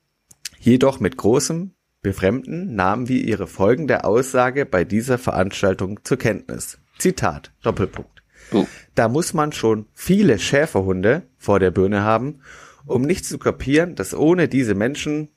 [0.60, 1.72] jedoch mit großem
[2.02, 6.78] Befremden nahmen wir Ihre folgende Aussage bei dieser Veranstaltung zur Kenntnis.
[6.98, 8.22] Zitat, Doppelpunkt.
[8.52, 8.68] Oh.
[8.96, 12.42] Da muss man schon viele Schäferhunde vor der Birne haben,
[12.86, 15.30] um nicht zu kapieren, dass ohne diese Menschen,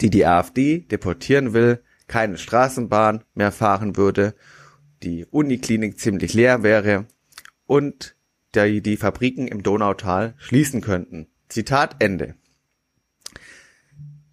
[0.00, 4.36] die die AfD deportieren will, keine Straßenbahn mehr fahren würde,
[5.02, 7.06] die Uniklinik ziemlich leer wäre
[7.66, 8.16] und
[8.54, 11.28] die, die Fabriken im Donautal schließen könnten.
[11.48, 12.34] Zitat Ende.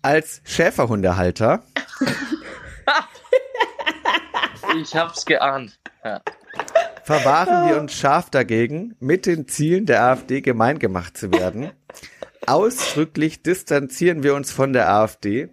[0.02, 1.64] Als Schäferhundehalter
[4.82, 5.80] Ich hab's geahnt.
[6.04, 6.22] Ja.
[7.04, 11.72] verwahren wir uns scharf dagegen, mit den Zielen der AfD gemein gemacht zu werden.
[12.48, 15.50] Ausdrücklich distanzieren wir uns von der AfD.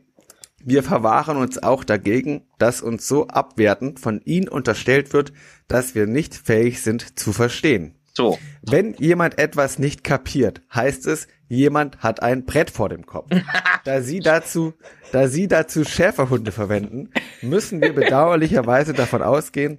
[0.62, 5.32] Wir verwahren uns auch dagegen, dass uns so abwertend von ihnen unterstellt wird,
[5.68, 7.94] dass wir nicht fähig sind zu verstehen.
[8.12, 8.38] So.
[8.62, 13.30] Wenn jemand etwas nicht kapiert, heißt es, jemand hat ein Brett vor dem Kopf.
[13.84, 14.74] Da Sie dazu,
[15.10, 17.08] da Sie dazu Schäferhunde verwenden,
[17.40, 19.78] müssen wir bedauerlicherweise davon ausgehen,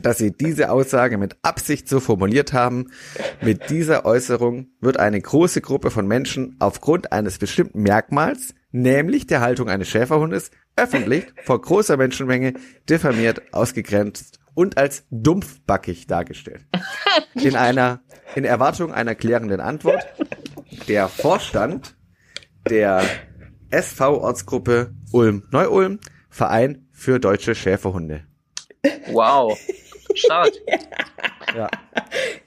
[0.00, 2.86] dass Sie diese Aussage mit Absicht so formuliert haben.
[3.42, 9.40] Mit dieser Äußerung wird eine große Gruppe von Menschen aufgrund eines bestimmten Merkmals, nämlich der
[9.40, 12.54] Haltung eines Schäferhundes, öffentlich vor großer Menschenmenge
[12.88, 16.64] diffamiert, ausgegrenzt und als dumpfbackig dargestellt.
[17.34, 18.00] In einer,
[18.34, 20.06] in Erwartung einer klärenden Antwort,
[20.88, 21.96] der Vorstand
[22.68, 23.02] der
[23.70, 25.98] SV-Ortsgruppe Ulm-Neu-Ulm,
[26.28, 28.24] Verein für deutsche Schäferhunde.
[29.10, 29.58] Wow.
[30.16, 30.52] Stark.
[31.56, 31.68] Ja.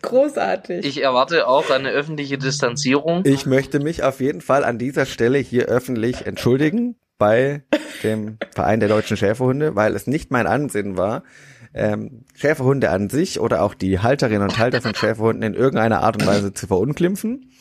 [0.02, 0.86] Großartig.
[0.86, 3.24] Ich erwarte auch eine öffentliche Distanzierung.
[3.26, 7.64] Ich möchte mich auf jeden Fall an dieser Stelle hier öffentlich entschuldigen bei
[8.04, 11.24] dem Verein der deutschen Schäferhunde, weil es nicht mein Ansinnen war,
[11.74, 16.22] ähm, Schäferhunde an sich oder auch die Halterinnen und Halter von Schäferhunden in irgendeiner Art
[16.22, 17.52] und Weise zu verunglimpfen,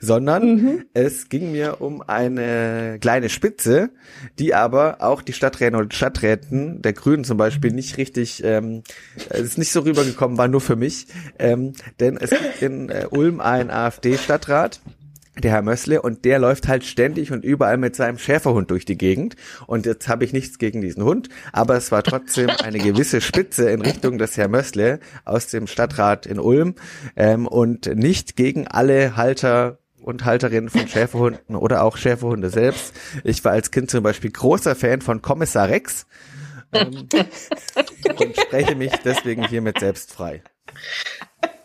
[0.00, 3.90] sondern es ging mir um eine kleine Spitze,
[4.38, 8.82] die aber auch die Stadträte und Stadträten der Grünen zum Beispiel nicht richtig, ähm,
[9.28, 11.06] es ist nicht so rübergekommen, war nur für mich,
[11.38, 14.80] ähm, denn es gibt in äh, Ulm einen AfD-Stadtrat,
[15.42, 18.96] der Herr Mössle und der läuft halt ständig und überall mit seinem Schäferhund durch die
[18.96, 19.36] Gegend
[19.66, 23.70] und jetzt habe ich nichts gegen diesen Hund, aber es war trotzdem eine gewisse Spitze
[23.70, 26.74] in Richtung des Herr Mössle aus dem Stadtrat in Ulm
[27.16, 32.94] ähm, und nicht gegen alle Halter und Halterinnen von Schäferhunden oder auch Schäferhunde selbst.
[33.24, 36.06] Ich war als Kind zum Beispiel großer Fan von Kommissar Rex
[36.72, 37.08] ähm,
[38.18, 40.42] und spreche mich deswegen hiermit selbst frei.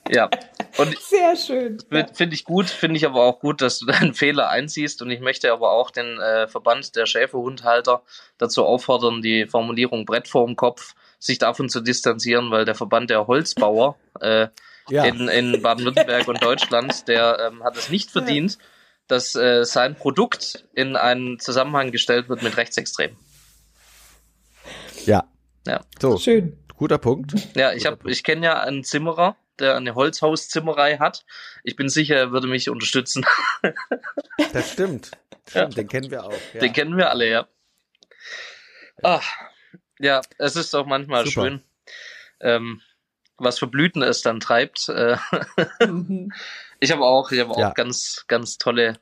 [0.10, 0.30] Ja.
[0.78, 1.78] Und Sehr schön.
[1.92, 2.08] Ja.
[2.14, 5.20] Finde ich gut, finde ich aber auch gut, dass du deinen Fehler einziehst und ich
[5.20, 8.04] möchte aber auch den äh, Verband der Schäferhundhalter
[8.38, 13.28] dazu auffordern, die Formulierung Brett vorm Kopf sich davon zu distanzieren, weil der Verband der
[13.28, 14.48] Holzbauer äh,
[14.90, 15.04] Ja.
[15.06, 18.58] in, in Baden-Württemberg und Deutschland, der ähm, hat es nicht verdient,
[19.08, 23.18] dass äh, sein Produkt in einen Zusammenhang gestellt wird mit Rechtsextremen.
[25.06, 25.26] Ja.
[25.68, 25.82] Ja.
[26.00, 26.58] So, Schön.
[26.78, 27.34] guter Punkt.
[27.56, 31.26] Ja, ich habe, ich kenne ja einen Zimmerer, der eine Holzhauszimmerei hat.
[31.64, 33.26] Ich bin sicher, er würde mich unterstützen.
[34.54, 35.12] Das stimmt.
[35.48, 36.34] stimmt Den kennen wir auch.
[36.54, 36.60] Ja.
[36.62, 37.48] Den kennen wir alle, ja.
[39.04, 39.22] Ah,
[40.00, 41.32] ja, es ist auch manchmal Super.
[41.50, 41.64] schön,
[42.40, 42.82] ähm,
[43.38, 44.90] was für Blüten es dann treibt.
[44.90, 45.18] Äh,
[45.86, 46.32] Mhm.
[46.80, 47.72] ich habe auch, ich habe auch Ja.
[47.72, 49.00] ganz, ganz tolle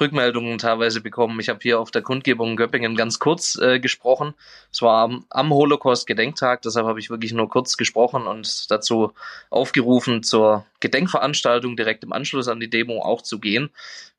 [0.00, 1.40] Rückmeldungen teilweise bekommen.
[1.40, 4.34] Ich habe hier auf der Kundgebung in Göppingen ganz kurz äh, gesprochen.
[4.72, 9.12] Es war am, am Holocaust-Gedenktag, deshalb habe ich wirklich nur kurz gesprochen und dazu
[9.50, 13.70] aufgerufen, zur Gedenkveranstaltung direkt im Anschluss an die Demo auch zu gehen.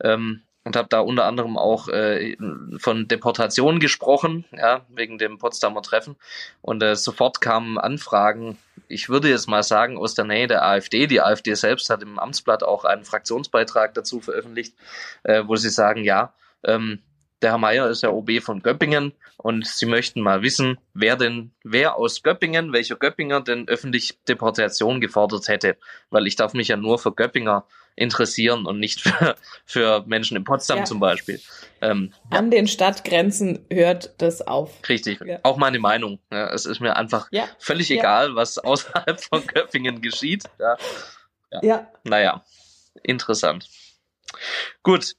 [0.01, 2.37] Ähm, und habe da unter anderem auch äh,
[2.77, 6.15] von Deportation gesprochen, ja, wegen dem Potsdamer Treffen.
[6.61, 11.07] Und äh, sofort kamen Anfragen, ich würde jetzt mal sagen, aus der Nähe der AfD.
[11.07, 14.75] Die AfD selbst hat im Amtsblatt auch einen Fraktionsbeitrag dazu veröffentlicht,
[15.23, 16.33] äh, wo sie sagen, ja,
[16.63, 16.99] ähm,
[17.41, 21.49] der Herr Mayer ist ja OB von Göppingen und sie möchten mal wissen, wer denn,
[21.63, 25.77] wer aus Göppingen, welcher Göppinger denn öffentlich Deportation gefordert hätte.
[26.11, 27.65] Weil ich darf mich ja nur für Göppinger
[27.99, 29.35] interessieren und nicht für,
[29.65, 30.85] für Menschen in Potsdam Ja.
[30.85, 31.39] zum Beispiel.
[31.81, 34.71] Ähm, An den Stadtgrenzen hört das auf.
[34.89, 35.19] richtig.
[35.21, 35.39] Ja.
[35.43, 36.19] Auch meine Meinung.
[36.31, 37.45] Ja, es ist mir einfach Ja.
[37.59, 37.97] völlig Ja.
[37.97, 40.43] egal, was außerhalb von Göppingen geschieht.
[40.59, 40.77] Ja,
[41.61, 41.87] Ja.
[42.03, 42.43] naja,
[43.03, 43.67] interessant.
[44.83, 45.13] Gut.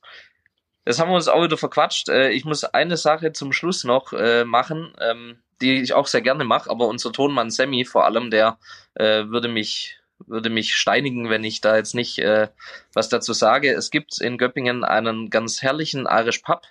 [0.86, 2.08] Jetzt haben wir uns auch wieder verquatscht.
[2.08, 6.22] Äh, Ich muss eine Sache zum Schluss noch äh, machen, ähm, die ich auch sehr
[6.22, 8.58] gerne mache, aber unser Tonmann Sammy vor allem, der
[8.94, 12.48] äh, würde mich würde mich steinigen, wenn ich da jetzt nicht äh,
[12.92, 13.72] was dazu sage.
[13.72, 16.62] Es gibt in Göppingen einen ganz herrlichen Irish Pub.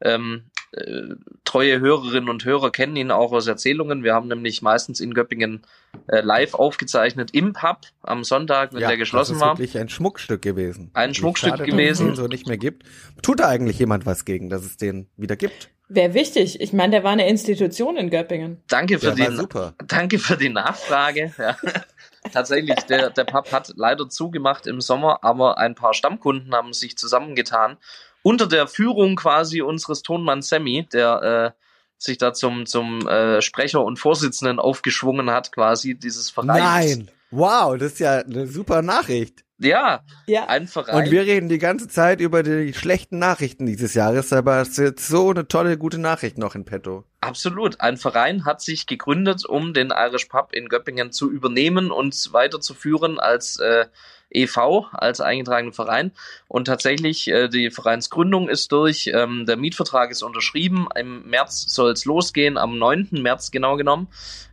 [0.00, 1.14] Ähm, äh,
[1.44, 4.02] treue Hörerinnen und Hörer kennen ihn auch aus Erzählungen.
[4.02, 5.62] Wir haben nämlich meistens in Göppingen
[6.08, 9.50] äh, live aufgezeichnet im Pub am Sonntag, wenn ja, der geschlossen war.
[9.50, 10.90] Das ist wirklich ein Schmuckstück gewesen.
[10.94, 12.08] Ein Schmuckstück schade, gewesen.
[12.08, 12.84] Dass es den so nicht mehr gibt.
[13.22, 15.70] Tut da eigentlich jemand was gegen, dass es den wieder gibt?
[15.88, 16.60] Wäre wichtig.
[16.60, 18.62] Ich meine, der war eine Institution in Göppingen.
[18.68, 19.74] Danke für, der die, super.
[19.86, 21.34] danke für die Nachfrage.
[21.38, 21.56] Ja.
[22.32, 26.96] Tatsächlich, der, der Pub hat leider zugemacht im Sommer, aber ein paar Stammkunden haben sich
[26.96, 27.76] zusammengetan.
[28.22, 31.60] Unter der Führung quasi unseres Tonmanns Sammy, der äh,
[31.98, 36.96] sich da zum, zum äh, Sprecher und Vorsitzenden aufgeschwungen hat, quasi dieses Vereins.
[36.96, 37.10] Nein!
[37.30, 39.43] Wow, das ist ja eine super Nachricht.
[39.58, 40.96] Ja, ja, ein Verein.
[40.96, 44.78] Und wir reden die ganze Zeit über die schlechten Nachrichten dieses Jahres, aber es ist
[44.78, 47.04] jetzt so eine tolle, gute Nachricht noch in petto.
[47.20, 47.80] Absolut.
[47.80, 53.20] Ein Verein hat sich gegründet, um den Irish Pub in Göppingen zu übernehmen und weiterzuführen
[53.20, 53.86] als äh,
[54.30, 56.12] EV, als eingetragener Verein.
[56.48, 60.88] Und tatsächlich, äh, die Vereinsgründung ist durch, ähm, der Mietvertrag ist unterschrieben.
[60.96, 63.08] Im März soll es losgehen, am 9.
[63.12, 64.08] März genau genommen.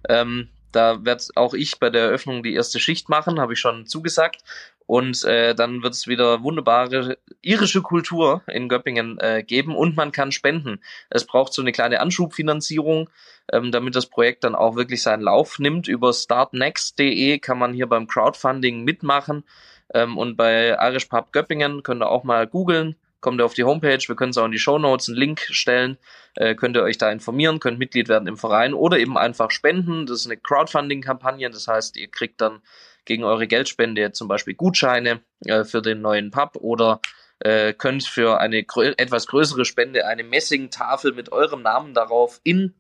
[0.07, 3.85] Ähm, da werde auch ich bei der Eröffnung die erste Schicht machen, habe ich schon
[3.85, 4.43] zugesagt.
[4.87, 10.11] Und äh, dann wird es wieder wunderbare irische Kultur in Göppingen äh, geben und man
[10.11, 10.81] kann spenden.
[11.09, 13.09] Es braucht so eine kleine Anschubfinanzierung,
[13.53, 15.87] ähm, damit das Projekt dann auch wirklich seinen Lauf nimmt.
[15.87, 19.45] Über startnext.de kann man hier beim Crowdfunding mitmachen.
[19.93, 22.95] Ähm, und bei Irish Pub Göppingen könnt ihr auch mal googeln.
[23.21, 25.41] Kommt ihr auf die Homepage, wir können es auch in die Show Notes einen Link
[25.51, 25.97] stellen,
[26.35, 30.05] äh, könnt ihr euch da informieren, könnt Mitglied werden im Verein oder eben einfach spenden.
[30.05, 32.61] Das ist eine Crowdfunding-Kampagne, das heißt, ihr kriegt dann
[33.05, 36.99] gegen eure Geldspende zum Beispiel Gutscheine äh, für den neuen Pub oder
[37.39, 42.73] äh, könnt für eine grö etwas größere Spende eine Messingtafel mit eurem Namen darauf in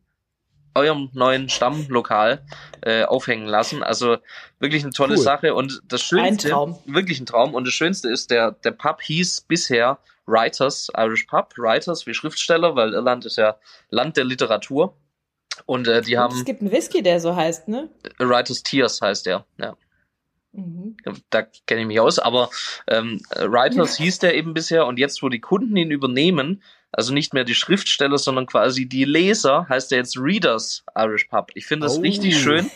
[0.73, 2.45] eurem neuen Stammlokal
[2.81, 3.83] äh, aufhängen lassen.
[3.83, 4.17] Also
[4.59, 5.21] wirklich eine tolle cool.
[5.21, 6.79] Sache und das Schönste, ein Traum.
[6.85, 11.53] wirklich ein Traum und das Schönste ist, der, der Pub hieß bisher Writers, Irish Pub,
[11.57, 13.57] Writers wie Schriftsteller, weil Irland ist ja
[13.89, 14.95] Land der Literatur.
[15.65, 16.37] Und äh, die und haben.
[16.37, 17.89] Es gibt einen Whisky, der so heißt, ne?
[18.19, 19.75] Writers Tears heißt der, ja.
[20.53, 20.97] Mhm.
[21.29, 22.49] Da kenne ich mich aus, aber
[22.87, 26.61] ähm, Writers hieß der eben bisher und jetzt, wo die Kunden ihn übernehmen,
[26.91, 31.51] also nicht mehr die Schriftsteller, sondern quasi die Leser, heißt er jetzt Readers Irish Pub.
[31.53, 32.01] Ich finde das oh.
[32.01, 32.69] richtig schön.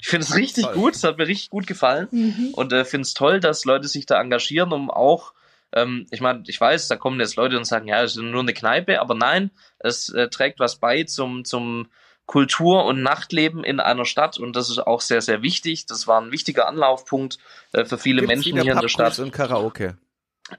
[0.00, 0.74] Ich finde es richtig toll.
[0.74, 2.50] gut, es hat mir richtig gut gefallen mhm.
[2.52, 5.32] und äh, finde es toll, dass Leute sich da engagieren, um auch
[5.72, 8.40] ähm, ich meine, ich weiß, da kommen jetzt Leute und sagen, ja, es ist nur
[8.40, 11.88] eine Kneipe, aber nein, es äh, trägt was bei zum, zum
[12.26, 15.86] Kultur- und Nachtleben in einer Stadt und das ist auch sehr, sehr wichtig.
[15.86, 17.38] Das war ein wichtiger Anlaufpunkt
[17.72, 19.18] äh, für viele Gibt's Menschen hier in der Stadt.
[19.18, 19.96] Und Karaoke.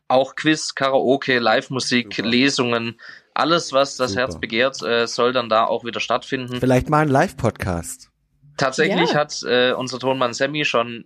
[0.07, 2.99] Auch Quiz, Karaoke, Live-Musik, Lesungen,
[3.33, 4.21] alles, was das Super.
[4.21, 6.59] Herz begehrt, äh, soll dann da auch wieder stattfinden.
[6.59, 8.09] Vielleicht mal ein Live-Podcast.
[8.57, 9.15] Tatsächlich ja.
[9.15, 11.05] hat äh, unser Tonmann Sammy schon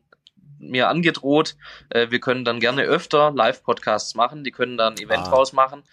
[0.62, 1.56] mir angedroht,
[1.90, 5.30] äh, wir können dann gerne öfter Live-Podcasts machen, die können dann ein Event ah.
[5.30, 5.84] draus machen.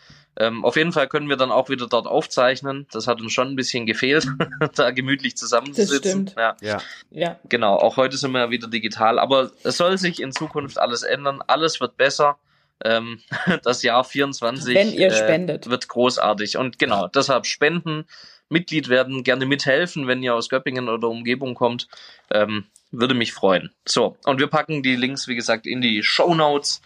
[0.40, 2.86] Ähm, auf jeden Fall können wir dann auch wieder dort aufzeichnen.
[2.92, 4.26] Das hat uns schon ein bisschen gefehlt,
[4.76, 6.26] da gemütlich zusammenzusitzen.
[6.26, 6.34] Das stimmt.
[6.36, 6.56] Ja.
[6.60, 6.82] ja.
[7.10, 7.40] ja.
[7.48, 9.18] Genau, auch heute sind wir ja wieder digital.
[9.18, 11.42] Aber es soll sich in Zukunft alles ändern.
[11.46, 12.38] Alles wird besser.
[12.84, 13.20] Ähm,
[13.64, 15.66] das Jahr 24 Wenn ihr spendet.
[15.66, 16.56] Äh, wird großartig.
[16.56, 18.04] Und genau, deshalb spenden,
[18.48, 21.88] Mitglied werden, gerne mithelfen, wenn ihr aus Göppingen oder Umgebung kommt.
[22.30, 23.70] Ähm, würde mich freuen.
[23.86, 26.80] So, und wir packen die Links, wie gesagt, in die Show Notes.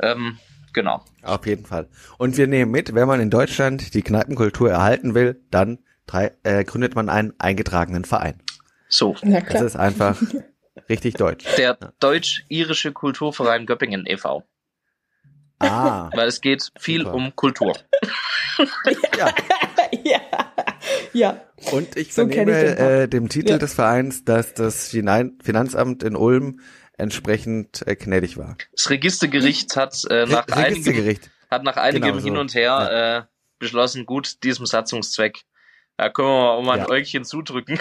[0.00, 0.38] Ähm,
[0.72, 1.04] Genau.
[1.22, 1.88] Auf jeden Fall.
[2.18, 6.64] Und wir nehmen mit, wenn man in Deutschland die Kneipenkultur erhalten will, dann drei, äh,
[6.64, 8.40] gründet man einen eingetragenen Verein.
[8.88, 9.16] So.
[9.22, 9.62] Ja, klar.
[9.62, 10.20] Das ist einfach
[10.88, 11.44] richtig deutsch.
[11.56, 11.92] Der ja.
[12.00, 14.44] Deutsch-Irische Kulturverein Göppingen e.V.
[15.58, 16.10] Ah.
[16.14, 17.14] Weil es geht viel super.
[17.14, 17.76] um Kultur.
[19.18, 19.34] ja.
[20.04, 20.20] ja.
[21.12, 21.40] Ja.
[21.72, 23.58] Und ich so vernehme ich äh, dem Titel ja.
[23.58, 26.60] des Vereins, dass das Finanzamt in Ulm
[26.96, 28.56] entsprechend äh, gnädig war.
[28.72, 31.16] Das Registergericht hat äh, nach Re einigem,
[31.50, 33.18] hat nach einigem genau Hin und Her ja.
[33.18, 33.22] äh,
[33.58, 35.44] beschlossen, gut, diesem Satzungszweck
[35.98, 36.84] da können wir mal, mal ja.
[36.84, 37.80] ein Äugchen zudrücken.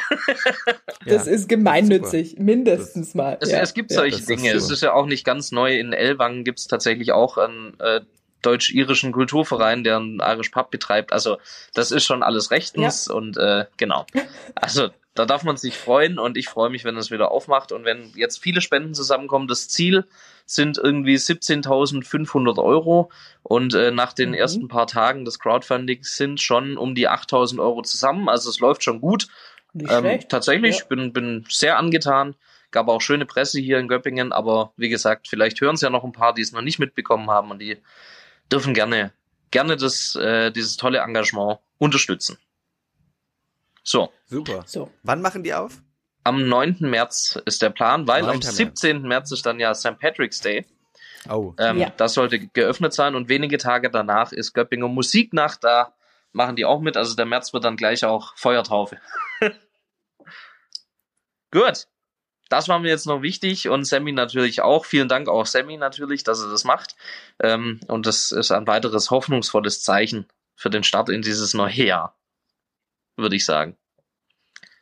[1.06, 1.32] das ja.
[1.32, 2.44] ist gemeinnützig, Super.
[2.44, 3.38] mindestens mal.
[3.42, 3.60] Es, ja.
[3.60, 4.50] es gibt solche Dinge.
[4.54, 4.58] So.
[4.58, 5.78] Es ist ja auch nicht ganz neu.
[5.78, 8.02] In Ellwangen gibt es tatsächlich auch einen äh,
[8.42, 11.12] deutsch-irischen Kulturverein, der einen Irish Pub betreibt.
[11.12, 11.38] Also
[11.74, 14.06] das ist schon alles rechtens und äh, genau.
[14.56, 17.86] Also da darf man sich freuen und ich freue mich, wenn es wieder aufmacht und
[17.86, 19.48] wenn jetzt viele Spenden zusammenkommen.
[19.48, 20.06] Das Ziel
[20.46, 23.10] sind irgendwie 17.500 Euro
[23.42, 24.36] und äh, nach den mhm.
[24.36, 28.30] ersten paar Tagen des Crowdfundings sind schon um die 8.000 Euro zusammen.
[28.30, 29.28] Also es läuft schon gut.
[29.90, 30.86] Ähm, tatsächlich, ja.
[30.86, 32.36] bin, bin sehr angetan.
[32.70, 36.04] Gab auch schöne Presse hier in Göppingen, aber wie gesagt, vielleicht hören es ja noch
[36.04, 37.78] ein paar, die es noch nicht mitbekommen haben und die
[38.52, 39.14] dürfen gerne,
[39.52, 42.38] gerne das, äh, dieses tolle Engagement unterstützen.
[43.84, 44.12] So.
[44.26, 44.64] Super.
[44.66, 44.92] So.
[45.04, 45.82] Wann machen die auf?
[46.24, 46.78] Am 9.
[46.82, 49.02] März ist der Plan, weil am 17.
[49.02, 49.98] März ist dann ja St.
[49.98, 50.66] Patrick's Day.
[51.30, 51.54] Oh.
[51.58, 51.92] Ähm, ja.
[51.96, 55.94] Das sollte geöffnet sein und wenige Tage danach ist Göppinger Musiknacht da.
[56.34, 56.98] machen die auch mit.
[56.98, 58.98] Also der März wird dann gleich auch Feuertaufe.
[61.52, 61.88] Gut.
[62.50, 64.86] Das war mir jetzt noch wichtig und Sammy natürlich auch.
[64.86, 66.96] Vielen Dank auch Sammy natürlich, dass er das macht.
[67.40, 72.18] Ähm, und das ist ein weiteres hoffnungsvolles Zeichen für den Start in dieses neue Jahr,
[73.16, 73.78] würde ich sagen.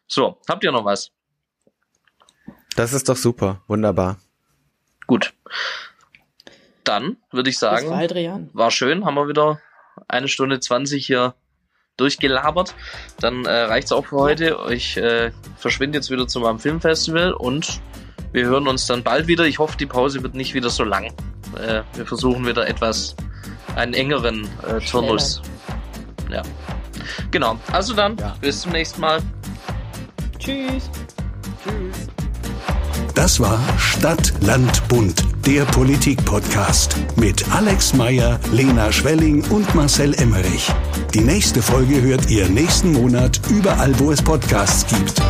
[0.08, 1.12] So, habt ihr noch was?
[2.76, 4.20] Das ist doch super, wunderbar.
[5.08, 5.34] Gut.
[6.84, 7.90] Dann würde ich sagen,
[8.54, 9.60] war schön, haben wir wieder
[10.08, 11.36] eine Stunde zwanzig hier
[11.98, 12.76] durchgelabert.
[13.20, 14.58] Dann äh, reicht's auch für heute.
[14.70, 17.80] Ich äh, verschwinde jetzt wieder zu meinem Filmfestival und
[18.32, 19.46] wir hören uns dann bald wieder.
[19.46, 21.06] Ich hoffe, die Pause wird nicht wieder so lang.
[21.58, 23.16] Äh, wir versuchen wieder etwas
[23.76, 25.42] einen engeren äh, Turnus.
[26.30, 26.42] Ja.
[27.32, 27.58] Genau.
[27.72, 28.36] Also dann, ja.
[28.42, 29.22] bis zum nächsten Mal.
[30.40, 30.90] Tschüss.
[30.92, 31.15] Tschüss.
[33.16, 40.70] Das war Stadt, Land, Bund, der Politik-Podcast mit Alex Meyer, Lena Schwelling und Marcel Emmerich.
[41.14, 45.22] Die nächste Folge hört ihr nächsten Monat überall, wo es Podcasts gibt.